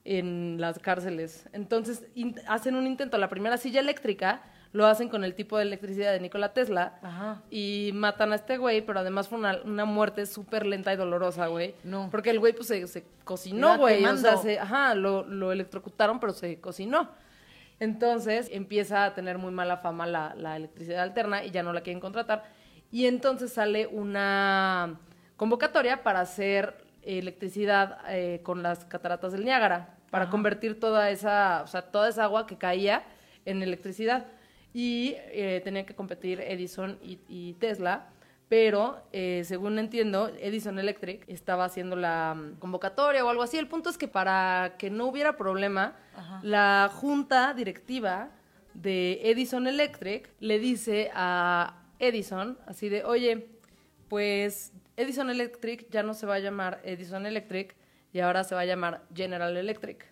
en 0.05 0.55
las 0.61 0.79
cárceles. 0.79 1.49
Entonces, 1.51 2.05
hacen 2.47 2.75
un 2.75 2.87
intento, 2.87 3.17
la 3.17 3.27
primera 3.27 3.57
silla 3.57 3.81
eléctrica 3.81 4.41
lo 4.73 4.87
hacen 4.87 5.07
con 5.07 5.23
el 5.23 5.35
tipo 5.35 5.57
de 5.57 5.63
electricidad 5.63 6.11
de 6.11 6.19
Nikola 6.19 6.51
Tesla 6.51 6.99
Ajá. 7.03 7.41
y 7.51 7.91
matan 7.93 8.31
a 8.31 8.35
este 8.35 8.57
güey, 8.57 8.81
pero 8.81 8.99
además 8.99 9.29
fue 9.29 9.37
una, 9.37 9.59
una 9.63 9.85
muerte 9.85 10.25
súper 10.25 10.65
lenta 10.65 10.91
y 10.91 10.97
dolorosa, 10.97 11.47
güey. 11.47 11.75
No. 11.83 12.09
Porque 12.11 12.31
el 12.31 12.39
güey 12.39 12.53
pues 12.53 12.67
se, 12.67 12.85
se 12.87 13.05
cocinó, 13.23 13.77
güey. 13.77 14.03
O 14.03 14.17
sea, 14.17 14.37
se, 14.37 14.59
ajá, 14.59 14.95
lo, 14.95 15.23
lo 15.23 15.51
electrocutaron, 15.51 16.19
pero 16.19 16.33
se 16.33 16.59
cocinó. 16.59 17.11
Entonces 17.79 18.49
empieza 18.51 19.05
a 19.05 19.13
tener 19.13 19.37
muy 19.37 19.51
mala 19.51 19.77
fama 19.77 20.07
la, 20.07 20.33
la 20.35 20.55
electricidad 20.55 21.03
alterna 21.03 21.43
y 21.43 21.51
ya 21.51 21.61
no 21.61 21.71
la 21.71 21.81
quieren 21.81 21.99
contratar. 21.99 22.43
Y 22.91 23.05
entonces 23.05 23.53
sale 23.53 23.87
una 23.87 24.99
convocatoria 25.37 26.01
para 26.01 26.21
hacer 26.21 26.75
electricidad 27.03 27.99
eh, 28.07 28.41
con 28.43 28.63
las 28.63 28.85
cataratas 28.85 29.33
del 29.33 29.45
Niágara, 29.45 29.97
para 30.09 30.29
convertir 30.29 30.79
toda 30.79 31.09
esa, 31.09 31.61
o 31.63 31.67
sea, 31.67 31.81
toda 31.83 32.09
esa 32.09 32.23
agua 32.23 32.47
que 32.47 32.57
caía 32.57 33.03
en 33.45 33.61
electricidad. 33.61 34.25
Y 34.73 35.15
eh, 35.17 35.61
tenían 35.63 35.85
que 35.85 35.95
competir 35.95 36.41
Edison 36.41 36.97
y, 37.01 37.19
y 37.27 37.53
Tesla. 37.53 38.09
Pero, 38.49 39.01
eh, 39.11 39.41
según 39.45 39.79
entiendo, 39.79 40.31
Edison 40.39 40.77
Electric 40.77 41.27
estaba 41.27 41.65
haciendo 41.65 41.95
la 41.95 42.35
mm, 42.35 42.59
convocatoria 42.59 43.25
o 43.25 43.29
algo 43.29 43.41
así. 43.41 43.57
El 43.57 43.67
punto 43.67 43.89
es 43.89 43.97
que 43.97 44.07
para 44.07 44.75
que 44.77 44.89
no 44.91 45.07
hubiera 45.07 45.37
problema, 45.37 45.95
la 46.43 46.91
junta 46.93 47.53
directiva 47.55 48.29
de 48.75 49.21
Edison 49.23 49.65
Electric 49.65 50.29
le 50.39 50.59
dice 50.59 51.09
a 51.15 51.81
Edison, 51.99 52.59
así 52.67 52.89
de, 52.89 53.03
oye, 53.03 53.47
pues 54.07 54.73
Edison 54.97 55.29
Electric 55.29 55.89
ya 55.89 56.03
no 56.03 56.13
se 56.13 56.27
va 56.27 56.35
a 56.35 56.39
llamar 56.39 56.79
Edison 56.83 57.25
Electric 57.25 57.75
y 58.11 58.19
ahora 58.19 58.43
se 58.43 58.53
va 58.53 58.61
a 58.61 58.65
llamar 58.65 59.03
General 59.15 59.57
Electric. 59.57 60.05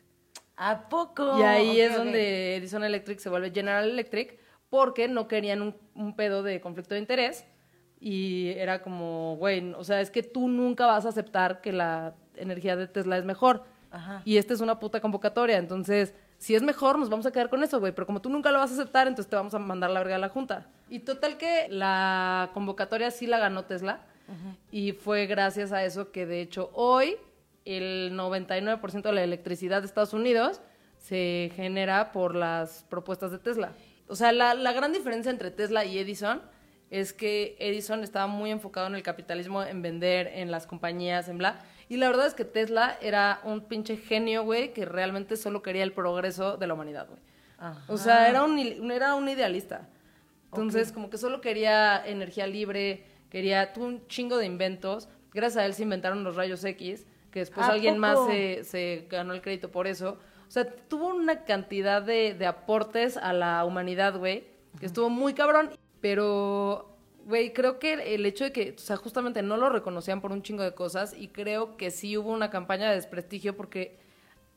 ¿A 0.58 0.90
poco? 0.90 1.40
Y 1.40 1.44
ahí 1.44 1.80
es 1.80 1.96
donde 1.96 2.56
Edison 2.56 2.84
Electric 2.84 3.20
se 3.20 3.30
vuelve 3.30 3.52
General 3.52 3.88
Electric 3.88 4.41
porque 4.72 5.08
no 5.08 5.28
querían 5.28 5.62
un, 5.62 5.76
un 5.94 6.16
pedo 6.16 6.42
de 6.42 6.60
conflicto 6.62 6.96
de 6.96 7.02
interés 7.02 7.46
y 8.00 8.54
era 8.58 8.82
como, 8.82 9.36
güey, 9.36 9.74
o 9.74 9.84
sea, 9.84 10.02
es 10.02 10.10
que 10.10 10.24
tú 10.24 10.48
nunca 10.48 10.88
vas 10.88 11.06
a 11.06 11.10
aceptar 11.10 11.62
que 11.62 11.72
la 11.72 12.16
energía 12.36 12.76
de 12.76 12.88
Tesla 12.88 13.18
es 13.18 13.26
mejor. 13.26 13.64
Ajá. 13.92 14.22
Y 14.26 14.38
esta 14.38 14.54
es 14.54 14.62
una 14.62 14.80
puta 14.80 15.02
convocatoria, 15.02 15.58
entonces, 15.58 16.16
si 16.38 16.56
es 16.56 16.64
mejor, 16.64 16.98
nos 16.98 17.10
vamos 17.10 17.26
a 17.26 17.32
quedar 17.32 17.50
con 17.50 17.62
eso, 17.64 17.80
güey, 17.80 17.94
pero 17.94 18.08
como 18.08 18.22
tú 18.22 18.30
nunca 18.30 18.52
lo 18.52 18.60
vas 18.60 18.72
a 18.72 18.74
aceptar, 18.74 19.08
entonces 19.08 19.30
te 19.30 19.36
vamos 19.36 19.54
a 19.54 19.60
mandar 19.60 19.92
la 19.92 20.00
verga 20.00 20.16
a 20.16 20.20
la 20.20 20.30
junta. 20.30 20.68
Y 20.90 21.00
total 21.00 21.38
que 21.38 21.68
la 21.70 22.50
convocatoria 22.54 23.12
sí 23.12 23.28
la 23.28 23.40
ganó 23.40 23.66
Tesla 23.66 24.06
y 24.72 24.94
fue 24.94 25.26
gracias 25.26 25.74
a 25.74 25.84
eso 25.84 26.14
que 26.14 26.26
de 26.26 26.40
hecho 26.40 26.72
hoy 26.74 27.18
el 27.66 28.14
99% 28.18 29.02
de 29.02 29.12
la 29.12 29.24
electricidad 29.24 29.82
de 29.82 29.88
Estados 29.88 30.14
Unidos 30.14 30.62
se 30.98 31.52
genera 31.56 32.14
por 32.14 32.34
las 32.36 32.86
propuestas 32.90 33.32
de 33.32 33.40
Tesla. 33.40 33.74
O 34.12 34.16
sea, 34.16 34.34
la, 34.34 34.54
la 34.54 34.74
gran 34.74 34.92
diferencia 34.92 35.32
entre 35.32 35.52
Tesla 35.52 35.86
y 35.86 35.98
Edison 35.98 36.42
es 36.90 37.14
que 37.14 37.56
Edison 37.60 38.04
estaba 38.04 38.28
muy 38.28 38.52
enfocado 38.52 38.88
en 38.88 38.96
el 38.96 39.04
capitalismo, 39.04 39.64
en 39.64 39.82
vender, 39.82 40.28
en 40.28 40.52
las 40.52 40.68
compañías, 40.68 41.30
en 41.30 41.38
bla. 41.38 41.60
Y 41.88 41.96
la 41.96 42.10
verdad 42.10 42.28
es 42.28 42.34
que 42.34 42.44
Tesla 42.44 42.98
era 43.02 43.40
un 43.46 43.62
pinche 43.62 43.96
genio, 43.96 44.44
güey, 44.44 44.74
que 44.74 44.84
realmente 44.84 45.38
solo 45.38 45.62
quería 45.62 45.84
el 45.84 45.94
progreso 45.94 46.58
de 46.58 46.68
la 46.68 46.74
humanidad, 46.74 47.08
güey. 47.08 47.22
O 47.88 47.98
sea, 47.98 48.28
era 48.28 48.44
un, 48.44 48.60
era 48.92 49.16
un 49.16 49.30
idealista. 49.30 49.88
Entonces, 50.48 50.92
como 50.92 51.10
que 51.10 51.18
solo 51.18 51.40
quería 51.40 52.06
energía 52.06 52.48
libre, 52.48 53.06
quería 53.30 53.72
tuvo 53.72 53.86
un 53.86 54.06
chingo 54.08 54.38
de 54.38 54.46
inventos. 54.46 55.08
Gracias 55.34 55.64
a 55.64 55.66
él 55.66 55.74
se 55.74 55.84
inventaron 55.84 56.26
los 56.26 56.36
rayos 56.36 56.66
X, 56.66 57.06
que 57.32 57.40
después 57.40 57.66
¿A 57.66 57.72
alguien 57.72 57.98
más 57.98 58.20
se 58.28 59.08
ganó 59.10 59.34
el 59.34 59.42
crédito 59.42 59.72
por 59.72 59.88
eso. 59.88 60.20
O 60.52 60.54
sea, 60.54 60.66
tuvo 60.66 61.08
una 61.08 61.46
cantidad 61.46 62.02
de, 62.02 62.34
de 62.34 62.46
aportes 62.46 63.16
a 63.16 63.32
la 63.32 63.64
humanidad, 63.64 64.18
güey, 64.18 64.44
que 64.82 64.86
estuvo 64.86 65.10
muy 65.10 65.34
cabrón. 65.34 65.70
Pero, 66.02 66.98
güey, 67.26 67.54
creo 67.54 67.80
que 67.80 67.94
el, 67.94 68.26
hecho 68.26 68.44
de 68.44 68.52
que, 68.52 68.76
o 68.76 68.78
sea, 68.78 68.98
justamente 68.98 69.44
no 69.44 69.56
lo 69.56 69.70
reconocían 69.70 70.20
por 70.20 70.34
un 70.34 70.44
chingo 70.44 70.62
de 70.64 70.74
cosas 70.74 71.16
y 71.18 71.30
creo 71.30 71.78
que 71.78 71.90
sí 71.90 72.18
hubo 72.18 72.34
una 72.34 72.50
campaña 72.50 72.90
de 72.90 72.96
desprestigio 72.96 73.56
porque 73.56 73.98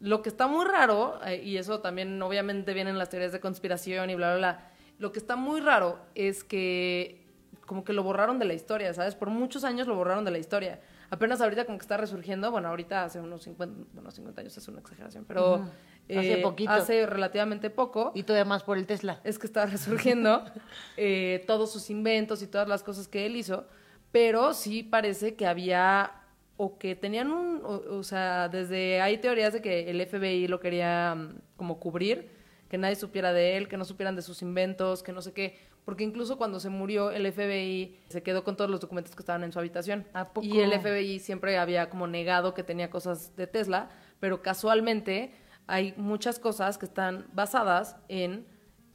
lo 0.00 0.20
que 0.20 0.30
está 0.30 0.48
muy 0.48 0.64
raro, 0.64 1.20
eh, 1.24 1.40
y 1.44 1.58
eso 1.58 1.78
también 1.78 2.20
obviamente 2.20 2.74
vienen 2.74 2.98
las 2.98 3.10
teorías 3.10 3.30
de 3.30 3.38
conspiración 3.38 4.10
y 4.10 4.16
bla, 4.16 4.30
bla, 4.30 4.38
bla, 4.38 4.70
lo 4.98 5.12
que 5.12 5.20
está 5.20 5.36
muy 5.36 5.60
raro 5.60 6.00
es 6.16 6.42
que 6.42 7.24
como 7.66 7.84
que 7.84 7.92
lo 7.92 8.02
borraron 8.02 8.40
de 8.40 8.46
la 8.46 8.54
historia, 8.54 8.92
¿sabes? 8.94 9.14
Por 9.14 9.30
muchos 9.30 9.62
años 9.62 9.86
lo 9.86 9.94
borraron 9.94 10.24
de 10.24 10.32
la 10.32 10.38
historia. 10.38 10.80
Apenas 11.10 11.40
ahorita 11.40 11.64
como 11.64 11.78
que 11.78 11.82
está 11.82 11.96
resurgiendo, 11.96 12.50
bueno, 12.50 12.68
ahorita 12.68 13.04
hace 13.04 13.20
unos 13.20 13.42
50, 13.42 13.88
bueno, 13.92 14.10
50 14.10 14.40
años 14.40 14.56
es 14.56 14.68
una 14.68 14.80
exageración, 14.80 15.24
pero... 15.26 15.66
Hace 16.04 16.34
eh, 16.34 16.42
poquito. 16.42 16.70
Hace 16.70 17.06
relativamente 17.06 17.70
poco 17.70 18.12
Y 18.14 18.24
todavía 18.24 18.44
más 18.44 18.62
por 18.62 18.76
el 18.76 18.86
Tesla. 18.86 19.22
es 19.24 19.38
que 19.38 19.46
está 19.46 19.64
resurgiendo 19.64 20.44
eh, 20.98 21.42
todos 21.46 21.72
sus 21.72 21.88
inventos 21.88 22.42
y 22.42 22.46
todas 22.46 22.68
las 22.68 22.82
cosas 22.82 23.08
que 23.08 23.24
él 23.24 23.36
hizo, 23.36 23.64
pero 24.12 24.52
sí 24.52 24.82
parece 24.82 25.34
que 25.34 25.46
había 25.46 26.12
o 26.56 26.78
que 26.78 26.94
tenían 26.94 27.32
un, 27.32 27.62
o, 27.64 27.96
o 27.96 28.02
sea, 28.02 28.48
desde 28.48 29.00
hay 29.00 29.18
teorías 29.18 29.52
de 29.54 29.62
que 29.62 29.90
el 29.90 30.06
FBI 30.06 30.46
lo 30.46 30.60
quería 30.60 31.14
mm, 31.14 31.38
como 31.56 31.80
cubrir, 31.80 32.30
que 32.68 32.78
nadie 32.78 32.96
supiera 32.96 33.32
de 33.32 33.56
él, 33.56 33.68
que 33.68 33.76
no 33.76 33.84
supieran 33.84 34.14
de 34.14 34.22
sus 34.22 34.42
inventos, 34.42 35.02
que 35.02 35.12
no 35.12 35.22
sé 35.22 35.32
qué, 35.32 35.58
porque 35.84 36.04
incluso 36.04 36.38
cuando 36.38 36.60
se 36.60 36.68
murió 36.70 37.10
el 37.10 37.30
FBI 37.32 37.98
se 38.08 38.22
quedó 38.22 38.42
con 38.44 38.56
todos 38.56 38.70
los 38.70 38.80
documentos 38.80 39.14
que 39.14 39.20
estaban 39.22 39.44
en 39.44 39.52
su 39.52 39.58
habitación. 39.58 40.06
¿A 40.14 40.24
poco? 40.32 40.46
Y 40.46 40.60
el 40.60 40.72
FBI 40.72 41.18
siempre 41.18 41.58
había 41.58 41.90
como 41.90 42.06
negado 42.06 42.54
que 42.54 42.62
tenía 42.62 42.90
cosas 42.90 43.36
de 43.36 43.46
Tesla, 43.46 43.88
pero 44.20 44.42
casualmente 44.42 45.32
hay 45.66 45.94
muchas 45.96 46.38
cosas 46.38 46.78
que 46.78 46.86
están 46.86 47.26
basadas 47.32 47.96
en 48.08 48.46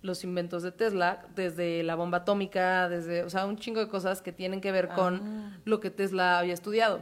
los 0.01 0.23
inventos 0.23 0.63
de 0.63 0.71
Tesla, 0.71 1.25
desde 1.35 1.83
la 1.83 1.95
bomba 1.95 2.19
atómica, 2.19 2.87
desde, 2.87 3.23
o 3.23 3.29
sea, 3.29 3.45
un 3.45 3.57
chingo 3.57 3.81
de 3.81 3.89
cosas 3.89 4.21
que 4.21 4.31
tienen 4.31 4.61
que 4.61 4.71
ver 4.71 4.87
con 4.89 5.15
Ah. 5.21 5.59
lo 5.65 5.79
que 5.81 5.89
Tesla 5.89 6.39
había 6.39 6.53
estudiado. 6.53 7.01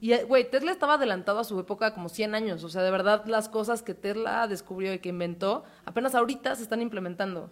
Y, 0.00 0.12
eh, 0.14 0.24
güey, 0.24 0.48
Tesla 0.50 0.72
estaba 0.72 0.94
adelantado 0.94 1.40
a 1.40 1.44
su 1.44 1.60
época 1.60 1.92
como 1.92 2.08
100 2.08 2.34
años. 2.34 2.64
O 2.64 2.70
sea, 2.70 2.82
de 2.82 2.90
verdad, 2.90 3.26
las 3.26 3.50
cosas 3.50 3.82
que 3.82 3.92
Tesla 3.92 4.48
descubrió 4.48 4.94
y 4.94 4.98
que 5.00 5.10
inventó, 5.10 5.64
apenas 5.84 6.14
ahorita 6.14 6.54
se 6.54 6.62
están 6.62 6.80
implementando. 6.80 7.50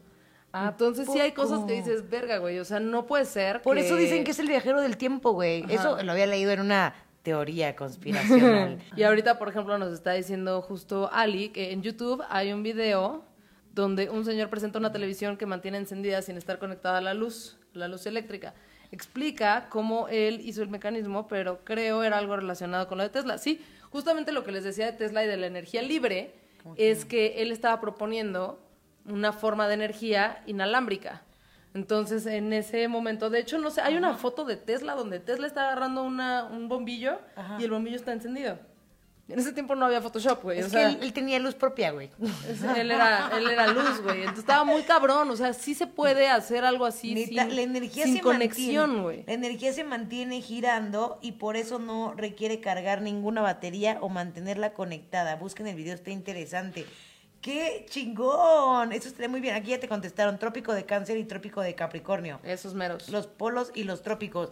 ¿A 0.53 0.69
Entonces 0.69 1.07
sí 1.13 1.21
hay 1.21 1.33
cosas 1.33 1.65
que 1.67 1.75
dices, 1.75 2.09
verga, 2.09 2.39
güey, 2.39 2.59
o 2.59 2.65
sea, 2.65 2.81
no 2.81 3.07
puede 3.07 3.25
ser 3.27 3.61
Por 3.63 3.77
que- 3.77 3.85
eso 3.87 3.97
dicen 3.97 4.25
que 4.25 4.31
es 4.31 4.39
el 4.39 4.49
viajero 4.49 4.81
del 4.81 4.97
tiempo, 4.97 5.33
güey. 5.33 5.63
Ajá. 5.65 5.73
Eso 5.75 6.03
lo 6.03 6.13
había 6.13 6.27
leído 6.27 6.51
en 6.53 6.61
una 6.61 6.95
teoría 7.23 7.77
conspiracional. 7.77 8.79
Y 8.97 9.03
ahorita, 9.03 9.39
por 9.39 9.49
ejemplo, 9.49 9.77
nos 9.77 9.93
está 9.93 10.13
diciendo 10.13 10.63
justo 10.63 11.11
Ali 11.13 11.51
que 11.51 11.73
en 11.73 11.83
YouTube 11.83 12.23
hay 12.31 12.53
un 12.53 12.63
video 12.63 13.23
donde 13.75 14.09
un 14.09 14.25
señor 14.25 14.49
presenta 14.49 14.79
una 14.79 14.91
televisión 14.93 15.37
que 15.37 15.45
mantiene 15.47 15.77
encendida 15.79 16.23
sin 16.23 16.37
estar 16.39 16.59
conectada 16.59 16.99
a 16.99 17.01
la 17.03 17.13
luz, 17.15 17.59
la 17.75 17.87
luz 17.87 18.07
eléctrica. 18.07 18.55
Explica 18.91 19.69
cómo 19.69 20.09
él 20.09 20.41
hizo 20.43 20.63
el 20.63 20.71
mecanismo, 20.71 21.29
pero 21.29 21.63
creo 21.65 22.03
era 22.03 22.17
algo 22.19 22.35
relacionado 22.37 22.89
con 22.89 22.97
lo 22.99 23.05
de 23.05 23.11
Tesla. 23.11 23.37
Sí, 23.39 23.61
justamente 23.91 24.33
lo 24.33 24.43
que 24.45 24.51
les 24.53 24.65
decía 24.65 24.87
de 24.87 24.93
Tesla 24.93 25.23
y 25.23 25.27
de 25.29 25.37
la 25.37 25.47
energía 25.47 25.83
libre 25.83 26.35
es 26.77 27.05
que 27.05 27.43
él 27.43 27.53
estaba 27.53 27.81
proponiendo 27.81 28.59
una 29.09 29.33
forma 29.33 29.69
de 29.69 29.75
energía 29.75 30.43
inalámbrica. 30.47 31.23
Entonces, 31.75 32.27
en 32.27 32.53
ese 32.53 32.89
momento, 32.89 33.31
de 33.31 33.41
hecho, 33.41 33.59
no 33.59 33.71
sé, 33.71 33.81
hay 33.83 33.97
una 33.97 34.15
foto 34.15 34.45
de 34.45 34.57
Tesla 34.57 34.95
donde 34.95 35.21
Tesla 35.21 35.47
está 35.47 35.63
agarrando 35.63 36.03
una, 36.03 36.45
un 36.45 36.69
bombillo 36.69 37.21
Ajá. 37.37 37.57
y 37.61 37.65
el 37.65 37.71
bombillo 37.71 37.97
está 37.97 38.13
encendido. 38.13 38.59
En 39.29 39.39
ese 39.39 39.53
tiempo 39.53 39.75
no 39.75 39.85
había 39.85 40.01
Photoshop, 40.01 40.43
güey. 40.43 40.59
Es 40.59 40.67
o 40.67 40.69
que 40.71 40.77
sea, 40.77 40.89
él, 40.89 40.99
él 41.03 41.13
tenía 41.13 41.39
luz 41.39 41.55
propia, 41.55 41.91
güey. 41.91 42.09
él, 42.77 42.91
era, 42.91 43.31
él 43.37 43.51
era 43.51 43.67
luz, 43.67 44.01
güey. 44.03 44.21
Entonces 44.21 44.39
estaba 44.39 44.65
muy 44.65 44.83
cabrón. 44.85 45.31
O 45.31 45.37
sea, 45.37 45.53
sí 45.53 45.75
se 45.75 45.87
puede 45.87 46.29
hacer 46.29 46.65
algo 46.65 46.87
así 46.87 47.15
Neta, 47.15 47.45
sin, 47.45 47.57
la 47.57 47.63
energía 47.63 48.05
sin 48.05 48.15
se 48.15 48.21
conexión, 48.23 49.03
güey. 49.03 49.25
La 49.27 49.35
energía 49.35 49.75
se 49.75 49.85
mantiene 49.85 50.41
girando 50.41 51.19
y 51.21 51.33
por 51.33 51.57
eso 51.57 51.79
no 51.79 52.15
requiere 52.17 52.61
cargar 52.61 53.03
ninguna 53.03 53.43
batería 53.43 53.99
o 54.01 54.09
mantenerla 54.09 54.73
conectada. 54.73 55.37
Busquen 55.37 55.67
el 55.67 55.77
video, 55.77 55.93
está 55.93 56.11
interesante. 56.11 56.87
¡Qué 57.41 57.87
chingón! 57.89 58.93
Eso 58.93 59.09
estaría 59.09 59.29
muy 59.29 59.41
bien. 59.41 59.55
Aquí 59.55 59.71
ya 59.71 59.81
te 59.81 59.89
contestaron 59.89 60.39
trópico 60.39 60.73
de 60.73 60.85
cáncer 60.85 61.17
y 61.19 61.25
trópico 61.25 61.61
de 61.61 61.75
capricornio. 61.75 62.41
Esos 62.43 62.75
meros. 62.75 63.09
Los 63.11 63.27
polos 63.27 63.71
y 63.75 63.85
los 63.85 64.03
trópicos. 64.03 64.51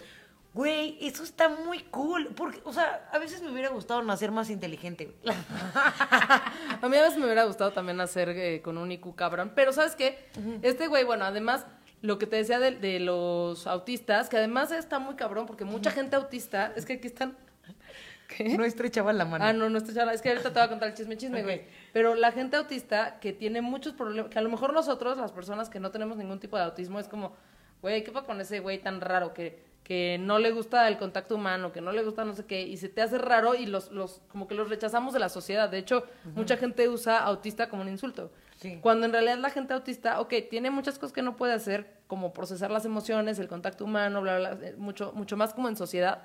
Güey, 0.55 0.97
eso 1.01 1.22
está 1.24 1.49
muy 1.49 1.80
cool. 1.84 2.28
Porque, 2.37 2.61
o 2.64 2.72
sea, 2.72 3.09
a 3.12 3.18
veces 3.18 3.43
me 3.43 3.51
hubiera 3.51 3.70
gustado 3.70 4.03
nacer 4.03 4.30
más 4.30 4.51
inteligente. 4.51 5.12
A 6.80 6.89
mí 6.89 6.97
a 6.97 7.03
veces 7.03 7.18
me 7.18 7.24
hubiera 7.24 7.45
gustado 7.45 7.72
también 7.72 8.01
hacer 8.01 8.30
eh, 8.30 8.62
con 8.62 8.78
un 8.78 8.91
IQ 8.91 9.14
cabrón. 9.16 9.53
Pero 9.55 9.72
¿sabes 9.72 9.97
qué? 9.97 10.30
Este 10.62 10.87
güey, 10.87 11.05
bueno, 11.05 11.24
además, 11.24 11.66
lo 12.03 12.18
que 12.18 12.26
te 12.26 12.37
decía 12.37 12.59
de, 12.59 12.70
de 12.70 13.01
los 13.01 13.66
autistas, 13.66 14.28
que 14.28 14.37
además 14.37 14.70
está 14.70 14.99
muy 14.99 15.16
cabrón, 15.16 15.47
porque 15.47 15.64
mucha 15.64 15.91
gente 15.91 16.16
autista, 16.16 16.72
es 16.76 16.87
que 16.87 16.95
aquí 16.95 17.09
están... 17.09 17.37
¿Qué? 18.29 18.57
No 18.57 18.64
estrechaban 18.64 19.18
la 19.18 19.24
mano. 19.24 19.45
Ah, 19.45 19.53
no, 19.53 19.70
no 19.70 19.79
estoy 19.79 19.95
charla. 19.95 20.12
Es 20.12 20.22
que 20.22 20.31
ahorita 20.31 20.51
te 20.51 20.55
voy 20.55 20.62
a 20.64 20.68
contar 20.68 20.89
el 20.89 20.95
chisme, 20.95 21.16
chisme, 21.16 21.43
güey. 21.43 21.62
Pero 21.93 22.14
la 22.14 22.33
gente 22.33 22.57
autista 22.57 23.18
que 23.20 23.33
tiene 23.33 23.61
muchos 23.62 23.95
problemas, 23.95 24.31
que 24.31 24.39
a 24.39 24.43
lo 24.43 24.51
mejor 24.51 24.72
nosotros, 24.72 25.16
las 25.18 25.33
personas 25.33 25.70
que 25.70 25.81
no 25.81 25.91
tenemos 25.91 26.16
ningún 26.16 26.41
tipo 26.41 26.57
de 26.57 26.64
autismo, 26.64 26.99
es 26.99 27.09
como, 27.09 27.35
güey, 27.83 28.03
¿qué 28.05 28.12
pasa 28.12 28.27
con 28.27 28.41
ese 28.41 28.61
güey 28.61 28.79
tan 28.79 29.01
raro 29.01 29.33
que, 29.33 29.62
que 29.85 30.18
no 30.20 30.39
le 30.39 30.51
gusta 30.51 30.89
el 30.89 30.99
contacto 30.99 31.37
humano, 31.37 31.72
que 31.72 31.81
no 31.81 31.93
le 31.93 32.03
gusta 32.03 32.24
no 32.24 32.35
sé 32.35 32.45
qué, 32.45 32.62
y 32.62 32.77
se 32.77 32.89
te 32.89 33.03
hace 33.03 33.18
raro 33.18 33.55
y 33.55 33.66
los, 33.66 33.93
los 33.93 34.20
como 34.29 34.49
que 34.49 34.55
los 34.55 34.68
rechazamos 34.68 35.14
de 35.14 35.20
la 35.20 35.29
sociedad. 35.29 35.68
De 35.68 35.79
hecho, 35.79 36.05
mucha 36.35 36.57
gente 36.57 36.89
usa 36.89 37.18
autista 37.18 37.68
como 37.68 37.83
un 37.83 37.89
insulto. 37.89 38.33
Sí. 38.57 38.79
Cuando 38.81 39.07
en 39.07 39.13
realidad 39.13 39.39
la 39.39 39.51
gente 39.51 39.75
autista, 39.75 40.21
ok, 40.21 40.33
tiene 40.51 40.71
muchas 40.71 40.99
cosas 40.99 41.13
que 41.13 41.23
no 41.23 41.37
puede 41.37 41.53
hacer, 41.53 41.95
como 42.07 42.33
procesar 42.33 42.71
las 42.71 42.85
emociones, 42.85 43.39
el 43.39 43.49
contacto 43.49 43.85
humano, 43.85 44.23
bla, 44.23 44.39
bla, 44.39 44.55
bla, 44.55 44.69
eh, 44.69 44.75
mucho, 44.79 45.13
mucho 45.15 45.37
más 45.37 45.53
como 45.53 45.69
en 45.69 45.77
sociedad, 45.77 46.23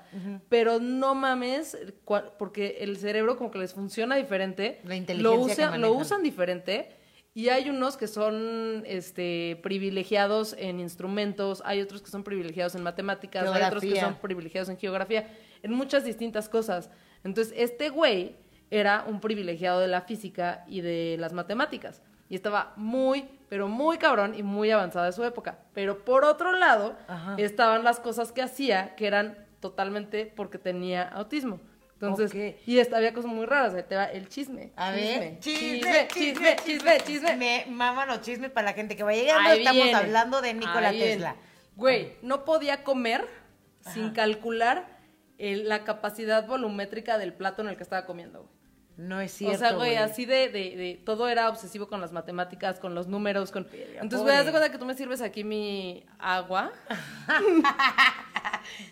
pero 0.48 0.78
no 0.80 1.14
mames, 1.14 1.76
cua- 2.06 2.30
porque 2.38 2.78
el 2.80 2.96
cerebro 2.96 3.36
como 3.36 3.50
que 3.50 3.58
les 3.58 3.74
funciona 3.74 4.16
diferente, 4.16 4.80
La 4.84 4.96
inteligencia 4.96 5.30
lo, 5.30 5.46
que 5.46 5.52
usan, 5.52 5.80
lo 5.80 5.92
usan 5.92 6.22
diferente, 6.22 6.88
y 7.34 7.48
hay 7.48 7.68
unos 7.70 7.96
que 7.96 8.06
son 8.06 8.82
este, 8.86 9.58
privilegiados 9.62 10.54
en 10.58 10.80
instrumentos, 10.80 11.62
hay 11.66 11.80
otros 11.80 12.00
que 12.02 12.10
son 12.10 12.24
privilegiados 12.24 12.74
en 12.74 12.82
matemáticas, 12.82 13.44
hay 13.54 13.62
otros 13.68 13.82
que 13.82 13.88
son 14.00 14.14
privilegiados 14.16 14.68
en 14.68 14.76
geografía, 14.78 15.28
en 15.62 15.72
muchas 15.72 16.04
distintas 16.04 16.48
cosas. 16.48 16.90
Entonces, 17.24 17.52
este 17.56 17.88
güey 17.90 18.36
era 18.70 19.04
un 19.06 19.20
privilegiado 19.20 19.80
de 19.80 19.88
la 19.88 20.00
física 20.02 20.64
y 20.68 20.80
de 20.80 21.16
las 21.18 21.32
matemáticas. 21.32 22.02
Y 22.32 22.36
estaba 22.36 22.72
muy, 22.76 23.28
pero 23.50 23.68
muy 23.68 23.98
cabrón 23.98 24.34
y 24.34 24.42
muy 24.42 24.70
avanzada 24.70 25.04
de 25.04 25.12
su 25.12 25.22
época. 25.22 25.58
Pero 25.74 26.02
por 26.02 26.24
otro 26.24 26.52
lado, 26.52 26.96
Ajá. 27.06 27.34
estaban 27.36 27.84
las 27.84 28.00
cosas 28.00 28.32
que 28.32 28.40
hacía 28.40 28.94
que 28.96 29.06
eran 29.06 29.36
totalmente 29.60 30.32
porque 30.34 30.56
tenía 30.56 31.02
autismo. 31.08 31.60
Entonces, 31.92 32.30
Ok. 32.30 32.62
y 32.66 32.78
esta, 32.78 32.96
había 32.96 33.12
cosas 33.12 33.30
muy 33.30 33.44
raras. 33.44 33.74
Ahí 33.74 33.82
te 33.86 33.96
va 33.96 34.06
el 34.06 34.30
chisme. 34.30 34.72
A 34.76 34.92
ver, 34.92 35.40
chisme, 35.40 36.08
chisme, 36.08 36.56
chisme, 36.64 36.98
chisme. 37.04 37.36
Me 37.36 37.66
maman 37.68 38.08
los 38.08 38.22
chismes 38.22 38.50
para 38.50 38.68
la 38.70 38.72
gente 38.72 38.96
que 38.96 39.02
va 39.02 39.12
llegando. 39.12 39.50
Ahí 39.50 39.58
Estamos 39.58 39.82
viene. 39.82 39.98
hablando 39.98 40.40
de 40.40 40.54
Nikola 40.54 40.88
Ahí 40.88 40.96
viene. 40.96 41.12
Tesla. 41.12 41.36
Güey, 41.76 42.14
no 42.22 42.46
podía 42.46 42.82
comer 42.82 43.28
sin 43.92 44.12
calcular 44.12 44.88
el- 45.36 45.68
la 45.68 45.84
capacidad 45.84 46.46
volumétrica 46.46 47.18
del 47.18 47.34
plato 47.34 47.60
en 47.60 47.68
el 47.68 47.76
que 47.76 47.82
estaba 47.82 48.06
comiendo, 48.06 48.44
güey. 48.44 48.61
No 48.96 49.20
es 49.20 49.32
cierto. 49.32 49.56
o 49.56 49.58
sea, 49.58 49.72
güey, 49.72 49.96
así 49.96 50.26
de, 50.26 50.48
de, 50.50 50.76
de- 50.76 51.00
todo 51.04 51.28
era 51.28 51.48
obsesivo 51.48 51.88
con 51.88 52.00
las 52.00 52.12
matemáticas, 52.12 52.78
con 52.78 52.94
los 52.94 53.06
números, 53.08 53.50
con... 53.50 53.66
Entonces, 53.72 54.20
güey, 54.20 54.36
haz 54.36 54.44
de 54.44 54.50
cuenta 54.50 54.70
que 54.70 54.78
tú 54.78 54.84
me 54.84 54.94
sirves 54.94 55.22
aquí 55.22 55.44
mi 55.44 56.04
agua 56.18 56.70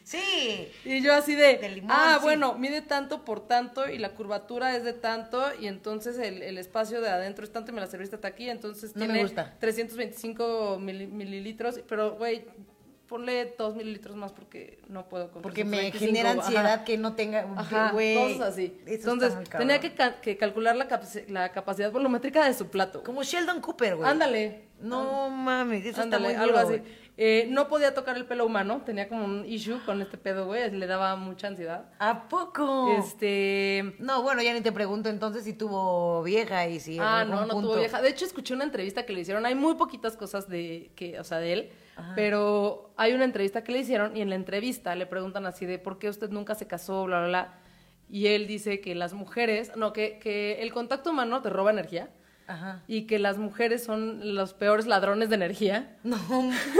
Sí. 0.04 0.68
y 0.84 1.00
yo 1.02 1.14
así 1.14 1.34
de, 1.34 1.58
De 1.58 1.68
limón, 1.68 1.90
ah, 1.94 2.16
sí. 2.18 2.24
bueno, 2.24 2.54
mide 2.54 2.82
tanto 2.82 3.24
por 3.24 3.46
tanto 3.46 3.88
y 3.88 3.98
la 3.98 4.10
curvatura 4.10 4.74
es 4.76 4.82
de 4.84 4.92
tanto 4.92 5.44
y 5.60 5.68
entonces 5.68 6.18
el, 6.18 6.42
el 6.42 6.58
espacio 6.58 7.00
de 7.00 7.08
adentro 7.08 7.44
es 7.44 7.52
tanto 7.52 7.70
y 7.70 7.74
me 7.74 7.80
la 7.80 7.86
serviste 7.86 8.16
hasta 8.16 8.28
aquí, 8.28 8.48
entonces 8.50 8.96
No 8.96 9.00
me 9.00 9.06
tiene 9.06 9.22
gusta. 9.22 9.54
325 9.60 10.78
mili- 10.80 11.06
mililitros, 11.08 11.80
pero, 11.88 12.16
güey, 12.16 12.44
ponle 13.10 13.54
dos 13.58 13.74
mililitros 13.74 14.16
más 14.16 14.32
porque 14.32 14.78
no 14.88 15.06
puedo 15.08 15.30
con 15.30 15.42
Porque 15.42 15.64
me 15.64 15.90
325, 15.90 16.06
genera 16.06 16.30
ajá. 16.30 16.40
ansiedad 16.46 16.84
que 16.84 16.96
no 16.96 17.14
tenga. 17.14 17.44
Ajá, 17.56 17.90
güey. 17.92 18.14
cosas 18.14 18.52
así. 18.54 18.80
Entonces, 18.86 19.34
tenía 19.50 19.80
que, 19.80 19.92
ca- 19.92 20.20
que 20.22 20.36
calcular 20.38 20.76
la, 20.76 20.88
capaci- 20.88 21.26
la 21.28 21.50
capacidad 21.52 21.90
volumétrica 21.92 22.46
de 22.46 22.54
su 22.54 22.68
plato. 22.68 23.02
Como 23.02 23.22
Sheldon 23.24 23.60
Cooper, 23.60 23.96
güey. 23.96 24.08
Ándale. 24.08 24.70
No 24.80 25.28
mames, 25.28 25.84
eso 25.84 26.00
Ándale, 26.00 26.28
está 26.28 26.38
muy 26.38 26.48
algo 26.50 26.56
duro, 26.62 26.68
así. 26.74 26.78
güey. 26.80 27.00
Eh, 27.22 27.48
no 27.50 27.68
podía 27.68 27.92
tocar 27.92 28.16
el 28.16 28.24
pelo 28.24 28.46
humano, 28.46 28.80
tenía 28.86 29.06
como 29.06 29.26
un 29.26 29.44
issue 29.44 29.78
con 29.84 30.00
este 30.00 30.16
pedo, 30.16 30.46
güey, 30.46 30.70
le 30.70 30.86
daba 30.86 31.16
mucha 31.16 31.48
ansiedad. 31.48 31.84
¿A 31.98 32.28
poco? 32.28 32.96
Este... 32.96 33.94
No, 33.98 34.22
bueno, 34.22 34.40
ya 34.40 34.54
ni 34.54 34.62
te 34.62 34.72
pregunto 34.72 35.10
entonces 35.10 35.44
si 35.44 35.52
tuvo 35.52 36.22
vieja 36.22 36.66
y 36.68 36.80
si. 36.80 36.96
Ah, 36.98 37.26
no, 37.28 37.44
no 37.44 37.48
punto- 37.54 37.68
tuvo 37.72 37.78
vieja. 37.80 38.00
De 38.00 38.08
hecho, 38.08 38.24
escuché 38.24 38.54
una 38.54 38.64
entrevista 38.64 39.04
que 39.04 39.12
le 39.12 39.20
hicieron. 39.20 39.44
Hay 39.44 39.54
muy 39.54 39.74
poquitas 39.74 40.16
cosas 40.16 40.48
de 40.48 40.92
que, 40.96 41.18
o 41.20 41.24
sea, 41.24 41.38
de 41.40 41.52
él. 41.52 41.70
Pero 42.14 42.92
hay 42.96 43.12
una 43.12 43.24
entrevista 43.24 43.62
que 43.62 43.72
le 43.72 43.80
hicieron 43.80 44.16
y 44.16 44.22
en 44.22 44.30
la 44.30 44.34
entrevista 44.34 44.94
le 44.94 45.06
preguntan 45.06 45.44
así 45.44 45.66
de 45.66 45.78
por 45.78 45.98
qué 45.98 46.08
usted 46.08 46.30
nunca 46.30 46.54
se 46.54 46.66
casó, 46.66 47.04
bla, 47.04 47.18
bla, 47.18 47.28
bla. 47.28 47.54
Y 48.08 48.28
él 48.28 48.46
dice 48.46 48.80
que 48.80 48.94
las 48.94 49.12
mujeres, 49.12 49.72
no, 49.76 49.92
que, 49.92 50.18
que 50.18 50.62
el 50.62 50.72
contacto 50.72 51.10
humano 51.10 51.42
te 51.42 51.50
roba 51.50 51.70
energía 51.70 52.08
Ajá. 52.46 52.82
y 52.88 53.02
que 53.02 53.18
las 53.18 53.38
mujeres 53.38 53.84
son 53.84 54.34
los 54.34 54.54
peores 54.54 54.86
ladrones 54.86 55.28
de 55.28 55.36
energía. 55.36 55.96
No, 56.02 56.18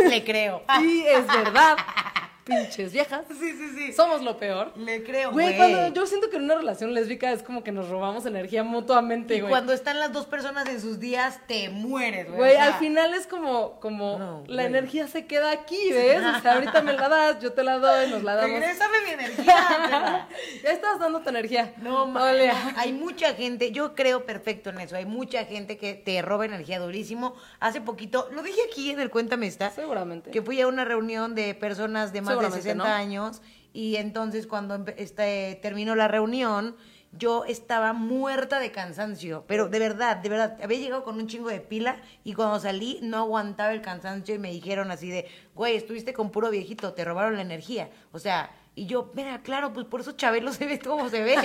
le 0.08 0.24
creo. 0.24 0.62
Y 0.80 1.02
es 1.02 1.26
verdad. 1.26 1.76
Pinches 2.50 2.92
viejas. 2.92 3.22
Sí, 3.28 3.52
sí, 3.52 3.70
sí. 3.76 3.92
Somos 3.92 4.22
lo 4.22 4.36
peor. 4.38 4.72
Le 4.76 5.02
creo, 5.02 5.30
Güey, 5.32 5.56
cuando 5.56 5.88
yo 5.94 6.06
siento 6.06 6.28
que 6.30 6.36
en 6.36 6.44
una 6.44 6.56
relación 6.56 6.92
lésbica 6.94 7.32
es 7.32 7.42
como 7.42 7.62
que 7.64 7.72
nos 7.72 7.88
robamos 7.88 8.26
energía 8.26 8.62
mutuamente, 8.64 9.36
Y 9.36 9.40
güey. 9.40 9.50
cuando 9.50 9.72
están 9.72 9.98
las 9.98 10.12
dos 10.12 10.26
personas 10.26 10.68
en 10.68 10.80
sus 10.80 10.98
días, 10.98 11.40
te 11.46 11.68
mueres, 11.70 12.26
güey. 12.26 12.38
Güey, 12.38 12.52
o 12.52 12.54
sea, 12.56 12.66
al 12.66 12.74
final 12.74 13.14
es 13.14 13.26
como, 13.26 13.78
como 13.80 14.18
No, 14.18 14.44
la 14.46 14.64
energía 14.64 15.06
se 15.06 15.26
queda 15.26 15.50
aquí, 15.52 15.78
¿ves? 15.92 16.22
O 16.24 16.40
sea, 16.40 16.54
ahorita 16.54 16.82
me 16.82 16.92
la 16.92 17.08
das, 17.08 17.40
yo 17.40 17.52
te 17.52 17.62
la 17.62 17.78
doy, 17.78 18.10
nos 18.10 18.22
la 18.22 18.34
damos. 18.36 18.50
Regrésame 18.60 18.96
mi 19.06 19.10
energía. 19.12 19.54
ya 20.62 20.70
estás 20.70 20.98
dando 20.98 21.20
tu 21.20 21.28
energía. 21.28 21.74
No, 21.78 22.06
ma- 22.06 22.30
Ole. 22.30 22.50
hay 22.76 22.92
mucha 22.92 23.34
gente, 23.34 23.72
yo 23.72 23.94
creo 23.94 24.24
perfecto 24.26 24.70
en 24.70 24.80
eso, 24.80 24.96
hay 24.96 25.06
mucha 25.06 25.44
gente 25.44 25.76
que 25.78 25.94
te 25.94 26.20
roba 26.22 26.44
energía 26.44 26.78
durísimo. 26.78 27.34
Hace 27.60 27.80
poquito, 27.80 28.28
lo 28.32 28.42
dije 28.42 28.60
aquí 28.70 28.90
en 28.90 29.00
el 29.00 29.10
Cuéntame 29.10 29.46
Está, 29.46 29.70
Seguramente. 29.70 30.30
que 30.30 30.42
fui 30.42 30.60
a 30.60 30.66
una 30.68 30.84
reunión 30.84 31.34
de 31.34 31.54
personas 31.54 32.12
de 32.12 32.20
más 32.20 32.39
de 32.40 32.46
Seguramente, 32.46 32.62
60 32.62 32.84
¿no? 32.84 32.94
años 32.94 33.42
y 33.72 33.96
entonces 33.96 34.46
cuando 34.46 34.84
este, 34.96 35.58
terminó 35.62 35.94
la 35.94 36.08
reunión, 36.08 36.76
yo 37.12 37.44
estaba 37.44 37.92
muerta 37.92 38.60
de 38.60 38.70
cansancio, 38.70 39.44
pero 39.48 39.68
de 39.68 39.78
verdad, 39.78 40.16
de 40.16 40.28
verdad, 40.28 40.58
había 40.62 40.78
llegado 40.78 41.02
con 41.02 41.16
un 41.16 41.26
chingo 41.26 41.48
de 41.48 41.60
pila 41.60 41.96
y 42.22 42.34
cuando 42.34 42.60
salí 42.60 43.00
no 43.02 43.18
aguantaba 43.18 43.72
el 43.72 43.80
cansancio 43.80 44.34
y 44.34 44.38
me 44.38 44.50
dijeron 44.50 44.90
así 44.90 45.10
de, 45.10 45.28
güey, 45.54 45.76
estuviste 45.76 46.12
con 46.12 46.30
puro 46.30 46.50
viejito, 46.50 46.92
te 46.92 47.04
robaron 47.04 47.34
la 47.34 47.42
energía. 47.42 47.90
O 48.12 48.18
sea, 48.20 48.50
y 48.76 48.86
yo, 48.86 49.10
mira, 49.14 49.42
claro, 49.42 49.72
pues 49.72 49.86
por 49.86 50.00
eso 50.00 50.12
Chabelo 50.12 50.52
se 50.54 50.66
ve 50.66 50.78
como 50.78 51.08
se 51.08 51.22
ve. 51.22 51.36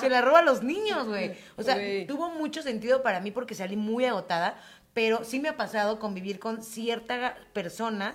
se 0.00 0.08
la 0.08 0.22
roba 0.22 0.38
a 0.38 0.42
los 0.42 0.62
niños, 0.62 1.06
güey. 1.06 1.32
O 1.56 1.62
sea, 1.62 1.76
tuvo 2.06 2.30
mucho 2.30 2.62
sentido 2.62 3.02
para 3.02 3.20
mí 3.20 3.30
porque 3.30 3.54
salí 3.54 3.76
muy 3.76 4.06
agotada, 4.06 4.56
pero 4.94 5.24
sí 5.24 5.40
me 5.40 5.50
ha 5.50 5.56
pasado 5.56 5.98
convivir 5.98 6.38
con 6.38 6.62
ciertas 6.62 7.34
personas 7.52 8.14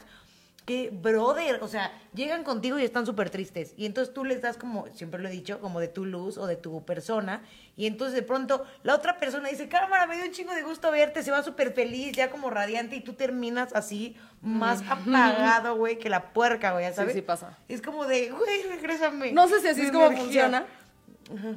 que, 0.67 0.89
brother, 0.91 1.59
o 1.63 1.69
sea, 1.69 1.93
llegan 2.13 2.43
contigo 2.43 2.77
y 2.77 2.83
están 2.83 3.05
súper 3.05 3.29
tristes. 3.29 3.73
Y 3.77 3.85
entonces 3.85 4.13
tú 4.13 4.25
les 4.25 4.41
das 4.41 4.57
como, 4.57 4.85
siempre 4.93 5.21
lo 5.21 5.29
he 5.29 5.31
dicho, 5.31 5.61
como 5.61 5.79
de 5.79 5.87
tu 5.87 6.03
luz 6.03 6.37
o 6.37 6.45
de 6.45 6.57
tu 6.57 6.83
persona. 6.83 7.41
Y 7.77 7.85
entonces 7.87 8.13
de 8.13 8.21
pronto 8.21 8.65
la 8.83 8.93
otra 8.93 9.17
persona 9.17 9.47
dice, 9.47 9.69
cámara, 9.69 10.05
me 10.07 10.17
dio 10.17 10.25
un 10.25 10.31
chingo 10.33 10.53
de 10.53 10.63
gusto 10.63 10.91
verte, 10.91 11.23
se 11.23 11.31
va 11.31 11.41
súper 11.41 11.71
feliz, 11.71 12.11
ya 12.17 12.29
como 12.29 12.49
radiante. 12.49 12.97
Y 12.97 12.99
tú 13.01 13.13
terminas 13.13 13.73
así, 13.73 14.17
más 14.41 14.83
apagado, 14.89 15.77
güey, 15.77 15.97
que 15.99 16.09
la 16.09 16.33
puerca, 16.33 16.73
güey, 16.73 16.83
ya 16.83 16.89
Sí, 16.89 16.95
¿sabes? 16.97 17.13
sí 17.13 17.21
pasa. 17.21 17.57
Es 17.69 17.81
como 17.81 18.05
de, 18.05 18.29
güey, 18.31 18.63
regrésame. 18.63 19.31
No 19.31 19.47
sé 19.47 19.61
si 19.61 19.69
así 19.69 19.83
es 19.83 19.91
como 19.91 20.07
energía". 20.07 20.23
funciona, 20.25 20.65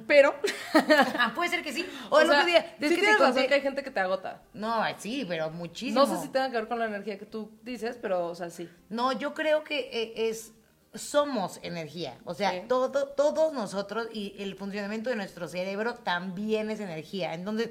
pero... 0.07 0.35
Ah, 1.19 1.33
puede 1.35 1.51
ser 1.51 1.63
que 1.63 1.73
sí. 1.73 1.85
O, 2.11 2.17
o 2.17 2.21
el 2.21 2.29
sea, 2.29 2.37
otro 2.37 2.47
día, 2.47 2.63
sí 2.79 2.85
es 2.85 2.91
que 2.91 2.95
te 2.97 3.01
tienes 3.01 3.19
razón 3.19 3.47
que 3.47 3.55
hay 3.55 3.61
gente 3.61 3.83
que 3.83 3.91
te 3.91 4.01
agota. 4.01 4.43
No, 4.55 4.83
sí, 4.99 5.25
pero 5.29 5.51
muchísimo. 5.51 6.01
No 6.01 6.07
sé 6.07 6.23
si 6.23 6.29
tenga 6.29 6.51
que 6.51 6.57
ver 6.57 6.69
con 6.69 6.79
la 6.79 6.87
energía 6.87 7.19
que 7.19 7.27
tú 7.27 7.51
dices, 7.63 7.99
pero, 8.01 8.27
o 8.29 8.35
sea, 8.35 8.51
sí. 8.51 8.69
No, 8.89 9.13
yo 9.13 9.35
creo 9.35 9.65
que 9.65 9.91
eh, 9.93 10.29
es 10.29 10.53
somos 10.95 11.61
energía, 11.63 12.19
o 12.25 12.35
sea, 12.35 12.51
Sí. 12.51 12.63
todo, 12.69 12.91
todos 12.91 13.53
nosotros 13.53 14.09
y 14.13 14.35
el 14.39 14.57
funcionamiento 14.57 15.09
de 15.11 15.17
nuestro 15.17 15.47
cerebro 15.47 15.95
también 15.95 16.69
es 16.71 16.81
energía. 16.81 17.35
Entonces, 17.35 17.71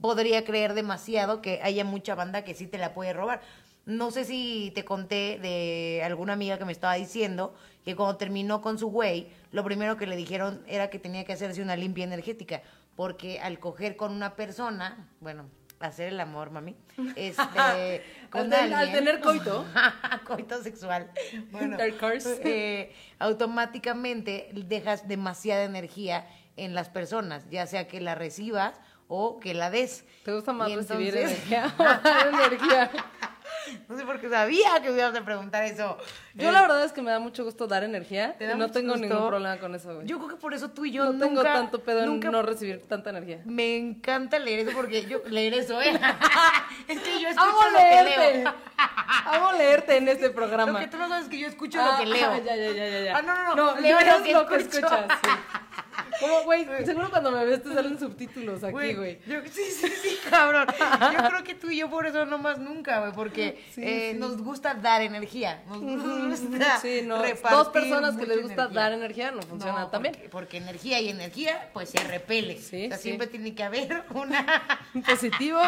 podría 0.00 0.44
creer 0.44 0.74
demasiado 0.74 1.42
que 1.42 1.60
haya 1.62 1.84
mucha 1.84 2.14
banda 2.14 2.42
que 2.42 2.54
sí 2.54 2.66
te 2.66 2.78
la 2.78 2.94
puede 2.94 3.12
robar. 3.12 3.40
No 3.86 4.10
sé 4.10 4.24
si 4.24 4.72
te 4.74 4.84
conté 4.84 5.38
de 5.40 6.02
alguna 6.04 6.32
amiga 6.34 6.58
que 6.58 6.64
me 6.64 6.72
estaba 6.72 6.94
diciendo 6.94 7.54
que 7.84 7.96
cuando 7.96 8.16
terminó 8.16 8.60
con 8.60 8.78
su 8.78 8.88
güey, 8.88 9.28
lo 9.52 9.64
primero 9.64 9.96
que 9.96 10.06
le 10.06 10.16
dijeron 10.16 10.62
era 10.66 10.90
que 10.90 10.98
tenía 10.98 11.24
que 11.24 11.32
hacerse 11.32 11.62
una 11.62 11.76
limpia 11.76 12.04
energética, 12.04 12.62
porque 12.96 13.40
al 13.40 13.58
coger 13.58 13.96
con 13.96 14.12
una 14.12 14.36
persona, 14.36 15.08
bueno, 15.20 15.48
hacer 15.80 16.08
el 16.08 16.20
amor, 16.20 16.50
mami, 16.50 16.76
este, 17.16 18.04
con 18.30 18.42
Al 18.42 18.50
ten- 18.50 18.72
al 18.72 18.74
alguien- 18.74 18.98
tener 19.04 19.20
coito. 19.20 19.64
coito 20.26 20.62
sexual, 20.62 21.10
bueno, 21.50 21.76
eh, 21.80 22.92
automáticamente 23.18 24.50
dejas 24.54 25.08
demasiada 25.08 25.64
energía 25.64 26.26
en 26.56 26.74
las 26.74 26.88
personas, 26.90 27.48
ya 27.50 27.66
sea 27.66 27.88
que 27.88 28.00
la 28.00 28.14
recibas 28.14 28.78
o 29.08 29.40
que 29.40 29.54
la 29.54 29.70
des. 29.70 30.04
¿Te 30.24 30.32
gusta 30.32 30.52
más 30.52 30.68
Y 30.70 30.76
recibir 30.76 31.16
entonces- 31.16 31.38
energía? 31.50 32.90
No 33.88 33.96
sé 33.96 34.04
por 34.04 34.20
qué 34.20 34.28
sabía 34.28 34.80
que 34.82 34.90
me 34.90 34.98
ibas 34.98 35.14
a 35.14 35.24
preguntar 35.24 35.64
eso. 35.64 35.96
Yo 36.34 36.48
Eh, 36.48 36.52
la 36.52 36.62
verdad 36.62 36.84
es 36.84 36.92
que 36.92 37.02
me 37.02 37.10
da 37.10 37.18
mucho 37.18 37.44
gusto 37.44 37.66
dar 37.66 37.82
energía 37.84 38.34
¿Te 38.38 38.44
y 38.44 38.46
da 38.46 38.54
no 38.54 38.60
mucho 38.68 38.72
tengo 38.72 38.92
gusto? 38.92 39.06
ningún 39.06 39.28
problema 39.28 39.58
con 39.58 39.74
eso, 39.74 39.94
güey. 39.94 40.06
Yo 40.06 40.18
creo 40.18 40.28
que 40.30 40.36
por 40.36 40.54
eso 40.54 40.70
tú 40.70 40.84
y 40.84 40.92
yo 40.92 41.04
no 41.04 41.12
nunca, 41.12 41.26
tengo 41.26 41.42
tanto 41.42 41.82
pedo 41.82 42.00
en 42.00 42.06
nunca 42.06 42.30
no 42.30 42.42
recibir 42.42 42.82
tanta 42.88 43.10
energía. 43.10 43.40
Me 43.44 43.76
encanta 43.76 44.38
leer 44.38 44.60
eso 44.60 44.72
porque 44.74 45.04
yo 45.06 45.18
leer 45.28 45.54
eso, 45.54 45.80
¿eh? 45.80 45.92
es 46.88 46.98
que 47.00 47.20
yo 47.20 47.28
escucho 47.28 47.48
Amo 47.48 47.62
lo 47.72 47.78
que 47.78 47.84
leerte. 48.04 48.34
leo. 48.42 48.54
Amo 49.26 49.52
leerte 49.52 49.96
en 49.96 50.08
este 50.08 50.30
programa. 50.30 50.72
Lo 50.72 50.78
que 50.78 50.86
tú 50.88 50.96
no 50.98 51.08
sabes 51.08 51.24
es 51.24 51.30
que 51.30 51.38
yo 51.38 51.46
escucho 51.48 51.78
Ah, 51.80 51.92
lo 51.98 52.04
que 52.04 52.06
leo. 52.10 52.30
Ya, 52.44 52.56
ya, 52.56 52.70
ya, 52.72 52.88
ya, 52.88 53.00
ya. 53.00 53.16
Ah, 53.18 53.22
no, 53.22 53.34
no, 53.34 53.54
no. 53.54 53.74
No, 53.74 53.80
leo 53.80 53.98
lo 54.00 54.22
que 54.24 54.32
lo 54.32 54.46
que 54.46 54.56
escuchas. 54.56 55.06
sí. 55.22 55.30
Como, 56.20 56.42
güey, 56.44 56.66
seguro 56.84 57.10
cuando 57.10 57.30
me 57.32 57.44
ves 57.44 57.62
te 57.62 57.72
salen 57.74 57.98
subtítulos 57.98 58.62
aquí, 58.64 58.72
Güey, 58.72 59.18
Sí, 59.52 59.62
sí, 59.70 59.88
sí, 59.88 60.18
cabrón. 60.28 60.66
Yo 60.68 61.28
creo 61.28 61.44
que 61.44 61.54
tú 61.54 61.70
y 61.70 61.78
yo 61.78 61.90
por 61.90 62.06
eso 62.06 62.24
no 62.26 62.38
más 62.38 62.58
nunca, 62.58 63.00
güey, 63.00 63.12
porque 63.12 63.62
Sí, 63.74 63.82
eh, 63.84 64.10
sí. 64.12 64.18
nos 64.18 64.40
gusta 64.42 64.74
dar 64.74 65.02
energía. 65.02 65.62
Nos 65.68 65.80
gusta 65.80 66.78
Sí, 66.80 67.02
no. 67.04 67.22
Dos 67.50 67.68
personas 67.68 68.16
que 68.16 68.26
les 68.26 68.42
gusta 68.42 68.62
energía. 68.64 68.80
dar 68.80 68.92
energía 68.92 69.30
no 69.30 69.42
funciona 69.42 69.80
No, 69.80 69.88
también. 69.88 70.14
Porque, 70.14 70.28
porque 70.28 70.56
energía 70.58 71.00
y 71.00 71.08
energía, 71.08 71.70
pues 71.72 71.90
se 71.90 71.98
repele. 72.04 72.58
Sí, 72.58 72.86
o 72.86 72.88
sea, 72.88 72.98
siempre 72.98 73.26
tiene 73.26 73.54
que 73.54 73.62
haber 73.62 74.04
una 74.14 74.80
Un 74.94 75.02
positivo 75.02 75.60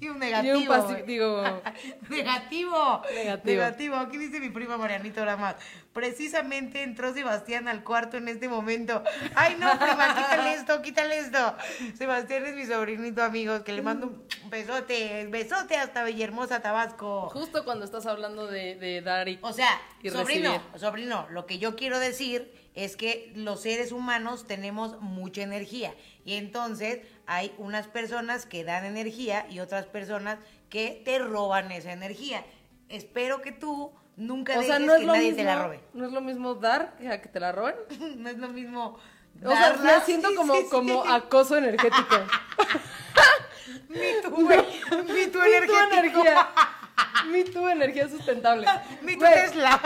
y 0.00 0.08
un 0.08 0.16
y 0.16 0.20
negativo. 0.20 0.58
un 0.58 0.66
pasi- 0.66 0.92
güey. 0.92 1.06
digo, 1.06 1.42
Negativo. 2.08 3.02
Negativo. 3.14 3.44
Negativo. 3.52 3.96
Aquí 3.96 4.18
dice 4.18 4.40
mi 4.40 4.48
prima 4.50 4.76
Marianita 4.76 5.20
ahora 5.20 5.36
más. 5.36 5.56
Precisamente 5.92 6.82
entró 6.82 7.12
Sebastián 7.12 7.68
al 7.68 7.84
cuarto 7.84 8.16
en 8.16 8.28
este 8.28 8.48
momento. 8.48 9.02
Ay, 9.34 9.56
no, 9.58 9.70
prima, 9.78 10.14
quítale 10.16 10.54
esto, 10.54 10.80
quítale 10.82 11.18
esto. 11.18 11.54
Sebastián 11.96 12.46
es 12.46 12.54
mi 12.54 12.64
sobrinito, 12.66 13.22
amigos, 13.22 13.60
que 13.62 13.72
le 13.72 13.82
mando 13.82 14.06
un 14.06 14.50
besote, 14.50 15.26
besote 15.28 15.76
hasta 15.76 16.04
Villahermosa, 16.04 16.60
Tabasco. 16.60 17.28
justo 17.30 17.64
cuando 17.64 17.84
estás 17.84 18.06
hablando 18.06 18.46
de, 18.46 18.76
de 18.76 19.02
dar 19.02 19.28
y... 19.28 19.38
O 19.42 19.52
sea, 19.52 19.68
Y 20.02 20.08
sobrino, 20.10 20.52
recibir. 20.52 20.80
sobrino, 20.80 21.26
lo 21.30 21.46
que 21.46 21.58
yo 21.58 21.76
quiero 21.76 21.98
decir 21.98 22.52
es 22.74 22.96
que 22.96 23.30
los 23.34 23.60
seres 23.60 23.92
humanos 23.92 24.46
tenemos 24.46 24.98
mucha 25.02 25.42
energía 25.42 25.94
y 26.24 26.34
entonces 26.34 27.00
hay 27.26 27.52
unas 27.58 27.86
personas 27.86 28.46
que 28.46 28.64
dan 28.64 28.86
energía 28.86 29.46
y 29.50 29.60
otras 29.60 29.84
personas 29.86 30.38
que 30.70 31.02
te 31.04 31.18
roban 31.18 31.70
esa 31.70 31.92
energía. 31.92 32.44
Espero 32.88 33.42
que 33.42 33.52
tú 33.52 33.92
nunca 34.16 34.52
o 34.52 34.56
dejes 34.56 34.66
sea, 34.68 34.78
no 34.78 34.92
es 34.94 35.00
que 35.00 35.06
lo 35.06 35.12
nadie 35.12 35.28
mismo, 35.30 35.36
te 35.38 35.44
la 35.44 35.62
robe. 35.64 35.80
no 35.94 36.06
es 36.06 36.12
lo 36.12 36.20
mismo 36.20 36.54
dar 36.54 36.96
que 36.98 37.08
a 37.08 37.20
que 37.22 37.28
te 37.28 37.40
la 37.40 37.52
roben. 37.52 37.74
no 38.18 38.28
es 38.28 38.38
lo 38.38 38.48
mismo. 38.48 38.98
O 39.44 39.50
sea, 39.50 39.72
me 39.82 40.00
siento 40.04 40.28
Sí, 40.28 40.34
como, 40.36 40.54
sí, 40.54 40.62
sí. 40.62 40.68
como 40.70 41.04
acoso 41.04 41.56
energético. 41.56 42.16
Mi 43.88 44.22
tu, 44.22 44.30
güey. 44.30 44.58
Mi 45.06 45.26
tu 45.30 45.38
Mi 45.40 45.66
tu 45.66 45.78
energía. 45.92 46.48
Mi 47.30 47.44
tu 47.44 47.68
energía 47.68 48.08
sustentable. 48.08 48.66
Mi 49.02 49.14
tu 49.16 49.24
Tesla. 49.24 49.80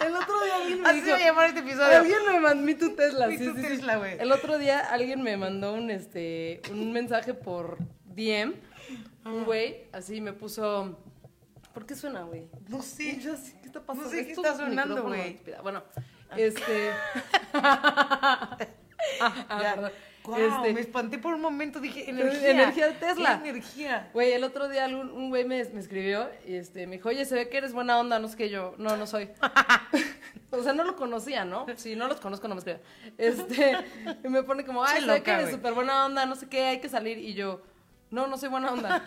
El 0.00 0.14
otro 0.16 0.42
día 0.44 0.56
alguien 0.56 0.80
me 0.82 0.88
Así 0.88 1.00
dijo... 1.00 1.14
a 1.14 1.18
llamar 1.18 1.46
este 1.48 1.60
episodio. 1.60 1.98
Alguien 1.98 2.18
me 2.30 2.40
mandó 2.40 2.62
mi 2.62 2.74
tu 2.74 2.94
Tesla, 2.94 3.26
Mi 3.26 3.38
sí, 3.38 3.46
tu 3.46 3.54
sí, 3.56 3.62
sí. 3.62 3.68
Tesla, 3.68 3.96
güey. 3.96 4.16
El 4.18 4.30
otro 4.32 4.58
día 4.58 4.80
alguien 4.80 5.22
me 5.22 5.36
mandó 5.36 5.74
un 5.74 5.90
este 5.90 6.60
un 6.70 6.92
mensaje 6.92 7.34
por 7.34 7.78
DM, 8.04 8.52
Ah. 9.24 9.28
un 9.30 9.44
güey, 9.44 9.86
así 9.92 10.20
me 10.20 10.32
puso 10.32 10.98
¿Por 11.72 11.86
qué 11.86 11.94
suena, 11.94 12.22
güey? 12.22 12.48
No 12.68 12.82
sé. 12.82 13.18
Yo 13.20 13.32
¿qué 13.60 13.66
está 13.66 13.80
pasando? 13.80 14.04
No 14.04 14.10
sé 14.10 14.24
qué 14.26 14.32
Es 14.32 14.38
está 14.38 14.56
sonando, 14.56 15.02
güey. 15.04 15.40
Bueno, 15.62 15.82
este 16.36 16.90
Ah, 19.20 19.46
ah, 19.48 19.62
Ya. 19.62 19.74
perdón. 19.74 19.92
Guau, 20.24 20.40
Este, 20.40 20.72
me 20.72 20.80
espanté 20.80 21.18
por 21.18 21.34
un 21.34 21.40
momento, 21.40 21.80
dije, 21.80 22.08
energía. 22.10 22.50
Energía 22.50 22.86
de 22.88 22.92
Tesla. 22.94 23.40
¿Qué 23.42 23.48
energía. 23.48 24.10
Güey, 24.12 24.32
el 24.32 24.44
otro 24.44 24.68
día 24.68 24.86
un 24.86 25.30
güey 25.30 25.44
me, 25.44 25.64
me 25.64 25.80
escribió 25.80 26.28
y 26.46 26.54
este, 26.54 26.86
me 26.86 26.96
dijo, 26.96 27.08
oye, 27.08 27.24
se 27.24 27.34
ve 27.34 27.48
que 27.48 27.56
eres 27.58 27.72
buena 27.72 27.98
onda, 27.98 28.18
no 28.20 28.28
sé 28.28 28.36
qué 28.36 28.48
yo. 28.48 28.74
No, 28.78 28.96
no 28.96 29.06
soy. 29.06 29.30
o 30.50 30.62
sea, 30.62 30.72
no 30.72 30.84
lo 30.84 30.94
conocía, 30.94 31.44
¿no? 31.44 31.66
Si 31.76 31.96
no 31.96 32.06
los 32.06 32.20
conozco, 32.20 32.46
no 32.46 32.54
me 32.54 32.60
escribe. 32.60 32.80
Este, 33.18 33.76
y 34.22 34.28
me 34.28 34.44
pone 34.44 34.64
como, 34.64 34.84
ay, 34.84 35.00
se 35.00 35.10
ve 35.10 35.22
que 35.22 35.32
eres 35.32 35.50
súper 35.50 35.72
buena 35.74 36.06
onda, 36.06 36.24
no 36.24 36.36
sé 36.36 36.48
qué, 36.48 36.66
hay 36.66 36.80
que 36.80 36.88
salir. 36.88 37.18
Y 37.18 37.34
yo, 37.34 37.60
no, 38.12 38.26
no 38.26 38.36
soy 38.36 38.50
buena 38.50 38.70
onda. 38.70 39.02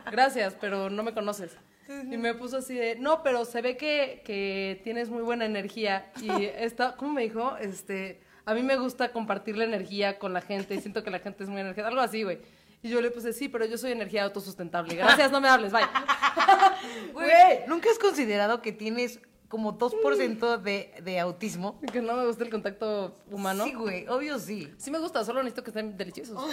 Gracias, 0.10 0.56
pero 0.60 0.88
no 0.88 1.02
me 1.02 1.12
conoces. 1.12 1.56
Y 1.88 2.16
me 2.16 2.34
puso 2.34 2.58
así 2.58 2.74
de, 2.74 2.96
no, 2.96 3.22
pero 3.22 3.44
se 3.44 3.60
ve 3.60 3.76
que, 3.76 4.22
que 4.24 4.80
tienes 4.84 5.10
muy 5.10 5.22
buena 5.22 5.44
energía. 5.44 6.10
Y 6.22 6.30
esta, 6.56 6.96
¿cómo 6.96 7.12
me 7.12 7.22
dijo? 7.22 7.56
Este, 7.58 8.20
a 8.44 8.54
mí 8.54 8.62
me 8.62 8.76
gusta 8.76 9.12
compartir 9.12 9.56
la 9.56 9.64
energía 9.64 10.18
con 10.18 10.32
la 10.32 10.40
gente 10.40 10.74
y 10.74 10.80
siento 10.80 11.02
que 11.02 11.10
la 11.10 11.18
gente 11.18 11.42
es 11.42 11.50
muy 11.50 11.60
energética. 11.60 11.88
Algo 11.88 12.00
así, 12.00 12.22
güey. 12.22 12.38
Y 12.82 12.90
yo 12.90 13.00
le 13.00 13.10
puse, 13.10 13.32
sí, 13.32 13.48
pero 13.48 13.64
yo 13.64 13.76
soy 13.76 13.90
energía 13.90 14.22
autosustentable. 14.22 14.94
Gracias, 14.94 15.32
no 15.32 15.40
me 15.40 15.48
hables, 15.48 15.72
bye. 15.72 15.82
Güey, 17.12 17.66
¿nunca 17.66 17.90
has 17.90 17.98
considerado 17.98 18.62
que 18.62 18.70
tienes 18.70 19.18
como 19.48 19.78
2% 19.78 20.58
de, 20.60 20.94
de 21.02 21.20
autismo? 21.20 21.80
Que 21.92 22.02
no 22.02 22.14
me 22.14 22.26
gusta 22.26 22.44
el 22.44 22.50
contacto 22.50 23.16
humano. 23.30 23.64
Sí, 23.64 23.72
güey, 23.74 24.06
obvio 24.08 24.38
sí. 24.38 24.72
Sí 24.76 24.90
me 24.90 24.98
gusta, 24.98 25.24
solo 25.24 25.42
necesito 25.42 25.62
que 25.62 25.70
estén 25.70 25.96
deliciosos. 25.96 26.38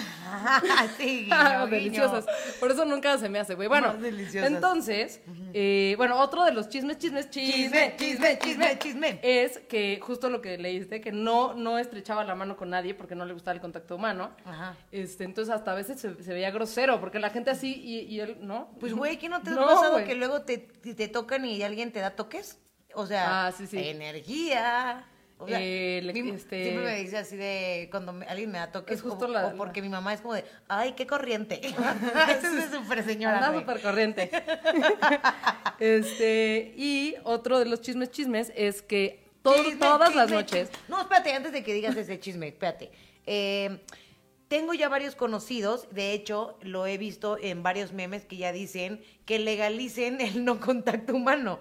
sí, 0.98 1.28
Ah, 1.32 1.66
guiño, 1.66 1.68
deliciosas. 1.68 2.26
guiño. 2.26 2.38
Por 2.60 2.72
eso 2.72 2.86
nunca 2.86 3.18
se 3.18 3.30
me 3.30 3.40
hace, 3.40 3.56
güey. 3.56 3.68
Bueno, 3.68 3.94
entonces, 4.34 5.22
eh, 5.54 5.96
bueno, 5.98 6.20
otro 6.20 6.44
de 6.44 6.52
los 6.54 6.70
chismes, 6.70 6.98
chismes, 6.98 7.30
chisme, 7.30 7.54
Chisme, 7.54 7.96
chisme, 7.98 8.40
chisme, 8.40 8.80
chisme. 8.80 9.20
Es 9.24 9.60
que 9.60 10.00
justo 10.02 10.30
lo 10.30 10.42
que 10.42 10.58
leíste, 10.58 11.02
que 11.02 11.12
no, 11.12 11.54
no 11.54 11.78
estrechaba 11.80 12.24
la 12.24 12.36
mano 12.36 12.56
con 12.58 12.70
nadie 12.70 12.94
porque 12.94 13.16
no 13.16 13.26
le 13.26 13.34
gustaba 13.34 13.56
el 13.56 13.62
contacto 13.62 13.96
humano. 13.96 14.32
Ajá. 14.46 14.76
Este, 14.92 15.24
entonces 15.24 15.54
hasta 15.54 15.72
a 15.72 15.76
veces 15.76 16.00
se, 16.00 16.22
se 16.24 16.34
veía 16.34 16.52
grosero, 16.52 17.00
porque 17.00 17.20
la 17.20 17.30
gente 17.30 17.50
así 17.52 17.74
y, 17.84 18.00
y 18.02 18.20
él, 18.20 18.38
¿no? 18.42 18.70
Pues, 18.80 18.94
güey, 18.94 19.18
¿qué 19.18 19.30
no 19.30 19.42
te 19.42 19.50
ha 19.50 19.54
No, 19.54 19.66
pasado 19.68 20.04
que 20.04 20.16
luego 20.16 20.42
te, 20.44 20.58
te 20.58 21.08
tocan 21.08 21.46
y 21.46 21.62
alguien 21.64 21.92
te 21.92 22.00
da 22.00 22.12
toques? 22.12 22.60
O 22.96 23.06
sea, 23.08 23.48
Ah, 23.48 23.52
sí, 23.52 23.68
sí. 23.68 23.78
energía. 23.78 25.06
O 25.40 25.48
sea, 25.48 25.60
le- 25.60 26.14
mi- 26.14 26.30
este- 26.30 26.64
Siempre 26.64 26.84
me 26.86 26.96
dice 27.00 27.18
así 27.18 27.36
de 27.36 27.88
cuando 27.92 28.14
me- 28.14 28.26
alguien 28.28 28.50
me 28.52 28.60
da 28.60 28.72
toques. 28.72 28.98
Es 28.98 29.02
justo 29.04 29.26
o, 29.26 29.28
la- 29.28 29.48
o 29.48 29.56
porque 29.58 29.82
mi 29.82 29.90
mamá 29.90 30.14
es 30.14 30.22
como 30.22 30.36
de, 30.36 30.46
ay, 30.70 30.94
qué 30.94 31.06
corriente. 31.06 31.60
Esa 31.66 32.64
es 32.66 32.72
súper 32.72 33.04
señora. 33.04 33.46
Anda 33.48 33.60
súper 33.60 33.82
corriente. 33.82 34.30
este, 35.80 36.74
y 36.78 37.16
otro 37.24 37.60
de 37.60 37.66
los 37.66 37.82
chismes, 37.82 38.12
chismes 38.12 38.52
es 38.56 38.82
que 38.82 39.30
todo- 39.42 39.56
Chisme, 39.64 39.80
todas 39.80 40.16
las 40.16 40.30
noches 40.32 40.70
chisme. 40.70 40.84
No, 40.88 41.02
espérate, 41.02 41.34
antes 41.34 41.52
de 41.52 41.64
que 41.64 41.74
digas 41.74 41.96
ese 41.98 42.20
chisme, 42.20 42.48
espérate. 42.50 42.92
Eh, 43.26 43.82
tengo 44.48 44.74
ya 44.74 44.88
varios 44.88 45.16
conocidos, 45.16 45.88
de 45.92 46.14
hecho, 46.14 46.58
lo 46.62 46.86
he 46.86 46.98
visto 46.98 47.38
en 47.42 47.64
varios 47.64 47.92
memes 47.92 48.26
que 48.26 48.38
ya 48.38 48.52
dicen 48.52 49.04
que 49.26 49.40
legalicen 49.40 50.22
el 50.22 50.46
no 50.46 50.60
contacto 50.60 51.16
humano. 51.16 51.60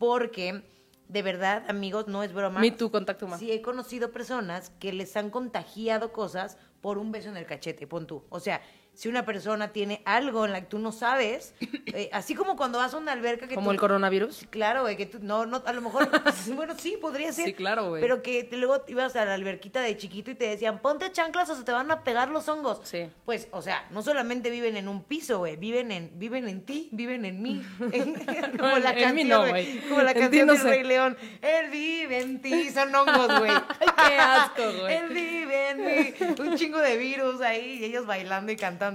Porque, 0.00 0.62
de 1.08 1.22
verdad, 1.22 1.62
amigos, 1.68 2.08
no 2.08 2.22
es 2.22 2.32
broma. 2.32 2.58
Me 2.58 2.70
Too, 2.70 2.90
contacto 2.90 3.26
humano. 3.26 3.38
Sí, 3.38 3.52
he 3.52 3.60
conocido 3.60 4.12
personas 4.12 4.70
que 4.80 4.94
les 4.94 5.14
han 5.14 5.28
contagiado 5.28 6.10
cosas 6.10 6.56
por 6.80 6.96
un 6.96 7.12
beso 7.12 7.28
en 7.28 7.36
el 7.36 7.44
cachete, 7.44 7.86
pon 7.86 8.06
tú. 8.06 8.24
O 8.30 8.40
sea, 8.40 8.62
si 9.00 9.08
una 9.08 9.24
persona 9.24 9.68
tiene 9.68 10.02
algo 10.04 10.44
en 10.44 10.52
la 10.52 10.60
que 10.60 10.66
tú 10.66 10.78
no 10.78 10.92
sabes, 10.92 11.54
eh, 11.86 12.10
así 12.12 12.34
como 12.34 12.54
cuando 12.54 12.76
vas 12.76 12.92
a 12.92 12.98
una 12.98 13.12
alberca 13.12 13.48
que 13.48 13.54
como 13.54 13.68
tú- 13.68 13.72
el 13.72 13.78
coronavirus. 13.80 14.46
Claro, 14.50 14.82
güey, 14.82 14.98
que 14.98 15.06
tú, 15.06 15.20
no, 15.22 15.46
no, 15.46 15.62
a 15.64 15.72
lo 15.72 15.80
mejor, 15.80 16.10
bueno, 16.54 16.74
sí, 16.76 16.98
podría 17.00 17.32
ser. 17.32 17.46
Sí, 17.46 17.54
claro, 17.54 17.88
güey. 17.88 18.02
Pero 18.02 18.20
que 18.22 18.46
luego 18.52 18.84
ibas 18.88 19.16
a 19.16 19.24
la 19.24 19.32
alberquita 19.32 19.80
de 19.80 19.96
chiquito 19.96 20.30
y 20.30 20.34
te 20.34 20.48
decían, 20.48 20.80
ponte 20.80 21.10
chanclas 21.12 21.48
o 21.48 21.56
se 21.56 21.64
te 21.64 21.72
van 21.72 21.90
a 21.90 22.04
pegar 22.04 22.28
los 22.28 22.46
hongos. 22.50 22.82
Sí. 22.82 23.08
Pues, 23.24 23.48
o 23.52 23.62
sea, 23.62 23.86
no 23.88 24.02
solamente 24.02 24.50
viven 24.50 24.76
en 24.76 24.86
un 24.86 25.02
piso, 25.02 25.38
güey, 25.38 25.56
viven 25.56 25.92
en, 25.92 26.10
viven 26.18 26.46
en 26.46 26.66
ti, 26.66 26.90
viven 26.92 27.24
en 27.24 27.40
mí. 27.40 27.62
como 28.58 28.76
la 28.76 28.90
En 28.90 29.14
mí 29.14 29.22
canción, 29.22 29.28
no, 29.30 29.48
güey. 29.48 29.80
Como 29.88 30.02
la 30.02 30.10
En 30.10 30.18
canción 30.18 30.46
no 30.46 30.52
del. 30.52 30.62
Rey 30.62 30.82
León. 30.84 31.16
Él 31.40 31.70
vive 31.70 32.20
en 32.20 32.42
ti, 32.42 32.68
son 32.68 32.94
hongos, 32.94 33.38
güey. 33.38 33.52
qué 33.80 34.18
asco, 34.18 34.62
güey. 34.78 34.94
Él 34.94 35.08
vive 35.08 35.70
en 35.70 35.86
mí. 35.86 36.14
Un 36.38 36.58
chingo 36.58 36.78
de 36.80 36.98
virus 36.98 37.40
ahí 37.40 37.78
y 37.80 37.84
ellos 37.86 38.04
bailando 38.04 38.52
y 38.52 38.56
cantando. 38.56 38.89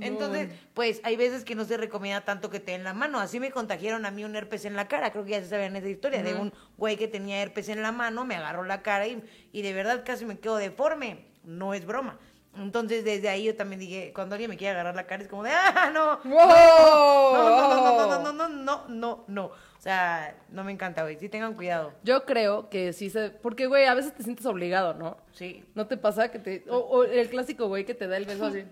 Entonces, 0.00 0.50
pues 0.74 1.00
hay 1.04 1.16
veces 1.16 1.44
que 1.44 1.54
no 1.54 1.64
se 1.64 1.76
recomienda 1.76 2.22
tanto 2.22 2.50
que 2.50 2.60
te 2.60 2.72
den 2.72 2.84
la 2.84 2.94
mano. 2.94 3.20
Así 3.20 3.40
me 3.40 3.50
contagiaron 3.50 4.06
a 4.06 4.10
mí 4.10 4.24
un 4.24 4.36
herpes 4.36 4.64
en 4.64 4.76
la 4.76 4.88
cara. 4.88 5.10
Creo 5.10 5.24
que 5.24 5.30
ya 5.32 5.40
se 5.40 5.48
sabían 5.48 5.76
esa 5.76 5.88
historia 5.88 6.22
de 6.22 6.34
un 6.34 6.52
güey 6.76 6.96
que 6.96 7.08
tenía 7.08 7.42
herpes 7.42 7.68
en 7.68 7.82
la 7.82 7.92
mano, 7.92 8.24
me 8.24 8.36
agarró 8.36 8.64
la 8.64 8.82
cara 8.82 9.06
y, 9.06 9.22
y 9.52 9.62
de 9.62 9.72
verdad 9.72 10.02
casi 10.04 10.24
me 10.24 10.38
quedo 10.38 10.56
deforme. 10.56 11.26
No 11.44 11.74
es 11.74 11.86
broma. 11.86 12.18
Entonces, 12.58 13.04
desde 13.04 13.28
ahí 13.28 13.44
yo 13.44 13.54
también 13.54 13.80
dije, 13.80 14.12
cuando 14.14 14.34
alguien 14.34 14.48
me 14.48 14.56
quiere 14.56 14.72
agarrar 14.72 14.94
la 14.96 15.06
cara, 15.06 15.22
es 15.22 15.28
como 15.28 15.42
de, 15.42 15.50
ah, 15.50 15.90
no. 15.92 16.18
¡Wow! 16.24 17.34
No, 17.34 17.50
no, 17.50 17.68
no, 17.68 18.08
no, 18.08 18.32
no, 18.32 18.32
no, 18.32 18.48
no, 18.48 18.88
no, 18.88 19.24
no. 19.28 19.44
O 19.44 19.80
sea, 19.80 20.34
no 20.48 20.64
me 20.64 20.72
encanta, 20.72 21.02
güey. 21.02 21.18
Sí 21.18 21.28
tengan 21.28 21.54
cuidado. 21.54 21.92
Yo 22.02 22.24
creo 22.24 22.70
que 22.70 22.94
sí 22.94 23.10
se... 23.10 23.28
Porque, 23.30 23.66
güey, 23.66 23.84
a 23.84 23.94
veces 23.94 24.14
te 24.14 24.22
sientes 24.22 24.46
obligado, 24.46 24.94
¿no? 24.94 25.18
Sí. 25.32 25.64
¿No 25.74 25.86
te 25.86 25.98
pasa 25.98 26.30
que 26.30 26.38
te... 26.38 26.64
O, 26.68 26.78
o 26.78 27.04
el 27.04 27.28
clásico, 27.28 27.68
güey, 27.68 27.84
que 27.84 27.94
te 27.94 28.08
da 28.08 28.16
el 28.16 28.24
beso 28.24 28.46
así. 28.46 28.64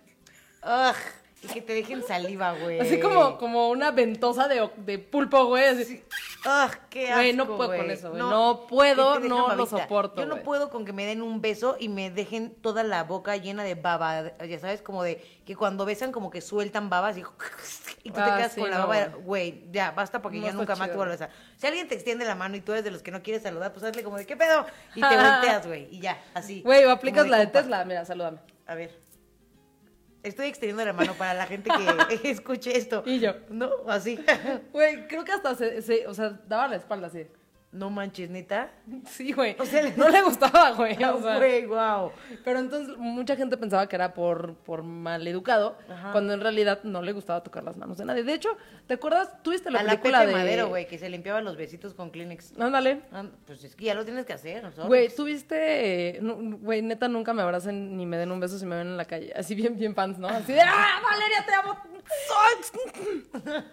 Ugh. 0.64 0.96
Y 1.42 1.46
que 1.48 1.60
te 1.60 1.74
dejen 1.74 2.02
saliva, 2.02 2.52
güey. 2.54 2.80
Así 2.80 2.98
como, 2.98 3.36
como 3.36 3.68
una 3.68 3.90
ventosa 3.90 4.48
de, 4.48 4.66
de 4.78 4.98
pulpo, 4.98 5.44
güey. 5.44 5.66
Así. 5.66 6.02
Ugh, 6.46 6.70
qué 6.88 7.08
asco, 7.08 7.16
Güey, 7.18 7.32
no 7.34 7.44
puedo 7.46 7.76
con 7.76 7.90
eso, 7.90 8.08
güey. 8.08 8.22
No 8.22 8.66
puedo, 8.66 9.20
no 9.20 9.54
lo 9.54 9.66
soporto, 9.66 10.22
Yo 10.22 10.26
no 10.26 10.36
güey. 10.36 10.44
puedo 10.44 10.70
con 10.70 10.86
que 10.86 10.94
me 10.94 11.04
den 11.04 11.20
un 11.20 11.42
beso 11.42 11.76
y 11.78 11.90
me 11.90 12.10
dejen 12.10 12.54
toda 12.62 12.82
la 12.82 13.04
boca 13.04 13.36
llena 13.36 13.62
de 13.62 13.74
baba. 13.74 14.34
Ya 14.38 14.58
sabes, 14.58 14.80
como 14.80 15.02
de 15.02 15.22
que 15.44 15.54
cuando 15.54 15.84
besan 15.84 16.12
como 16.12 16.30
que 16.30 16.40
sueltan 16.40 16.88
babas 16.88 17.18
y, 17.18 17.20
y 18.04 18.10
tú 18.10 18.14
te 18.14 18.20
Ah, 18.22 18.36
quedas 18.38 18.52
sí, 18.52 18.60
con 18.62 18.70
la 18.70 18.78
no, 18.78 18.86
baba. 18.88 19.06
güey. 19.08 19.22
Güey, 19.50 19.64
ya, 19.70 19.90
basta 19.90 20.22
porque 20.22 20.38
No 20.38 20.44
ya 20.44 20.48
está 20.48 20.58
nunca 20.62 20.72
más 20.76 20.78
te 20.78 20.84
chido. 20.92 20.96
vuelvo 20.96 21.10
a 21.12 21.16
besar. 21.16 21.30
Si 21.58 21.66
alguien 21.66 21.88
te 21.88 21.94
extiende 21.94 22.24
la 22.24 22.36
mano 22.36 22.56
y 22.56 22.62
tú 22.62 22.72
eres 22.72 22.84
de 22.84 22.90
los 22.90 23.02
que 23.02 23.10
no 23.10 23.22
quieres 23.22 23.42
saludar, 23.42 23.70
pues 23.70 23.84
hazle 23.84 24.02
como 24.02 24.16
de, 24.16 24.24
¿qué 24.24 24.34
pedo? 24.38 24.64
Y 24.94 25.02
te 25.02 25.06
volteas, 25.14 25.66
güey, 25.66 25.88
y 25.94 26.00
ya, 26.00 26.22
así. 26.32 26.62
Güey, 26.62 26.84
o 26.86 26.90
aplicas 26.90 27.24
como 27.24 27.32
la 27.32 27.36
de 27.40 27.44
compa. 27.44 27.58
Tesla. 27.60 27.84
Mira, 27.84 28.06
salúdame. 28.06 28.38
A 28.66 28.74
ver. 28.74 29.03
Estoy 30.24 30.46
extendiendo 30.48 30.84
la 30.84 30.92
mano 30.92 31.14
para 31.14 31.34
la 31.34 31.46
gente 31.46 31.70
que 32.20 32.30
escuche 32.30 32.76
esto. 32.76 33.02
Y 33.06 33.20
yo. 33.20 33.34
No, 33.50 33.70
así. 33.88 34.18
Güey, 34.72 35.06
creo 35.06 35.24
que 35.24 35.32
hasta 35.32 35.54
se, 35.54 35.82
se- 35.82 36.06
o 36.08 36.14
sea, 36.14 36.40
daba 36.48 36.66
la 36.68 36.76
espalda 36.76 37.06
así. 37.08 37.26
No 37.74 37.90
manches, 37.90 38.30
neta. 38.30 38.70
Sí, 39.08 39.32
güey. 39.32 39.56
O 39.58 39.66
sea, 39.66 39.92
no 39.96 40.08
le 40.08 40.22
gustaba, 40.22 40.70
güey. 40.70 40.94
o 41.04 41.20
sea. 41.20 41.38
Güey, 41.38 41.66
wow. 41.66 42.12
Pero 42.44 42.60
entonces 42.60 42.96
mucha 42.96 43.34
gente 43.34 43.56
pensaba 43.56 43.88
que 43.88 43.96
era 43.96 44.14
por, 44.14 44.54
por 44.54 44.84
maleducado, 44.84 45.76
Ajá. 45.90 46.12
cuando 46.12 46.34
en 46.34 46.40
realidad 46.40 46.84
no 46.84 47.02
le 47.02 47.10
gustaba 47.10 47.42
tocar 47.42 47.64
las 47.64 47.76
manos 47.76 47.98
de 47.98 48.04
nadie. 48.04 48.22
De 48.22 48.32
hecho, 48.32 48.56
¿te 48.86 48.94
acuerdas? 48.94 49.42
¿Tuviste 49.42 49.72
la 49.72 49.80
a 49.80 49.82
la 49.82 49.90
película 49.90 50.20
Pepe 50.20 50.30
de... 50.30 50.36
Madero, 50.38 50.68
güey, 50.68 50.86
que 50.86 50.98
se 50.98 51.08
limpiaba 51.08 51.40
los 51.40 51.56
besitos 51.56 51.94
con 51.94 52.10
Kleenex. 52.10 52.56
Ándale. 52.60 53.02
Ah, 53.10 53.24
Pues 53.44 53.64
es 53.64 53.74
que 53.74 53.86
ya 53.86 53.94
lo 53.94 54.04
tienes 54.04 54.24
que 54.24 54.34
hacer, 54.34 54.62
¿no? 54.76 54.86
Güey, 54.86 55.08
tuviste... 55.12 56.20
no, 56.22 56.36
Güey, 56.36 56.80
neta, 56.80 57.08
nunca 57.08 57.32
me 57.34 57.42
abracen 57.42 57.96
ni 57.96 58.06
me 58.06 58.16
den 58.18 58.30
un 58.30 58.38
beso 58.38 58.56
si 58.56 58.66
me 58.66 58.76
ven 58.76 58.86
en 58.86 58.96
la 58.96 59.04
calle. 59.04 59.32
Así 59.34 59.56
bien, 59.56 59.76
bien 59.76 59.96
fans, 59.96 60.16
¿no? 60.16 60.28
Así 60.28 60.52
de... 60.52 60.60
¡Ah, 60.60 61.00
Valeria, 61.02 61.44
te 61.44 61.54
amo! 61.54 61.76